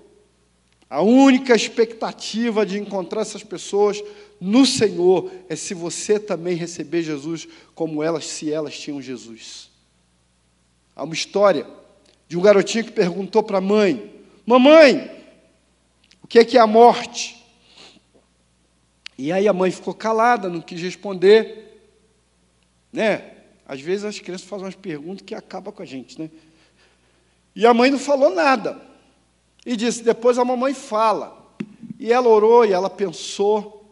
a 0.88 1.02
única 1.02 1.54
expectativa 1.54 2.64
de 2.64 2.78
encontrar 2.78 3.22
essas 3.22 3.42
pessoas 3.42 4.02
no 4.40 4.64
Senhor 4.64 5.32
é 5.48 5.56
se 5.56 5.74
você 5.74 6.18
também 6.18 6.54
receber 6.54 7.02
Jesus 7.02 7.48
como 7.74 8.02
elas, 8.02 8.26
se 8.26 8.52
elas 8.52 8.78
tinham 8.78 9.02
Jesus. 9.02 9.70
Há 10.94 11.02
uma 11.02 11.14
história 11.14 11.66
de 12.28 12.38
um 12.38 12.40
garotinho 12.40 12.84
que 12.84 12.92
perguntou 12.92 13.42
para 13.42 13.58
a 13.58 13.60
mãe: 13.60 14.14
Mamãe, 14.46 15.10
o 16.22 16.26
que 16.26 16.38
é, 16.38 16.44
que 16.44 16.56
é 16.56 16.60
a 16.60 16.66
morte? 16.66 17.44
E 19.18 19.32
aí 19.32 19.48
a 19.48 19.52
mãe 19.52 19.70
ficou 19.70 19.94
calada, 19.94 20.48
não 20.48 20.60
quis 20.60 20.80
responder. 20.80 21.80
Né? 22.92 23.32
Às 23.66 23.80
vezes 23.80 24.04
as 24.04 24.20
crianças 24.20 24.46
fazem 24.46 24.66
umas 24.66 24.74
perguntas 24.74 25.24
que 25.26 25.34
acabam 25.34 25.72
com 25.72 25.82
a 25.82 25.86
gente, 25.86 26.20
né? 26.20 26.30
E 27.54 27.66
a 27.66 27.72
mãe 27.72 27.90
não 27.90 27.98
falou 27.98 28.34
nada. 28.34 28.80
E 29.66 29.76
disse: 29.76 30.04
depois 30.04 30.38
a 30.38 30.44
mamãe 30.44 30.72
fala. 30.72 31.44
E 31.98 32.12
ela 32.12 32.28
orou 32.28 32.64
e 32.64 32.72
ela 32.72 32.88
pensou. 32.88 33.84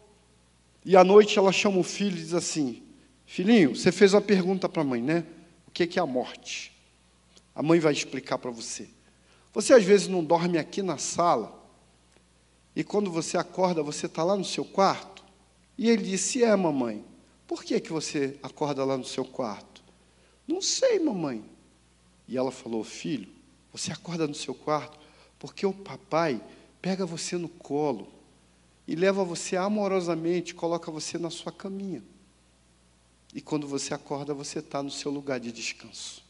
E 0.85 0.97
à 0.97 1.03
noite 1.03 1.37
ela 1.37 1.51
chama 1.51 1.79
o 1.79 1.83
filho 1.83 2.17
e 2.17 2.21
diz 2.21 2.33
assim: 2.33 2.85
Filhinho, 3.27 3.75
você 3.75 3.91
fez 3.91 4.15
uma 4.15 4.21
pergunta 4.23 4.69
para 4.69 4.83
a 4.83 4.85
mãe, 4.85 5.03
né? 5.03 5.27
O 5.67 5.73
que 5.73 5.99
é 5.99 6.03
a 6.03 6.07
morte? 6.07 6.73
A 7.53 7.63
mãe 7.63 7.81
vai 7.81 7.93
explicar 7.93 8.39
para 8.39 8.53
você. 8.53 8.89
Você 9.53 9.75
às 9.75 9.83
vezes 9.83 10.07
não 10.07 10.25
dorme 10.25 10.59
aqui 10.59 10.83
na 10.83 10.99
sala, 10.99 11.61
e 12.75 12.85
quando 12.85 13.11
você 13.11 13.37
acorda, 13.37 13.83
você 13.83 14.07
está 14.07 14.23
lá 14.23 14.37
no 14.37 14.45
seu 14.45 14.65
quarto? 14.65 15.25
E 15.77 15.91
ele 15.91 16.05
disse: 16.05 16.45
É, 16.45 16.55
mamãe. 16.55 17.05
Por 17.49 17.65
que, 17.65 17.81
que 17.81 17.93
você 17.93 18.39
acorda 18.43 18.85
lá 18.85 18.97
no 18.97 19.05
seu 19.05 19.25
quarto? 19.25 19.83
Não 20.47 20.63
sei, 20.63 21.01
mamãe. 21.01 21.45
E 22.29 22.37
ela 22.39 22.53
falou: 22.53 22.85
Filho, 22.85 23.29
você 23.73 23.91
acorda 23.91 24.29
no 24.29 24.35
seu 24.35 24.55
quarto 24.55 25.04
porque 25.45 25.67
o 25.67 25.75
papai 25.75 26.43
pega 26.81 27.05
você 27.05 27.37
no 27.37 27.51
colo 27.51 28.11
e 28.89 28.95
leva 28.95 29.23
você 29.23 29.59
amorosamente, 29.59 30.55
coloca 30.55 30.91
você 30.91 31.19
na 31.19 31.29
sua 31.29 31.53
caminha. 31.53 32.03
E 33.35 33.43
quando 33.43 33.69
você 33.69 33.93
acorda, 33.93 34.33
você 34.33 34.61
está 34.61 34.83
no 34.83 34.91
seu 34.91 35.11
lugar 35.11 35.39
de 35.39 35.53
descanso. 35.53 36.25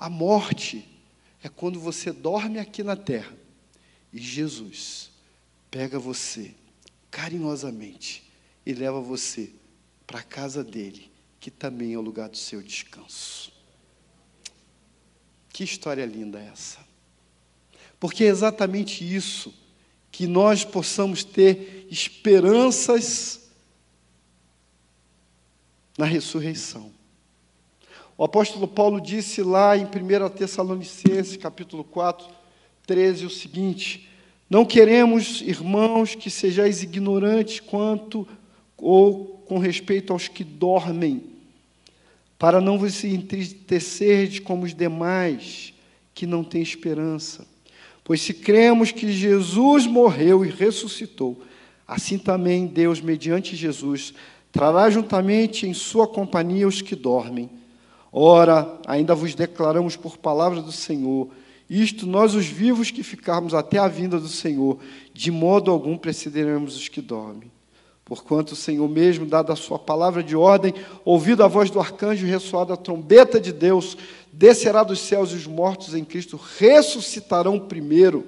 A 0.00 0.08
morte 0.08 0.88
é 1.42 1.50
quando 1.50 1.78
você 1.78 2.12
dorme 2.12 2.58
aqui 2.58 2.82
na 2.82 2.96
terra 2.96 3.36
e 4.10 4.18
Jesus 4.18 5.10
pega 5.70 5.98
você 5.98 6.54
carinhosamente 7.10 8.32
e 8.64 8.72
leva 8.72 9.02
você 9.02 9.52
para 10.06 10.20
a 10.20 10.22
casa 10.22 10.64
dele, 10.64 11.12
que 11.38 11.50
também 11.50 11.92
é 11.92 11.98
o 11.98 12.00
lugar 12.00 12.30
do 12.30 12.38
seu 12.38 12.62
descanso. 12.62 13.52
Que 15.50 15.62
história 15.62 16.06
linda 16.06 16.40
é 16.40 16.46
essa! 16.46 16.83
Porque 18.04 18.24
é 18.24 18.26
exatamente 18.26 19.02
isso, 19.02 19.50
que 20.12 20.26
nós 20.26 20.62
possamos 20.62 21.24
ter 21.24 21.86
esperanças 21.90 23.48
na 25.96 26.04
ressurreição. 26.04 26.92
O 28.18 28.22
apóstolo 28.22 28.68
Paulo 28.68 29.00
disse 29.00 29.42
lá 29.42 29.74
em 29.74 29.86
1 29.86 29.88
Tessalonicenses, 30.36 31.38
capítulo 31.38 31.82
4, 31.82 32.28
13, 32.86 33.24
o 33.24 33.30
seguinte: 33.30 34.06
não 34.50 34.66
queremos, 34.66 35.40
irmãos, 35.40 36.14
que 36.14 36.28
sejais 36.28 36.82
ignorantes 36.82 37.58
quanto 37.58 38.28
ou 38.76 39.42
com 39.46 39.56
respeito 39.56 40.12
aos 40.12 40.28
que 40.28 40.44
dormem, 40.44 41.24
para 42.38 42.60
não 42.60 42.78
vos 42.78 43.02
entristecerdes 43.02 44.40
como 44.40 44.66
os 44.66 44.74
demais 44.74 45.72
que 46.14 46.26
não 46.26 46.44
têm 46.44 46.60
esperança. 46.60 47.53
Pois 48.04 48.20
se 48.20 48.34
cremos 48.34 48.92
que 48.92 49.10
Jesus 49.10 49.86
morreu 49.86 50.44
e 50.44 50.50
ressuscitou, 50.50 51.42
assim 51.88 52.18
também 52.18 52.66
Deus, 52.66 53.00
mediante 53.00 53.56
Jesus, 53.56 54.14
trará 54.52 54.88
juntamente 54.90 55.66
em 55.66 55.74
sua 55.74 56.06
companhia 56.06 56.68
os 56.68 56.82
que 56.82 56.94
dormem. 56.94 57.50
Ora, 58.12 58.78
ainda 58.86 59.14
vos 59.14 59.34
declaramos 59.34 59.96
por 59.96 60.18
palavra 60.18 60.60
do 60.60 60.70
Senhor 60.70 61.30
isto 61.68 62.06
nós, 62.06 62.34
os 62.34 62.46
vivos 62.46 62.90
que 62.90 63.02
ficarmos 63.02 63.54
até 63.54 63.78
a 63.78 63.88
vinda 63.88 64.20
do 64.20 64.28
Senhor, 64.28 64.78
de 65.12 65.30
modo 65.30 65.70
algum 65.70 65.96
precederemos 65.96 66.76
os 66.76 66.88
que 66.88 67.00
dormem. 67.00 67.50
Porquanto 68.04 68.52
o 68.52 68.56
Senhor 68.56 68.86
mesmo, 68.88 69.24
dada 69.24 69.54
a 69.54 69.56
sua 69.56 69.78
palavra 69.78 70.22
de 70.22 70.36
ordem, 70.36 70.74
ouvido 71.04 71.42
a 71.42 71.48
voz 71.48 71.70
do 71.70 71.80
arcanjo 71.80 72.26
e 72.26 72.30
ressoada 72.30 72.74
a 72.74 72.76
trombeta 72.76 73.40
de 73.40 73.50
Deus, 73.50 73.96
descerá 74.30 74.82
dos 74.82 75.00
céus 75.00 75.30
e 75.30 75.36
os 75.36 75.46
mortos 75.46 75.94
em 75.94 76.04
Cristo 76.04 76.38
ressuscitarão 76.58 77.58
primeiro. 77.58 78.26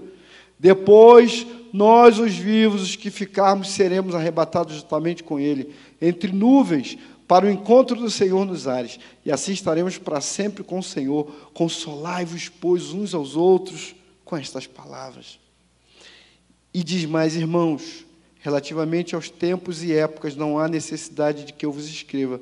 Depois, 0.59 1.47
nós, 1.73 2.19
os 2.19 2.35
vivos, 2.35 2.81
os 2.81 2.97
que 2.97 3.11
ficarmos, 3.11 3.69
seremos 3.69 4.15
arrebatados 4.15 4.77
juntamente 4.77 5.23
com 5.23 5.39
Ele, 5.39 5.75
entre 6.01 6.33
nuvens, 6.33 6.97
para 7.29 7.45
o 7.45 7.51
encontro 7.51 7.97
do 7.97 8.11
Senhor 8.11 8.47
nos 8.47 8.67
ares, 8.67 8.99
e 9.25 9.33
assim 9.33 9.53
estaremos 9.53 9.99
para 9.99 10.21
sempre 10.23 10.63
com 10.63 10.79
o 10.79 10.83
Senhor. 10.83 11.27
Consolai-vos, 11.53 12.49
pois, 12.49 12.93
uns 12.93 13.15
aos 13.15 13.37
outros 13.37 13.95
com 14.25 14.37
estas 14.37 14.67
palavras. 14.67 15.39
E 16.73 16.83
diz 16.83 17.05
mais, 17.05 17.37
irmãos, 17.37 18.06
relativamente 18.47 19.17
aos 19.17 19.29
tempos 19.29 19.83
e 19.83 19.93
épocas, 19.93 20.37
não 20.37 20.57
há 20.57 20.69
necessidade 20.69 21.45
de 21.47 21.53
que 21.53 21.67
eu 21.67 21.73
vos 21.73 21.89
escreva, 21.89 22.41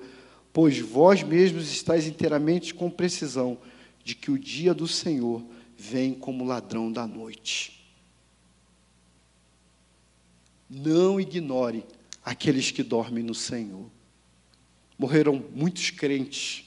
pois 0.52 0.78
vós 0.78 1.22
mesmos 1.22 1.72
estáis 1.72 2.06
inteiramente 2.06 2.74
com 2.74 2.90
precisão 2.90 3.56
de 4.04 4.14
que 4.14 4.30
o 4.30 4.38
dia 4.38 4.74
do 4.74 4.86
Senhor 4.86 5.42
vem 5.78 6.12
como 6.12 6.44
ladrão 6.44 6.92
da 6.92 7.06
noite. 7.06 7.82
Não 10.68 11.18
ignore 11.18 11.82
aqueles 12.22 12.70
que 12.70 12.82
dormem 12.82 13.24
no 13.24 13.34
Senhor. 13.34 13.90
Morreram 14.98 15.42
muitos 15.54 15.88
crentes, 15.88 16.66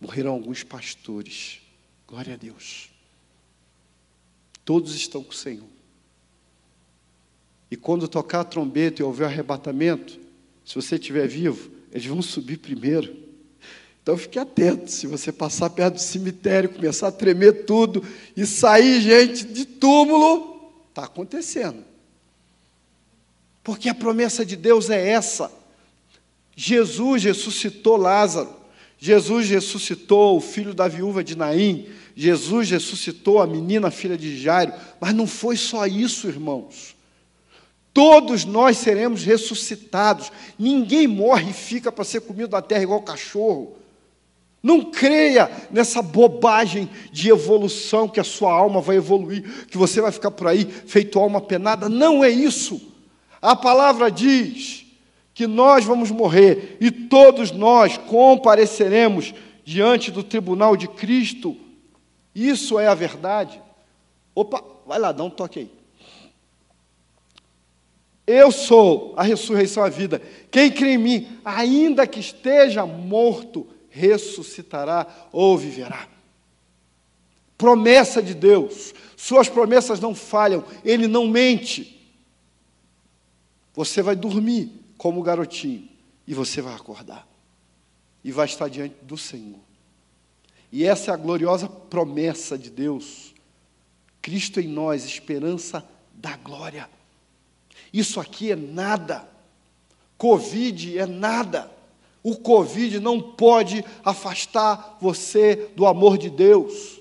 morreram 0.00 0.32
alguns 0.32 0.64
pastores. 0.64 1.60
Glória 2.04 2.34
a 2.34 2.36
Deus. 2.36 2.90
Todos 4.64 4.96
estão 4.96 5.22
com 5.22 5.30
o 5.30 5.36
Senhor. 5.36 5.75
E 7.70 7.76
quando 7.76 8.08
tocar 8.08 8.40
a 8.40 8.44
trombeta 8.44 9.02
e 9.02 9.04
houver 9.04 9.26
arrebatamento, 9.26 10.18
se 10.64 10.74
você 10.74 10.96
estiver 10.96 11.26
vivo, 11.26 11.70
eles 11.92 12.06
vão 12.06 12.22
subir 12.22 12.58
primeiro. 12.58 13.14
Então 14.02 14.16
fique 14.16 14.38
atento, 14.38 14.90
se 14.90 15.06
você 15.06 15.32
passar 15.32 15.70
perto 15.70 15.94
do 15.94 16.00
cemitério, 16.00 16.68
começar 16.68 17.08
a 17.08 17.12
tremer 17.12 17.64
tudo 17.64 18.04
e 18.36 18.46
sair 18.46 19.00
gente 19.00 19.44
de 19.44 19.64
túmulo, 19.64 20.72
está 20.90 21.04
acontecendo. 21.04 21.82
Porque 23.64 23.88
a 23.88 23.94
promessa 23.94 24.46
de 24.46 24.54
Deus 24.54 24.90
é 24.90 25.08
essa. 25.08 25.50
Jesus 26.54 27.24
ressuscitou 27.24 27.96
Lázaro, 27.96 28.54
Jesus 28.98 29.48
ressuscitou 29.48 30.36
o 30.36 30.40
filho 30.40 30.72
da 30.72 30.88
viúva 30.88 31.22
de 31.22 31.36
Naim, 31.36 31.88
Jesus 32.14 32.70
ressuscitou 32.70 33.40
a 33.42 33.46
menina 33.46 33.90
filha 33.90 34.16
de 34.16 34.40
Jairo, 34.40 34.72
mas 35.00 35.14
não 35.14 35.26
foi 35.26 35.56
só 35.56 35.86
isso, 35.86 36.28
irmãos. 36.28 36.95
Todos 37.96 38.44
nós 38.44 38.76
seremos 38.76 39.24
ressuscitados. 39.24 40.30
Ninguém 40.58 41.06
morre 41.06 41.48
e 41.48 41.54
fica 41.54 41.90
para 41.90 42.04
ser 42.04 42.20
comido 42.20 42.48
da 42.48 42.60
terra 42.60 42.82
igual 42.82 43.00
cachorro. 43.00 43.74
Não 44.62 44.90
creia 44.90 45.50
nessa 45.70 46.02
bobagem 46.02 46.90
de 47.10 47.30
evolução 47.30 48.06
que 48.06 48.20
a 48.20 48.24
sua 48.24 48.52
alma 48.52 48.82
vai 48.82 48.96
evoluir, 48.96 49.66
que 49.68 49.78
você 49.78 50.02
vai 50.02 50.12
ficar 50.12 50.30
por 50.30 50.46
aí 50.46 50.66
feito 50.66 51.18
alma 51.18 51.40
penada. 51.40 51.88
Não 51.88 52.22
é 52.22 52.28
isso. 52.28 52.82
A 53.40 53.56
palavra 53.56 54.10
diz 54.10 54.84
que 55.32 55.46
nós 55.46 55.82
vamos 55.86 56.10
morrer 56.10 56.76
e 56.78 56.90
todos 56.90 57.50
nós 57.50 57.96
compareceremos 57.96 59.32
diante 59.64 60.10
do 60.10 60.22
tribunal 60.22 60.76
de 60.76 60.86
Cristo. 60.86 61.56
Isso 62.34 62.78
é 62.78 62.88
a 62.88 62.94
verdade. 62.94 63.58
Opa, 64.34 64.62
vai 64.86 64.98
lá, 64.98 65.12
dá 65.12 65.24
um 65.24 65.30
toque 65.30 65.60
aí. 65.60 65.85
Eu 68.26 68.50
sou 68.50 69.14
a 69.16 69.22
ressurreição 69.22 69.84
a 69.84 69.88
vida. 69.88 70.20
Quem 70.50 70.70
crê 70.70 70.94
em 70.94 70.98
mim, 70.98 71.38
ainda 71.44 72.06
que 72.06 72.18
esteja 72.18 72.84
morto, 72.84 73.66
ressuscitará 73.88 75.06
ou 75.32 75.56
viverá. 75.56 76.08
Promessa 77.56 78.22
de 78.22 78.34
Deus. 78.34 78.92
Suas 79.16 79.48
promessas 79.48 80.00
não 80.00 80.14
falham, 80.14 80.64
ele 80.84 81.06
não 81.06 81.28
mente. 81.28 81.92
Você 83.74 84.02
vai 84.02 84.16
dormir, 84.16 84.70
como 84.98 85.22
garotinho, 85.22 85.88
e 86.26 86.34
você 86.34 86.60
vai 86.60 86.74
acordar 86.74 87.26
e 88.26 88.32
vai 88.32 88.46
estar 88.46 88.68
diante 88.68 88.96
do 89.02 89.16
Senhor. 89.16 89.60
E 90.72 90.84
essa 90.84 91.12
é 91.12 91.14
a 91.14 91.16
gloriosa 91.16 91.68
promessa 91.68 92.58
de 92.58 92.70
Deus. 92.70 93.32
Cristo 94.20 94.58
em 94.58 94.66
nós, 94.66 95.04
esperança 95.04 95.88
da 96.12 96.36
glória. 96.36 96.90
Isso 97.92 98.20
aqui 98.20 98.52
é 98.52 98.56
nada. 98.56 99.28
Covid 100.18 100.98
é 100.98 101.06
nada. 101.06 101.70
O 102.22 102.36
Covid 102.36 102.98
não 103.00 103.20
pode 103.20 103.84
afastar 104.04 104.98
você 105.00 105.70
do 105.76 105.86
amor 105.86 106.18
de 106.18 106.28
Deus. 106.28 107.00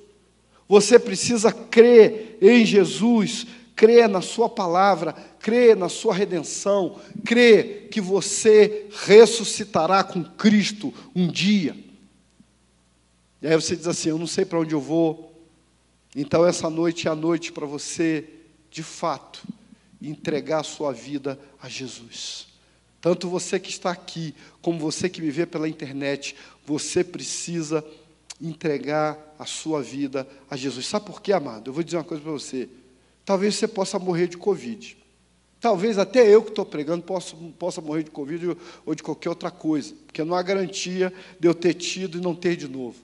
Você 0.67 0.99
precisa 0.99 1.51
crer 1.51 2.37
em 2.41 2.65
Jesus, 2.65 3.47
crer 3.75 4.09
na 4.09 4.21
Sua 4.21 4.49
palavra, 4.49 5.13
crê 5.45 5.75
na 5.75 5.89
sua 5.89 6.11
redenção, 6.11 6.99
crê 7.23 7.87
que 7.91 8.01
você 8.01 8.87
ressuscitará 9.05 10.03
com 10.03 10.23
Cristo 10.23 10.91
um 11.15 11.27
dia. 11.27 11.77
E 13.39 13.45
aí 13.45 13.53
você 13.53 13.75
diz 13.75 13.87
assim: 13.87 14.09
Eu 14.09 14.17
não 14.17 14.25
sei 14.25 14.43
para 14.43 14.59
onde 14.59 14.73
eu 14.73 14.81
vou, 14.81 15.31
Então, 16.15 16.47
essa 16.47 16.67
noite 16.67 17.07
é 17.07 17.11
a 17.11 17.15
noite 17.15 17.51
para 17.51 17.67
você, 17.67 18.27
de 18.71 18.81
fato, 18.81 19.43
entregar 20.09 20.59
a 20.59 20.63
sua 20.63 20.91
vida 20.91 21.39
a 21.61 21.69
Jesus. 21.69 22.47
Tanto 23.01 23.29
você 23.29 23.59
que 23.59 23.69
está 23.69 23.91
aqui, 23.91 24.33
como 24.61 24.79
você 24.79 25.07
que 25.07 25.21
me 25.21 25.29
vê 25.29 25.45
pela 25.45 25.69
internet, 25.69 26.35
você 26.65 27.03
precisa 27.03 27.85
entregar 28.41 29.35
a 29.37 29.45
sua 29.45 29.81
vida 29.81 30.27
a 30.49 30.57
Jesus. 30.57 30.87
Sabe 30.87 31.05
por 31.05 31.21
quê, 31.21 31.31
amado? 31.31 31.69
Eu 31.69 31.73
vou 31.73 31.83
dizer 31.83 31.97
uma 31.97 32.03
coisa 32.03 32.23
para 32.23 32.31
você. 32.31 32.67
Talvez 33.23 33.55
você 33.55 33.67
possa 33.67 33.99
morrer 33.99 34.27
de 34.27 34.37
Covid. 34.37 34.97
Talvez 35.59 35.97
até 35.97 36.27
eu 36.27 36.43
que 36.43 36.49
estou 36.49 36.65
pregando 36.65 37.03
possa, 37.03 37.35
possa 37.57 37.81
morrer 37.81 38.03
de 38.03 38.11
Covid 38.11 38.57
ou 38.85 38.93
de 38.93 39.01
qualquer 39.01 39.29
outra 39.29 39.49
coisa, 39.49 39.95
porque 40.05 40.23
não 40.23 40.35
há 40.35 40.41
garantia 40.43 41.11
de 41.39 41.47
eu 41.47 41.55
ter 41.55 41.73
tido 41.73 42.17
e 42.17 42.21
não 42.21 42.35
ter 42.35 42.55
de 42.55 42.67
novo. 42.67 42.97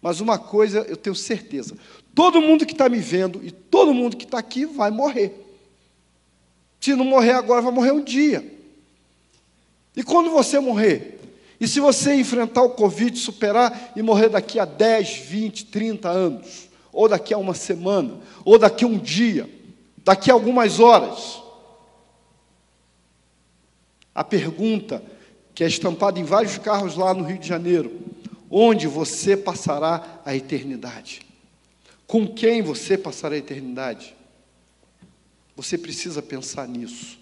Mas 0.00 0.20
uma 0.20 0.38
coisa 0.38 0.80
eu 0.88 0.96
tenho 0.96 1.14
certeza: 1.16 1.76
todo 2.14 2.40
mundo 2.40 2.64
que 2.64 2.72
está 2.72 2.88
me 2.88 2.98
vendo 2.98 3.44
e 3.44 3.50
todo 3.50 3.92
mundo 3.92 4.16
que 4.16 4.24
está 4.24 4.38
aqui 4.38 4.64
vai 4.64 4.90
morrer. 4.90 5.43
Se 6.84 6.94
não 6.94 7.06
morrer 7.06 7.30
agora, 7.30 7.62
vai 7.62 7.72
morrer 7.72 7.92
um 7.92 8.04
dia. 8.04 8.44
E 9.96 10.02
quando 10.02 10.28
você 10.28 10.60
morrer? 10.60 11.18
E 11.58 11.66
se 11.66 11.80
você 11.80 12.12
enfrentar 12.14 12.62
o 12.62 12.72
Covid, 12.72 13.18
superar 13.18 13.92
e 13.96 14.02
morrer 14.02 14.28
daqui 14.28 14.58
a 14.58 14.66
10, 14.66 15.16
20, 15.16 15.64
30 15.64 16.10
anos? 16.10 16.68
Ou 16.92 17.08
daqui 17.08 17.32
a 17.32 17.38
uma 17.38 17.54
semana? 17.54 18.20
Ou 18.44 18.58
daqui 18.58 18.84
a 18.84 18.86
um 18.86 18.98
dia? 18.98 19.48
Daqui 20.04 20.30
a 20.30 20.34
algumas 20.34 20.78
horas? 20.78 21.42
A 24.14 24.22
pergunta 24.22 25.02
que 25.54 25.64
é 25.64 25.66
estampada 25.66 26.20
em 26.20 26.24
vários 26.24 26.58
carros 26.58 26.96
lá 26.96 27.14
no 27.14 27.24
Rio 27.24 27.38
de 27.38 27.48
Janeiro: 27.48 27.98
onde 28.50 28.86
você 28.86 29.38
passará 29.38 30.20
a 30.22 30.36
eternidade? 30.36 31.22
Com 32.06 32.28
quem 32.28 32.60
você 32.60 32.98
passará 32.98 33.36
a 33.36 33.38
eternidade? 33.38 34.14
Você 35.56 35.78
precisa 35.78 36.20
pensar 36.20 36.66
nisso. 36.68 37.18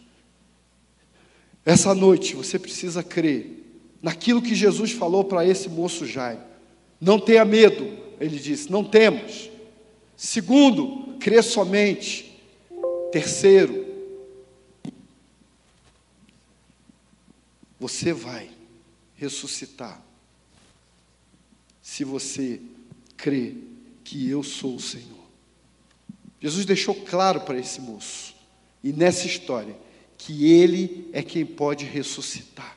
Essa 1.65 1.95
noite 1.95 2.35
você 2.35 2.59
precisa 2.59 3.03
crer 3.03 3.63
naquilo 4.03 4.43
que 4.43 4.55
Jesus 4.55 4.93
falou 4.93 5.25
para 5.25 5.47
esse 5.47 5.69
moço 5.69 6.07
Jairo. 6.07 6.41
Não 7.01 7.21
tenha 7.21 7.45
medo, 7.45 7.97
ele 8.21 8.39
disse, 8.39 8.71
não 8.71 8.85
temos. 8.85 9.51
Segundo, 10.17 11.17
crê 11.19 11.43
somente. 11.43 12.31
Terceiro, 13.13 13.87
você 17.79 18.13
vai 18.13 18.49
ressuscitar 19.17 20.03
se 21.83 22.05
você 22.05 22.61
crê 23.17 23.55
que 24.03 24.29
eu 24.29 24.43
sou 24.43 24.77
o 24.77 24.81
Senhor. 24.81 25.22
Jesus 26.43 26.67
deixou 26.67 26.93
claro 26.93 27.43
para 27.43 27.57
esse 27.57 27.81
moço, 27.81 28.35
e 28.83 28.93
nessa 28.93 29.29
história, 29.29 29.77
que 30.19 30.53
ele 30.53 31.09
é 31.13 31.23
quem 31.23 31.47
pode 31.47 31.85
ressuscitar. 31.85 32.77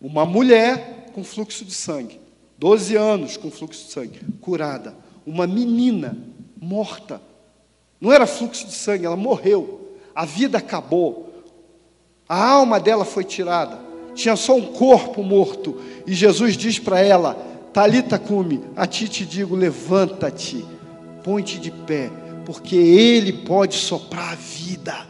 Uma 0.00 0.26
mulher 0.26 1.10
com 1.14 1.22
fluxo 1.22 1.64
de 1.64 1.72
sangue, 1.72 2.18
12 2.58 2.96
anos 2.96 3.36
com 3.36 3.52
fluxo 3.52 3.84
de 3.84 3.92
sangue, 3.92 4.20
curada. 4.40 4.96
Uma 5.24 5.46
menina 5.46 6.18
morta. 6.60 7.22
Não 8.00 8.12
era 8.12 8.26
fluxo 8.26 8.66
de 8.66 8.72
sangue, 8.72 9.06
ela 9.06 9.16
morreu. 9.16 9.96
A 10.12 10.24
vida 10.24 10.58
acabou. 10.58 11.32
A 12.28 12.44
alma 12.50 12.80
dela 12.80 13.04
foi 13.04 13.22
tirada. 13.22 13.78
Tinha 14.12 14.34
só 14.34 14.56
um 14.56 14.72
corpo 14.72 15.22
morto. 15.22 15.80
E 16.04 16.12
Jesus 16.12 16.56
diz 16.56 16.80
para 16.80 16.98
ela: 16.98 17.34
Talita 17.72 18.18
cume, 18.18 18.60
a 18.74 18.88
ti 18.88 19.08
te 19.08 19.24
digo, 19.24 19.54
levanta-te 19.54 20.64
Ponte 21.22 21.58
de 21.58 21.70
pé, 21.70 22.10
porque 22.44 22.76
Ele 22.76 23.32
pode 23.32 23.74
soprar 23.74 24.32
a 24.32 24.34
vida. 24.34 25.06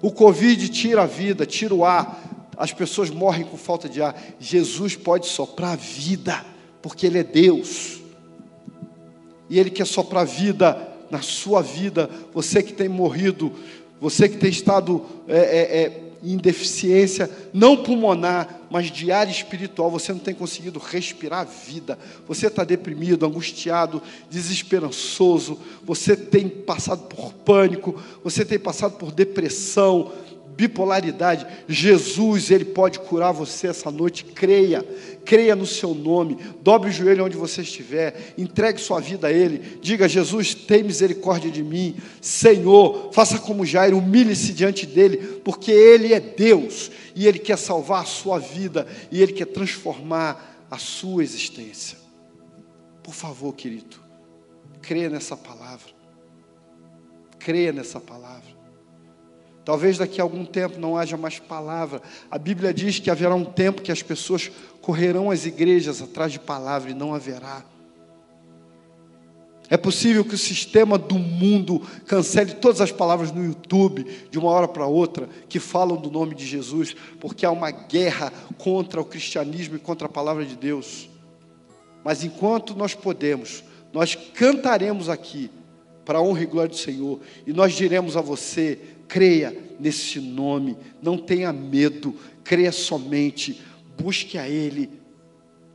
O 0.00 0.12
Covid 0.12 0.68
tira 0.68 1.02
a 1.02 1.06
vida, 1.06 1.44
tira 1.44 1.74
o 1.74 1.84
ar, 1.84 2.22
as 2.56 2.72
pessoas 2.72 3.10
morrem 3.10 3.44
com 3.44 3.56
falta 3.56 3.88
de 3.88 4.02
ar. 4.02 4.20
Jesus 4.38 4.96
pode 4.96 5.26
soprar 5.26 5.72
a 5.72 5.76
vida, 5.76 6.44
porque 6.82 7.06
Ele 7.06 7.18
é 7.18 7.24
Deus. 7.24 8.00
E 9.48 9.58
Ele 9.58 9.70
quer 9.70 9.86
soprar 9.86 10.26
vida 10.26 10.88
na 11.10 11.22
sua 11.22 11.62
vida. 11.62 12.10
Você 12.32 12.62
que 12.62 12.72
tem 12.72 12.88
morrido, 12.88 13.52
você 14.00 14.28
que 14.28 14.36
tem 14.36 14.50
estado 14.50 15.04
é, 15.26 15.38
é, 15.38 15.82
é, 15.82 16.02
em 16.22 16.36
deficiência, 16.36 17.30
não 17.52 17.76
pulmonar, 17.76 18.60
mas 18.70 18.90
de 18.90 19.10
espiritual, 19.30 19.90
você 19.90 20.12
não 20.12 20.18
tem 20.18 20.34
conseguido 20.34 20.78
respirar 20.78 21.40
a 21.40 21.44
vida, 21.44 21.98
você 22.26 22.48
está 22.48 22.64
deprimido, 22.64 23.24
angustiado, 23.24 24.02
desesperançoso, 24.30 25.58
você 25.84 26.16
tem 26.16 26.48
passado 26.48 27.06
por 27.08 27.32
pânico, 27.32 28.00
você 28.22 28.44
tem 28.44 28.58
passado 28.58 28.96
por 28.96 29.12
depressão, 29.12 30.12
bipolaridade. 30.58 31.46
Jesus, 31.68 32.50
Ele 32.50 32.64
pode 32.64 32.98
curar 32.98 33.32
você 33.32 33.68
essa 33.68 33.92
noite. 33.92 34.24
Creia, 34.24 34.84
creia 35.28 35.54
no 35.54 35.66
seu 35.66 35.94
nome. 35.94 36.38
Dobre 36.62 36.88
o 36.88 36.92
joelho 36.92 37.26
onde 37.26 37.36
você 37.36 37.60
estiver. 37.60 38.32
Entregue 38.38 38.80
sua 38.80 38.98
vida 38.98 39.26
a 39.28 39.32
Ele. 39.32 39.78
Diga: 39.82 40.08
Jesus, 40.08 40.54
tem 40.54 40.82
misericórdia 40.82 41.50
de 41.50 41.62
mim. 41.62 41.96
Senhor, 42.18 43.12
faça 43.12 43.38
como 43.38 43.66
Jairo, 43.66 43.98
humilhe-se 43.98 44.54
diante 44.54 44.86
dEle, 44.86 45.18
porque 45.44 45.70
Ele 45.70 46.14
é 46.14 46.18
Deus 46.18 46.90
e 47.14 47.26
Ele 47.26 47.38
quer 47.38 47.58
salvar 47.58 48.02
a 48.02 48.06
sua 48.06 48.38
vida 48.38 48.86
e 49.12 49.22
Ele 49.22 49.34
quer 49.34 49.46
transformar 49.46 50.66
a 50.70 50.78
sua 50.78 51.22
existência. 51.22 51.98
Por 53.02 53.12
favor, 53.12 53.54
querido, 53.54 53.98
creia 54.80 55.10
nessa 55.10 55.36
palavra. 55.36 55.92
Creia 57.38 57.72
nessa 57.72 58.00
palavra. 58.00 58.57
Talvez 59.68 59.98
daqui 59.98 60.18
a 60.18 60.24
algum 60.24 60.46
tempo 60.46 60.80
não 60.80 60.96
haja 60.96 61.14
mais 61.14 61.38
palavra. 61.38 62.00
A 62.30 62.38
Bíblia 62.38 62.72
diz 62.72 62.98
que 62.98 63.10
haverá 63.10 63.34
um 63.34 63.44
tempo 63.44 63.82
que 63.82 63.92
as 63.92 64.02
pessoas 64.02 64.50
correrão 64.80 65.30
às 65.30 65.44
igrejas 65.44 66.00
atrás 66.00 66.32
de 66.32 66.40
palavra 66.40 66.90
e 66.90 66.94
não 66.94 67.14
haverá. 67.14 67.62
É 69.68 69.76
possível 69.76 70.24
que 70.24 70.34
o 70.34 70.38
sistema 70.38 70.96
do 70.96 71.18
mundo 71.18 71.82
cancele 72.06 72.54
todas 72.54 72.80
as 72.80 72.90
palavras 72.90 73.30
no 73.30 73.44
YouTube, 73.44 74.06
de 74.30 74.38
uma 74.38 74.48
hora 74.48 74.66
para 74.66 74.86
outra, 74.86 75.28
que 75.50 75.60
falam 75.60 76.00
do 76.00 76.10
nome 76.10 76.34
de 76.34 76.46
Jesus, 76.46 76.96
porque 77.20 77.44
há 77.44 77.50
uma 77.50 77.70
guerra 77.70 78.32
contra 78.56 79.02
o 79.02 79.04
cristianismo 79.04 79.76
e 79.76 79.78
contra 79.78 80.06
a 80.06 80.10
palavra 80.10 80.46
de 80.46 80.56
Deus. 80.56 81.10
Mas 82.02 82.24
enquanto 82.24 82.74
nós 82.74 82.94
podemos, 82.94 83.62
nós 83.92 84.14
cantaremos 84.14 85.10
aqui 85.10 85.50
para 86.06 86.20
a 86.20 86.22
honra 86.22 86.44
e 86.44 86.46
glória 86.46 86.70
do 86.70 86.76
Senhor, 86.76 87.20
e 87.46 87.52
nós 87.52 87.74
diremos 87.74 88.16
a 88.16 88.22
você: 88.22 88.96
creia 89.08 89.56
nesse 89.80 90.20
nome, 90.20 90.76
não 91.02 91.16
tenha 91.16 91.52
medo, 91.52 92.14
creia 92.44 92.70
somente, 92.70 93.60
busque 93.98 94.36
a 94.36 94.48
Ele, 94.48 94.90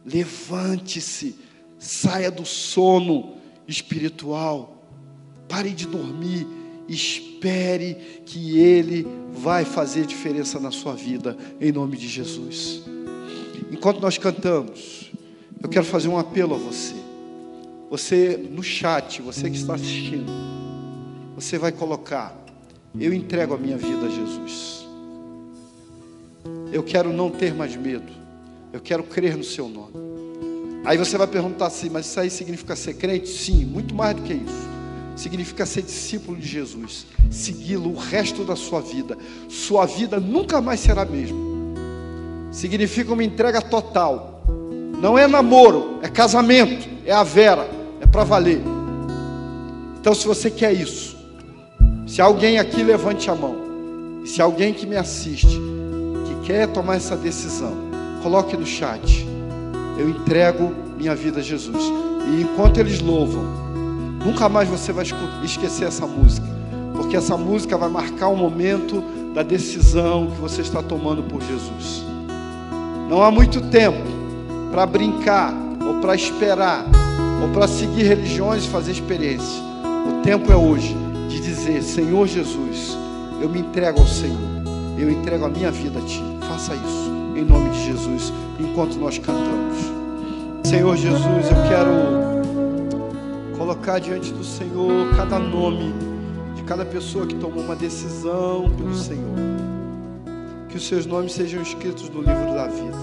levante-se, 0.06 1.36
saia 1.80 2.30
do 2.30 2.46
sono 2.46 3.36
espiritual, 3.68 4.88
pare 5.50 5.72
de 5.72 5.88
dormir, 5.88 6.48
espere 6.88 8.22
que 8.26 8.60
Ele 8.60 9.08
vai 9.34 9.66
fazer 9.66 10.06
diferença 10.06 10.60
na 10.60 10.72
sua 10.72 10.94
vida, 10.94 11.36
em 11.60 11.72
nome 11.72 11.98
de 11.98 12.08
Jesus. 12.08 12.84
Enquanto 13.72 14.00
nós 14.00 14.18
cantamos, 14.18 15.12
eu 15.62 15.68
quero 15.68 15.86
fazer 15.86 16.08
um 16.08 16.18
apelo 16.18 16.54
a 16.54 16.58
você. 16.58 16.94
Você 17.90 18.38
no 18.38 18.62
chat, 18.62 19.22
você 19.22 19.50
que 19.50 19.56
está 19.56 19.76
assistindo, 19.76 20.32
você 21.36 21.58
vai 21.58 21.72
colocar 21.72 22.43
eu 23.00 23.14
entrego 23.14 23.54
a 23.54 23.58
minha 23.58 23.78
vida 23.78 24.06
a 24.06 24.10
Jesus. 24.10 24.86
Eu 26.72 26.84
quero 26.84 27.12
não 27.12 27.30
ter 27.30 27.54
mais 27.54 27.76
medo. 27.76 28.12
Eu 28.72 28.80
quero 28.80 29.04
crer 29.04 29.38
no 29.38 29.44
seu 29.44 29.68
nome. 29.70 29.94
Aí 30.86 30.98
você 30.98 31.18
vai 31.18 31.28
perguntar 31.28 31.68
assim, 31.68 31.90
mas 31.90 32.08
isso 32.08 32.20
aí 32.20 32.30
significa 32.30 32.76
ser 32.76 32.96
crente? 32.96 33.30
Sim, 33.30 33.66
muito 33.66 33.96
mais 33.96 34.16
do 34.16 34.22
que 34.22 34.34
isso. 34.34 34.74
Significa 35.16 35.66
ser 35.66 35.84
discípulo 35.84 36.36
de 36.36 36.48
Jesus, 36.48 37.06
segui-lo 37.30 37.92
o 37.92 37.98
resto 37.98 38.44
da 38.44 38.56
sua 38.56 38.82
vida. 38.82 39.18
Sua 39.48 39.86
vida 39.86 40.20
nunca 40.20 40.60
mais 40.60 40.80
será 40.80 41.04
a 41.04 41.06
mesma. 41.06 41.38
Significa 42.52 43.14
uma 43.14 43.24
entrega 43.24 43.62
total. 43.62 44.44
Não 45.00 45.18
é 45.18 45.28
namoro, 45.28 46.00
é 46.02 46.10
casamento, 46.10 46.88
é 47.06 47.12
a 47.12 47.24
vera, 47.24 47.70
é 48.02 48.08
para 48.08 48.24
valer. 48.24 48.62
Então, 50.00 50.14
se 50.14 50.28
você 50.28 50.50
quer 50.50 50.74
isso, 50.74 51.13
se 52.14 52.22
alguém 52.22 52.60
aqui 52.60 52.84
levante 52.84 53.28
a 53.32 53.34
mão, 53.34 53.56
se 54.24 54.40
alguém 54.40 54.72
que 54.72 54.86
me 54.86 54.96
assiste, 54.96 55.60
que 56.28 56.46
quer 56.46 56.68
tomar 56.68 56.98
essa 56.98 57.18
decisão, 57.18 57.74
coloque 58.22 58.56
no 58.56 58.68
chat. 58.68 59.28
Eu 59.98 60.08
entrego 60.08 60.72
minha 60.96 61.16
vida 61.16 61.40
a 61.40 61.42
Jesus. 61.42 61.84
E 62.30 62.44
enquanto 62.44 62.78
eles 62.78 63.00
louvam, 63.00 63.42
nunca 64.24 64.48
mais 64.48 64.70
você 64.70 64.92
vai 64.94 65.04
esquecer 65.44 65.86
essa 65.86 66.06
música, 66.06 66.46
porque 66.96 67.18
essa 67.18 67.36
música 67.36 67.76
vai 67.80 67.90
marcar 67.90 68.28
o 68.28 68.38
momento 68.38 69.04
da 69.34 69.42
decisão 69.42 70.28
que 70.28 70.40
você 70.40 70.62
está 70.62 70.84
tomando 70.84 71.24
por 71.24 71.42
Jesus. 71.42 72.06
Não 73.10 73.24
há 73.24 73.32
muito 73.32 73.60
tempo 73.60 74.04
para 74.72 74.86
brincar 74.86 75.52
ou 75.84 75.96
para 75.96 76.14
esperar 76.14 76.86
ou 77.42 77.50
para 77.50 77.68
seguir 77.68 78.04
religiões 78.04 78.66
e 78.66 78.70
fazer 78.70 78.92
experiência. 78.92 79.64
O 80.08 80.22
tempo 80.22 80.52
é 80.52 80.56
hoje 80.56 80.96
de 81.34 81.42
dizer: 81.42 81.82
Senhor 81.82 82.28
Jesus, 82.28 82.96
eu 83.42 83.50
me 83.50 83.60
entrego 83.60 84.00
ao 84.00 84.08
Senhor, 84.08 84.38
eu 84.98 85.10
entrego 85.10 85.46
a 85.46 85.50
minha 85.50 85.72
vida 85.72 86.00
a 86.00 86.02
Ti. 86.04 86.22
Faça 86.48 86.76
isso, 86.76 87.12
em 87.36 87.44
nome 87.44 87.72
de 87.72 87.86
Jesus, 87.86 88.32
enquanto 88.60 88.96
nós 88.98 89.18
cantamos. 89.18 89.78
Senhor 90.64 90.96
Jesus, 90.96 91.24
eu 91.26 91.64
quero 91.68 93.58
colocar 93.58 94.00
diante 94.00 94.32
do 94.32 94.44
Senhor 94.44 95.16
cada 95.16 95.40
nome 95.40 95.94
de 96.56 96.64
cada 96.64 96.86
pessoa 96.86 97.26
que 97.26 97.36
tomou 97.36 97.64
uma 97.64 97.76
decisão 97.76 98.70
pelo 98.78 98.94
Senhor. 98.94 99.36
Que 100.70 100.78
os 100.78 100.88
seus 100.88 101.06
nomes 101.06 101.34
sejam 101.34 101.62
escritos 101.62 102.10
no 102.10 102.22
livro 102.22 102.54
da 102.54 102.68
vida. 102.68 102.98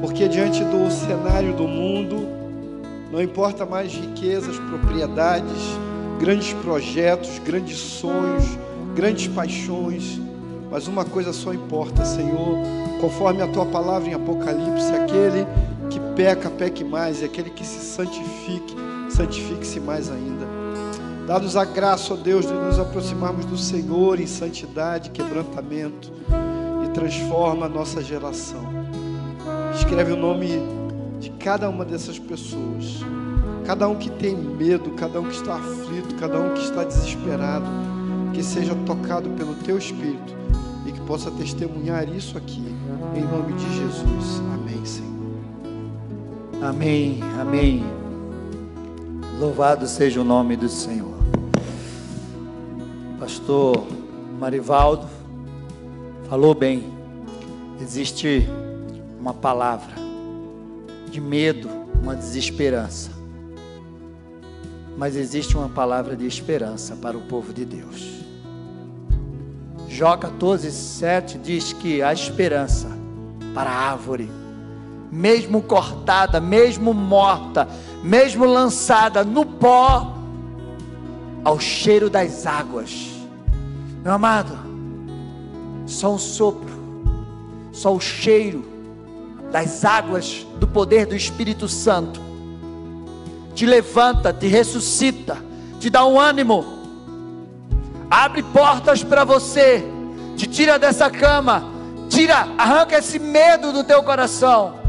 Porque 0.00 0.28
diante 0.28 0.62
do 0.64 0.90
cenário 0.90 1.54
do 1.54 1.66
mundo, 1.66 2.26
não 3.10 3.22
importa 3.22 3.64
mais 3.64 3.92
riquezas, 3.92 4.58
propriedades, 4.58 5.78
grandes 6.24 6.54
projetos, 6.54 7.38
grandes 7.44 7.76
sonhos, 7.76 8.58
grandes 8.94 9.28
paixões, 9.28 10.18
mas 10.70 10.88
uma 10.88 11.04
coisa 11.04 11.34
só 11.34 11.52
importa, 11.52 12.02
Senhor, 12.02 12.56
conforme 12.98 13.42
a 13.42 13.46
tua 13.46 13.66
palavra 13.66 14.08
em 14.08 14.14
Apocalipse, 14.14 14.90
aquele 14.94 15.46
que 15.90 16.00
peca, 16.16 16.48
peque 16.48 16.82
mais, 16.82 17.20
e 17.20 17.26
aquele 17.26 17.50
que 17.50 17.62
se 17.62 17.78
santifique, 17.78 18.74
santifique-se 19.10 19.78
mais 19.80 20.10
ainda. 20.10 20.46
Dá-nos 21.26 21.58
a 21.58 21.64
graça, 21.66 22.14
ó 22.14 22.16
Deus, 22.16 22.46
de 22.46 22.54
nos 22.54 22.78
aproximarmos 22.78 23.44
do 23.44 23.58
Senhor 23.58 24.18
em 24.18 24.26
santidade, 24.26 25.10
quebrantamento. 25.10 26.10
E 26.86 26.88
transforma 26.88 27.66
a 27.66 27.68
nossa 27.68 28.02
geração. 28.02 28.64
Escreve 29.74 30.12
o 30.12 30.16
nome 30.16 30.48
de 31.20 31.28
cada 31.30 31.68
uma 31.68 31.84
dessas 31.84 32.18
pessoas, 32.18 33.04
cada 33.64 33.88
um 33.88 33.96
que 33.96 34.10
tem 34.10 34.36
medo, 34.36 34.90
cada 34.90 35.18
um 35.18 35.24
que 35.24 35.34
está 35.34 35.54
aflito, 35.54 36.03
cada 36.18 36.38
um 36.40 36.54
que 36.54 36.60
está 36.60 36.84
desesperado 36.84 37.66
que 38.34 38.42
seja 38.42 38.74
tocado 38.84 39.30
pelo 39.30 39.54
teu 39.54 39.78
Espírito 39.78 40.34
e 40.86 40.92
que 40.92 41.00
possa 41.02 41.30
testemunhar 41.30 42.08
isso 42.08 42.36
aqui, 42.36 42.64
em 43.14 43.22
nome 43.22 43.52
de 43.54 43.76
Jesus. 43.76 44.42
Amém, 44.52 44.84
Senhor. 44.84 45.14
Amém, 46.62 47.20
amém. 47.40 47.84
Louvado 49.38 49.86
seja 49.86 50.20
o 50.20 50.24
nome 50.24 50.56
do 50.56 50.68
Senhor. 50.68 51.14
Pastor 53.20 53.86
Marivaldo 54.38 55.08
falou 56.28 56.54
bem. 56.54 56.92
Existe 57.80 58.48
uma 59.18 59.32
palavra 59.32 59.94
de 61.10 61.20
medo, 61.20 61.68
uma 62.02 62.14
desesperança. 62.16 63.13
Mas 64.96 65.16
existe 65.16 65.56
uma 65.56 65.68
palavra 65.68 66.16
de 66.16 66.26
esperança 66.26 66.94
para 66.96 67.16
o 67.16 67.22
povo 67.22 67.52
de 67.52 67.64
Deus. 67.64 68.24
Jó 69.88 70.16
14, 70.16 70.70
7 70.70 71.38
diz 71.38 71.72
que 71.72 72.02
a 72.02 72.12
esperança 72.12 72.88
para 73.54 73.70
a 73.70 73.90
árvore, 73.92 74.30
mesmo 75.10 75.62
cortada, 75.62 76.40
mesmo 76.40 76.92
morta, 76.92 77.68
mesmo 78.02 78.44
lançada 78.44 79.22
no 79.22 79.44
pó, 79.44 80.16
ao 81.44 81.60
cheiro 81.60 82.10
das 82.10 82.46
águas. 82.46 83.10
Meu 84.02 84.12
amado, 84.12 84.56
só 85.86 86.14
um 86.14 86.18
sopro, 86.18 86.74
só 87.72 87.94
o 87.94 88.00
cheiro 88.00 88.64
das 89.52 89.84
águas 89.84 90.46
do 90.58 90.66
poder 90.66 91.06
do 91.06 91.14
Espírito 91.14 91.68
Santo 91.68 92.20
te 93.54 93.64
levanta, 93.66 94.32
te 94.32 94.46
ressuscita, 94.46 95.38
te 95.78 95.88
dá 95.88 96.04
um 96.04 96.18
ânimo 96.18 96.74
abre 98.14 98.42
portas 98.42 99.02
para 99.02 99.24
você, 99.24 99.84
te 100.36 100.46
tira 100.46 100.78
dessa 100.78 101.10
cama, 101.10 101.64
tira, 102.08 102.46
arranca 102.56 102.98
esse 102.98 103.18
medo 103.18 103.72
do 103.72 103.82
teu 103.82 104.02
coração. 104.04 104.84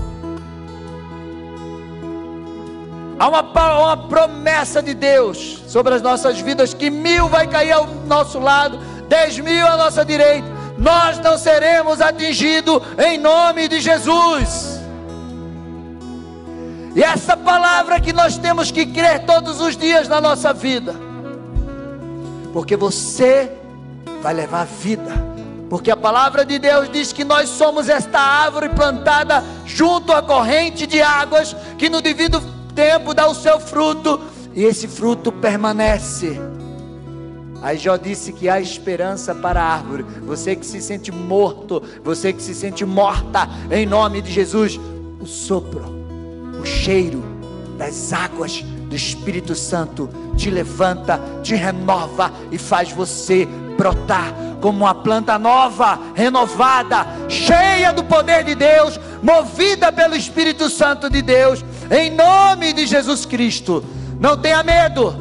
Há 3.18 3.30
uma, 3.30 3.42
uma 3.42 3.98
promessa 4.08 4.84
de 4.84 4.94
Deus 4.94 5.64
sobre 5.68 5.96
as 5.96 6.02
nossas 6.02 6.40
vidas: 6.40 6.74
que 6.74 6.90
mil 6.90 7.28
vai 7.28 7.48
cair 7.48 7.72
ao 7.72 7.88
nosso 8.06 8.38
lado, 8.40 8.78
dez 9.08 9.40
mil 9.40 9.66
à 9.66 9.76
nossa 9.76 10.06
direita, 10.06 10.48
nós 10.78 11.18
não 11.20 11.38
seremos 11.38 12.02
atingidos 12.02 12.82
em 13.00 13.18
nome 13.18 13.68
de 13.68 13.80
Jesus. 13.80 14.75
E 16.96 17.04
essa 17.04 17.36
palavra 17.36 18.00
que 18.00 18.14
nós 18.14 18.38
temos 18.38 18.72
que 18.72 18.86
crer 18.86 19.26
todos 19.26 19.60
os 19.60 19.76
dias 19.76 20.08
na 20.08 20.22
nossa 20.22 20.54
vida 20.54 20.96
porque 22.56 22.78
você 22.78 23.52
vai 24.24 24.34
levar 24.34 24.64
vida. 24.64 25.12
Porque 25.70 25.92
a 25.92 25.98
palavra 25.98 26.46
de 26.46 26.58
Deus 26.58 26.90
diz 26.90 27.12
que 27.12 27.26
nós 27.26 27.50
somos 27.50 27.90
esta 27.90 28.18
árvore 28.18 28.70
plantada 28.70 29.44
junto 29.66 30.14
à 30.14 30.22
corrente 30.22 30.88
de 30.88 31.02
águas, 31.02 31.54
que 31.78 31.90
no 31.90 32.02
devido 32.02 32.42
tempo 32.74 33.14
dá 33.14 33.28
o 33.28 33.36
seu 33.36 33.60
fruto, 33.60 34.22
e 34.54 34.64
esse 34.64 34.88
fruto 34.88 35.34
permanece. 35.34 36.40
Aí 37.62 37.78
Jó 37.78 37.98
disse 37.98 38.32
que 38.32 38.48
há 38.48 38.62
esperança 38.62 39.36
para 39.36 39.62
a 39.62 39.74
árvore. 39.74 40.06
Você 40.26 40.56
que 40.56 40.66
se 40.66 40.82
sente 40.82 41.12
morto, 41.12 41.84
você 42.06 42.32
que 42.32 42.42
se 42.42 42.56
sente 42.56 42.86
morta, 42.86 43.50
em 43.70 43.86
nome 43.86 44.22
de 44.22 44.32
Jesus, 44.32 44.80
o 45.20 45.26
sopro, 45.26 45.84
o 46.66 46.68
cheiro 46.68 47.24
das 47.78 48.12
águas 48.12 48.64
do 48.90 48.96
Espírito 48.96 49.54
Santo 49.54 50.10
te 50.36 50.50
levanta, 50.50 51.22
te 51.44 51.54
renova 51.54 52.34
e 52.52 52.58
faz 52.58 52.92
você 52.92 53.48
brotar 53.78 54.34
como 54.60 54.80
uma 54.80 54.96
planta 54.96 55.38
nova, 55.38 56.00
renovada, 56.16 57.06
cheia 57.30 57.94
do 57.94 58.04
poder 58.04 58.44
de 58.44 58.56
Deus, 58.56 59.00
movida 59.22 59.92
pelo 59.92 60.16
Espírito 60.16 60.68
Santo 60.68 61.08
de 61.08 61.22
Deus, 61.22 61.64
em 61.92 62.10
nome 62.10 62.74
de 62.74 62.88
Jesus 62.88 63.28
Cristo. 63.28 63.86
Não 64.20 64.36
tenha 64.36 64.64
medo, 64.64 65.16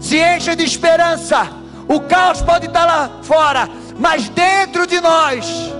se 0.00 0.18
encha 0.18 0.56
de 0.56 0.64
esperança. 0.64 1.52
O 1.86 2.00
caos 2.00 2.42
pode 2.42 2.66
estar 2.66 2.84
lá 2.84 3.20
fora, 3.22 3.68
mas 3.96 4.28
dentro 4.28 4.88
de 4.88 5.00
nós 5.00 5.72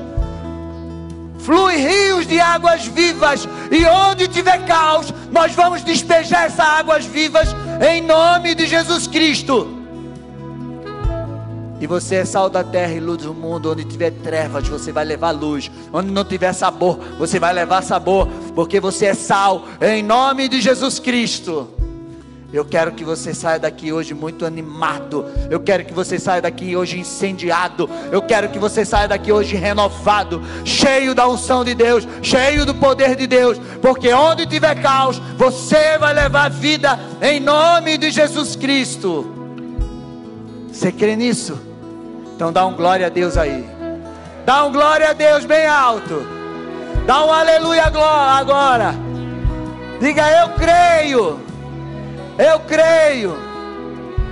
flui 1.45 1.76
rios 1.76 2.26
de 2.26 2.40
águas 2.40 2.86
vivas, 2.86 3.47
e 3.70 3.84
onde 3.84 4.26
tiver 4.26 4.64
caos, 4.66 5.12
nós 5.30 5.53
vamos 5.55 5.84
despejar 5.84 6.47
essas 6.47 6.61
águas 6.61 7.05
vivas 7.05 7.55
em 7.86 8.01
nome 8.01 8.55
de 8.55 8.66
Jesus 8.66 9.07
Cristo. 9.07 9.84
E 11.80 11.86
você 11.86 12.16
é 12.16 12.24
sal 12.24 12.49
da 12.49 12.64
terra 12.64 12.95
e 12.95 13.01
luz 13.01 13.22
do 13.22 13.34
mundo. 13.34 13.70
Onde 13.70 13.84
tiver 13.84 14.11
trevas, 14.11 14.66
você 14.66 14.90
vai 14.90 15.05
levar 15.05 15.32
luz. 15.32 15.70
Onde 15.92 16.11
não 16.11 16.24
tiver 16.24 16.55
sabor, 16.55 16.99
você 17.18 17.38
vai 17.38 17.53
levar 17.53 17.82
sabor. 17.82 18.26
Porque 18.55 18.80
você 18.80 19.07
é 19.07 19.14
sal, 19.14 19.66
em 19.82 20.03
nome 20.03 20.49
de 20.49 20.62
Jesus 20.62 20.99
Cristo. 20.99 21.74
Eu 22.55 22.64
quero 22.64 22.92
que 22.92 23.02
você 23.02 23.34
saia 23.34 23.59
daqui 23.59 23.92
hoje 23.92 24.14
muito 24.14 24.46
animado. 24.46 25.26
Eu 25.50 25.59
quero 25.59 25.84
que 25.84 25.92
você 25.92 26.20
saia 26.20 26.40
daqui 26.40 26.76
hoje 26.76 27.00
incendiado. 27.00 27.90
Eu 28.12 28.22
quero 28.22 28.48
que 28.48 28.61
você 28.61 28.84
saia 28.84 29.09
daqui 29.09 29.32
hoje 29.32 29.57
renovado, 29.57 30.40
cheio 30.64 31.16
da 31.16 31.26
unção 31.26 31.64
de 31.64 31.74
Deus, 31.74 32.07
cheio 32.22 32.64
do 32.64 32.72
poder 32.72 33.16
de 33.16 33.26
Deus. 33.26 33.59
Porque 33.82 34.12
onde 34.12 34.46
tiver 34.46 34.80
caos, 34.80 35.18
você 35.36 35.98
vai 35.98 36.14
levar 36.14 36.48
vida 36.48 36.96
em 37.20 37.40
nome 37.40 37.98
de 37.98 38.12
Jesus 38.12 38.55
Cristo. 38.55 39.26
Você 40.70 40.92
crê 40.92 41.16
nisso? 41.16 41.61
Então 42.36 42.52
dá 42.52 42.64
um 42.64 42.76
glória 42.76 43.07
a 43.07 43.11
Deus 43.11 43.36
aí. 43.36 43.68
Dá 44.46 44.64
um 44.64 44.70
glória 44.70 45.11
a 45.11 45.12
Deus 45.12 45.44
bem 45.44 45.66
alto. 45.66 46.24
Dá 47.05 47.24
um 47.24 47.32
aleluia 47.32 47.82
agora. 47.82 48.94
Diga 50.00 50.30
eu 50.30 50.50
creio. 50.50 51.43
Eu 52.39 52.61
creio. 52.61 53.37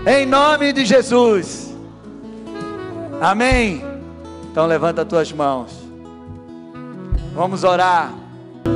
Em 0.06 0.26
nome 0.26 0.72
de 0.72 0.84
Jesus. 0.84 1.72
Amém. 3.20 3.84
Então 4.50 4.66
levanta 4.66 5.02
as 5.02 5.08
tuas 5.08 5.32
mãos. 5.32 5.70
Vamos 7.34 7.62
orar. 7.62 8.12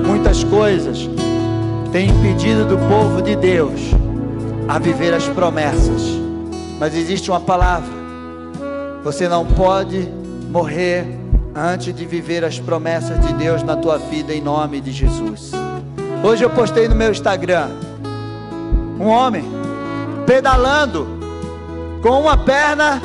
Muitas 0.07 0.45
coisas 0.45 1.09
têm 1.91 2.09
impedido 2.11 2.64
do 2.64 2.79
povo 2.89 3.20
de 3.20 3.35
Deus 3.35 3.81
a 4.68 4.79
viver 4.79 5.12
as 5.12 5.29
promessas. 5.29 6.03
Mas 6.79 6.95
existe 6.95 7.31
uma 7.31 7.41
palavra. 7.41 7.93
Você 9.03 9.29
não 9.29 9.45
pode 9.45 10.09
morrer 10.51 11.05
antes 11.55 11.93
de 11.93 12.07
viver 12.07 12.45
as 12.45 12.61
promessas 12.61 13.20
de 13.27 13.33
Deus 13.35 13.62
na 13.62 13.77
tua 13.77 13.99
vida 13.99 14.33
em 14.33 14.41
nome 14.41 14.81
de 14.81 14.93
Jesus. 14.93 15.51
Hoje 16.22 16.45
eu 16.45 16.51
postei 16.51 16.87
no 16.87 16.95
meu 16.95 17.11
Instagram 17.11 17.70
um 18.99 19.07
homem 19.07 19.44
pedalando 20.26 21.07
com 22.03 22.20
uma 22.20 22.36
perna 22.36 23.03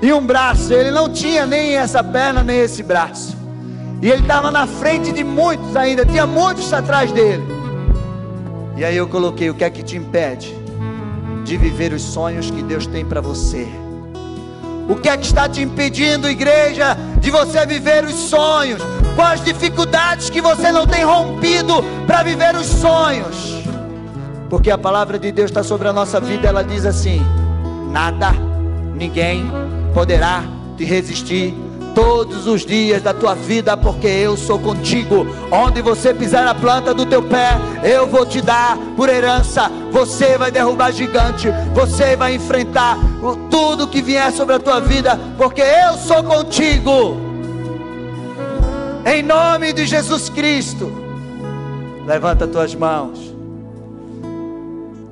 e 0.00 0.12
um 0.12 0.24
braço. 0.24 0.72
Ele 0.72 0.90
não 0.90 1.08
tinha 1.08 1.46
nem 1.46 1.76
essa 1.76 2.02
perna 2.02 2.42
nem 2.42 2.60
esse 2.60 2.82
braço. 2.82 3.36
E 4.02 4.10
ele 4.10 4.22
estava 4.22 4.50
na 4.50 4.66
frente 4.66 5.12
de 5.12 5.24
muitos 5.24 5.74
ainda, 5.76 6.04
tinha 6.04 6.26
muitos 6.26 6.72
atrás 6.72 7.10
dele. 7.12 7.42
E 8.76 8.84
aí 8.84 8.96
eu 8.96 9.08
coloquei: 9.08 9.50
o 9.50 9.54
que 9.54 9.64
é 9.64 9.70
que 9.70 9.82
te 9.82 9.96
impede 9.96 10.54
de 11.44 11.56
viver 11.56 11.92
os 11.92 12.02
sonhos 12.02 12.50
que 12.50 12.62
Deus 12.62 12.86
tem 12.86 13.04
para 13.04 13.20
você? 13.20 13.66
O 14.88 14.96
que 14.96 15.08
é 15.08 15.16
que 15.16 15.24
está 15.24 15.48
te 15.48 15.62
impedindo, 15.62 16.28
igreja, 16.28 16.96
de 17.18 17.30
você 17.30 17.64
viver 17.64 18.04
os 18.04 18.14
sonhos? 18.14 18.82
Quais 19.16 19.42
dificuldades 19.42 20.28
que 20.28 20.42
você 20.42 20.70
não 20.70 20.86
tem 20.86 21.04
rompido 21.04 21.82
para 22.06 22.22
viver 22.22 22.54
os 22.54 22.66
sonhos? 22.66 23.63
Porque 24.54 24.70
a 24.70 24.78
palavra 24.78 25.18
de 25.18 25.32
Deus 25.32 25.50
está 25.50 25.64
sobre 25.64 25.88
a 25.88 25.92
nossa 25.92 26.20
vida, 26.20 26.46
ela 26.46 26.62
diz 26.62 26.86
assim: 26.86 27.20
nada, 27.90 28.30
ninguém 28.94 29.50
poderá 29.92 30.44
te 30.76 30.84
resistir 30.84 31.52
todos 31.92 32.46
os 32.46 32.64
dias 32.64 33.02
da 33.02 33.12
tua 33.12 33.34
vida, 33.34 33.76
porque 33.76 34.06
eu 34.06 34.36
sou 34.36 34.56
contigo. 34.60 35.26
Onde 35.50 35.82
você 35.82 36.14
pisar 36.14 36.46
a 36.46 36.54
planta 36.54 36.94
do 36.94 37.04
teu 37.04 37.20
pé, 37.20 37.58
eu 37.82 38.06
vou 38.06 38.24
te 38.24 38.40
dar 38.40 38.78
por 38.96 39.08
herança. 39.08 39.68
Você 39.90 40.38
vai 40.38 40.52
derrubar 40.52 40.92
gigante, 40.92 41.48
você 41.74 42.14
vai 42.14 42.36
enfrentar 42.36 42.96
tudo 43.50 43.88
que 43.88 44.00
vier 44.00 44.30
sobre 44.30 44.54
a 44.54 44.60
tua 44.60 44.78
vida, 44.78 45.18
porque 45.36 45.62
eu 45.62 45.98
sou 45.98 46.22
contigo. 46.22 47.16
Em 49.04 49.20
nome 49.20 49.72
de 49.72 49.84
Jesus 49.84 50.28
Cristo, 50.28 50.92
levanta 52.06 52.46
tuas 52.46 52.72
mãos. 52.72 53.33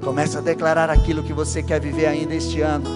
Começa 0.03 0.38
a 0.38 0.42
declarar 0.42 0.90
aquilo 0.90 1.22
que 1.22 1.32
você 1.32 1.62
quer 1.62 1.80
viver 1.80 2.07
ainda 2.07 2.34
este 2.34 2.61
ano. 2.61 2.90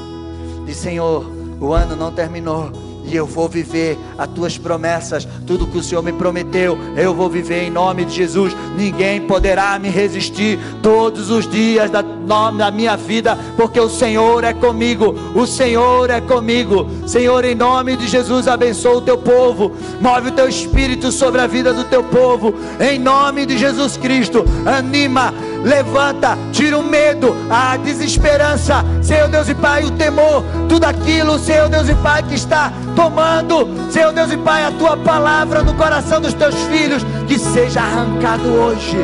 Diz, 0.67 0.77
Senhor, 0.77 1.25
o 1.61 1.73
ano 1.73 1.95
não 1.95 2.11
terminou 2.11 2.73
e 3.07 3.15
eu 3.15 3.25
vou 3.25 3.49
viver 3.49 3.97
as 4.19 4.29
tuas 4.29 4.59
promessas, 4.59 5.27
tudo 5.47 5.67
que 5.67 5.79
o 5.79 5.83
Senhor 5.83 6.03
me 6.03 6.13
prometeu, 6.13 6.77
eu 6.97 7.15
vou 7.15 7.31
viver 7.31 7.63
em 7.63 7.71
nome 7.71 8.05
de 8.05 8.15
Jesus. 8.15 8.55
Ninguém 8.77 9.21
poderá 9.21 9.79
me 9.79 9.89
resistir 9.89 10.59
todos 10.83 11.31
os 11.31 11.49
dias 11.49 11.89
da, 11.91 12.03
da 12.03 12.71
minha 12.73 12.97
vida, 12.97 13.39
porque 13.57 13.79
o 13.79 13.89
Senhor 13.89 14.43
é 14.43 14.53
comigo, 14.53 15.15
o 15.35 15.47
Senhor 15.47 16.11
é 16.11 16.21
comigo. 16.21 16.89
Senhor, 17.07 17.45
em 17.45 17.55
nome 17.55 17.97
de 17.97 18.09
Jesus, 18.09 18.49
abençoa 18.49 18.97
o 18.97 19.03
teu 19.03 19.17
povo, 19.17 19.71
move 20.01 20.31
o 20.31 20.33
teu 20.33 20.49
espírito 20.49 21.13
sobre 21.13 21.41
a 21.41 21.47
vida 21.47 21.73
do 21.73 21.85
teu 21.85 22.03
povo, 22.03 22.53
em 22.81 22.99
nome 22.99 23.47
de 23.47 23.57
Jesus 23.57 23.97
Cristo, 23.97 24.45
anima 24.67 25.33
levanta, 25.67 26.39
tira 26.53 26.79
o 26.79 26.83
medo, 26.83 27.37
a 27.51 27.77
desesperança, 27.77 28.85
Senhor 29.03 29.29
Deus 29.29 29.49
e 29.49 29.55
Pai, 29.55 29.83
o 29.83 29.91
temor, 29.91 30.45
tudo 30.69 30.85
aquilo, 30.85 31.39
Senhor 31.41 31.69
Deus 31.69 31.89
e 31.89 31.95
Pai, 31.97 32.23
que 32.23 32.37
está 32.37 32.73
tomando, 32.95 33.69
Senhor 33.91 34.12
Deus 34.12 34.31
e 34.31 34.37
Pai, 34.37 34.64
a 34.64 34.71
tua 34.71 34.97
palavra 34.97 35.64
no 35.64 35.75
coração 35.75 36.21
dos 36.21 36.35
teus 36.35 36.55
filhos, 36.67 37.05
que 37.27 37.37
seja 37.37 37.81
arrancado 37.81 38.49
hoje 38.49 38.97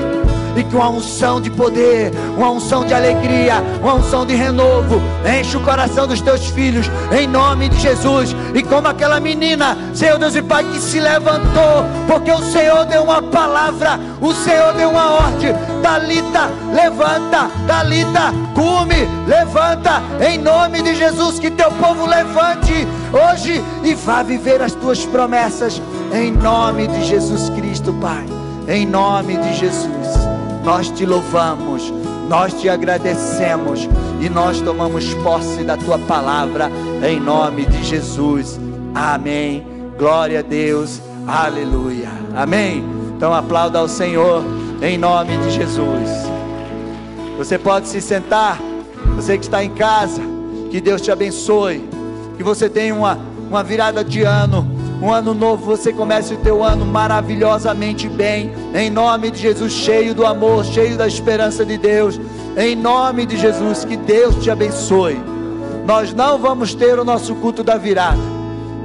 e 0.56 0.64
que 0.64 0.76
uma 0.76 0.88
unção 0.88 1.40
de 1.40 1.50
poder, 1.50 2.12
uma 2.36 2.50
unção 2.50 2.84
de 2.84 2.94
alegria, 2.94 3.62
uma 3.80 3.94
unção 3.94 4.26
de 4.26 4.34
renovo 4.34 5.00
enche 5.38 5.56
o 5.56 5.60
coração 5.60 6.06
dos 6.06 6.20
teus 6.20 6.46
filhos, 6.48 6.90
em 7.10 7.26
nome 7.26 7.68
de 7.68 7.80
Jesus. 7.80 8.34
E 8.54 8.62
como 8.62 8.88
aquela 8.88 9.20
menina, 9.20 9.76
Senhor 9.94 10.18
Deus 10.18 10.34
e 10.34 10.42
Pai, 10.42 10.64
que 10.64 10.78
se 10.78 11.00
levantou, 11.00 11.84
porque 12.06 12.30
o 12.30 12.42
Senhor 12.50 12.84
deu 12.86 13.04
uma 13.04 13.22
palavra, 13.22 13.98
o 14.20 14.32
Senhor 14.32 14.72
deu 14.74 14.90
uma 14.90 15.12
ordem. 15.12 15.54
Talita, 15.82 16.50
levanta, 16.72 17.50
Talita, 17.66 18.32
cume, 18.54 19.08
levanta, 19.26 20.02
em 20.20 20.38
nome 20.38 20.82
de 20.82 20.94
Jesus, 20.94 21.38
que 21.38 21.50
teu 21.50 21.70
povo 21.72 22.06
levante 22.06 22.86
hoje 23.12 23.62
e 23.82 23.94
vá 23.94 24.22
viver 24.22 24.62
as 24.62 24.72
tuas 24.72 25.04
promessas, 25.06 25.80
em 26.12 26.30
nome 26.30 26.86
de 26.86 27.04
Jesus 27.04 27.50
Cristo, 27.50 27.92
Pai, 27.94 28.24
em 28.68 28.86
nome 28.86 29.36
de 29.36 29.54
Jesus 29.54 30.31
nós 30.64 30.90
te 30.90 31.04
louvamos, 31.04 31.92
nós 32.28 32.52
te 32.54 32.68
agradecemos 32.68 33.88
e 34.20 34.28
nós 34.28 34.60
tomamos 34.60 35.12
posse 35.14 35.64
da 35.64 35.76
tua 35.76 35.98
palavra 35.98 36.70
em 37.06 37.18
nome 37.18 37.66
de 37.66 37.82
Jesus. 37.82 38.60
Amém. 38.94 39.66
Glória 39.98 40.38
a 40.38 40.42
Deus. 40.42 41.00
Aleluia. 41.26 42.08
Amém. 42.34 42.84
Então 43.16 43.34
aplauda 43.34 43.78
ao 43.78 43.88
Senhor 43.88 44.42
em 44.80 44.96
nome 44.96 45.36
de 45.38 45.50
Jesus. 45.50 46.08
Você 47.36 47.58
pode 47.58 47.88
se 47.88 48.00
sentar. 48.00 48.58
Você 49.16 49.36
que 49.36 49.44
está 49.44 49.62
em 49.62 49.70
casa, 49.70 50.22
que 50.70 50.80
Deus 50.80 51.00
te 51.00 51.10
abençoe. 51.10 51.88
Que 52.36 52.42
você 52.42 52.68
tenha 52.68 52.94
uma, 52.94 53.18
uma 53.48 53.62
virada 53.62 54.04
de 54.04 54.22
ano 54.22 54.71
um 55.02 55.12
ano 55.12 55.34
novo, 55.34 55.64
você 55.64 55.92
comece 55.92 56.32
o 56.32 56.36
teu 56.36 56.62
ano 56.62 56.86
maravilhosamente 56.86 58.08
bem, 58.08 58.52
em 58.72 58.88
nome 58.88 59.32
de 59.32 59.40
Jesus, 59.40 59.72
cheio 59.72 60.14
do 60.14 60.24
amor, 60.24 60.64
cheio 60.64 60.96
da 60.96 61.08
esperança 61.08 61.66
de 61.66 61.76
Deus, 61.76 62.20
em 62.56 62.76
nome 62.76 63.26
de 63.26 63.36
Jesus, 63.36 63.84
que 63.84 63.96
Deus 63.96 64.36
te 64.36 64.48
abençoe. 64.48 65.20
Nós 65.84 66.14
não 66.14 66.38
vamos 66.38 66.72
ter 66.72 67.00
o 67.00 67.04
nosso 67.04 67.34
culto 67.34 67.64
da 67.64 67.76
virada, 67.76 68.22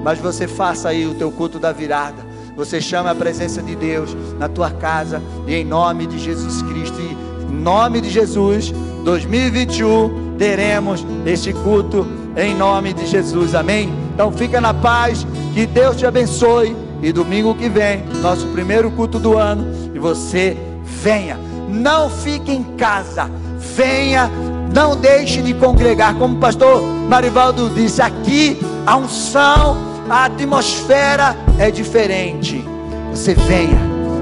mas 0.04 0.18
você 0.18 0.48
faça 0.48 0.90
aí 0.90 1.06
o 1.06 1.14
teu 1.14 1.32
culto 1.32 1.60
da 1.60 1.72
virada. 1.72 2.26
Você 2.56 2.82
chama 2.82 3.12
a 3.12 3.16
presença 3.16 3.62
de 3.62 3.76
Deus 3.76 4.18
na 4.40 4.50
tua 4.50 4.72
casa 4.72 5.22
e 5.46 5.54
em 5.54 5.64
nome 5.64 6.08
de 6.08 6.18
Jesus 6.18 6.64
Cristo, 6.64 7.00
e 7.00 7.16
em 7.54 7.56
nome 7.56 8.02
de 8.02 8.10
Jesus, 8.10 8.74
2021 9.04 10.36
teremos 10.40 11.06
este 11.28 11.54
culto 11.54 12.08
em 12.36 12.56
nome 12.56 12.92
de 12.92 13.06
Jesus. 13.06 13.54
Amém. 13.54 14.07
Então 14.18 14.32
fica 14.32 14.60
na 14.60 14.74
paz. 14.74 15.28
Que 15.54 15.68
Deus 15.68 15.96
te 15.96 16.04
abençoe. 16.04 16.76
E 17.04 17.14
domingo 17.14 17.54
que 17.54 17.70
vem, 17.70 18.04
nosso 18.24 18.48
primeiro 18.48 18.90
culto 18.90 19.20
do 19.20 19.38
ano, 19.38 19.72
e 19.94 20.00
você 20.00 20.58
venha. 20.84 21.38
Não 21.70 22.10
fique 22.10 22.52
em 22.52 22.64
casa. 22.64 23.30
Venha, 23.76 24.32
não 24.74 24.96
deixe 24.96 25.44
de 25.44 25.54
congregar. 25.54 26.16
Como 26.16 26.38
o 26.38 26.40
pastor 26.40 26.82
Marivaldo 26.82 27.70
disse, 27.70 28.02
aqui 28.02 28.58
a 28.88 28.98
unção, 28.98 29.78
a 30.10 30.26
atmosfera 30.26 31.38
é 31.60 31.70
diferente. 31.70 32.66
Você 33.12 33.36
venha, 33.36 33.80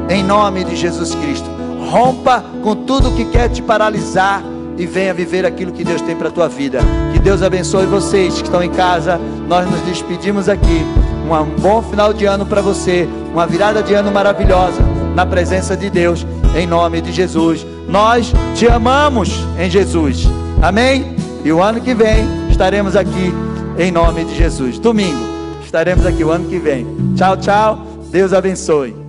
em 0.09 0.21
nome 0.21 0.65
de 0.65 0.75
Jesus 0.75 1.15
Cristo. 1.15 1.49
Rompa 1.89 2.43
com 2.61 2.75
tudo 2.75 3.15
que 3.15 3.23
quer 3.23 3.47
te 3.47 3.61
paralisar 3.61 4.43
e 4.77 4.85
venha 4.85 5.13
viver 5.13 5.45
aquilo 5.45 5.71
que 5.71 5.85
Deus 5.85 6.01
tem 6.01 6.17
para 6.17 6.27
a 6.27 6.31
tua 6.31 6.49
vida. 6.49 6.81
Deus 7.25 7.41
abençoe 7.41 7.87
vocês 7.87 8.35
que 8.35 8.43
estão 8.43 8.61
em 8.61 8.69
casa. 8.69 9.19
Nós 9.47 9.67
nos 9.67 9.81
despedimos 9.81 10.47
aqui. 10.47 10.85
Um 11.25 11.59
bom 11.59 11.81
final 11.81 12.13
de 12.13 12.23
ano 12.25 12.45
para 12.45 12.61
você, 12.61 13.09
uma 13.33 13.47
virada 13.47 13.81
de 13.81 13.95
ano 13.95 14.11
maravilhosa 14.11 14.79
na 15.15 15.25
presença 15.25 15.75
de 15.75 15.89
Deus, 15.89 16.23
em 16.55 16.67
nome 16.67 17.01
de 17.01 17.11
Jesus. 17.11 17.65
Nós 17.89 18.31
te 18.53 18.67
amamos 18.67 19.43
em 19.57 19.67
Jesus. 19.71 20.27
Amém? 20.61 21.15
E 21.43 21.51
o 21.51 21.63
ano 21.63 21.81
que 21.81 21.95
vem 21.95 22.27
estaremos 22.51 22.95
aqui 22.95 23.33
em 23.79 23.91
nome 23.91 24.23
de 24.23 24.35
Jesus. 24.35 24.77
Domingo 24.77 25.25
estaremos 25.63 26.05
aqui 26.05 26.23
o 26.23 26.29
ano 26.29 26.47
que 26.47 26.59
vem. 26.59 26.85
Tchau, 27.15 27.35
tchau. 27.37 27.87
Deus 28.11 28.33
abençoe. 28.33 29.04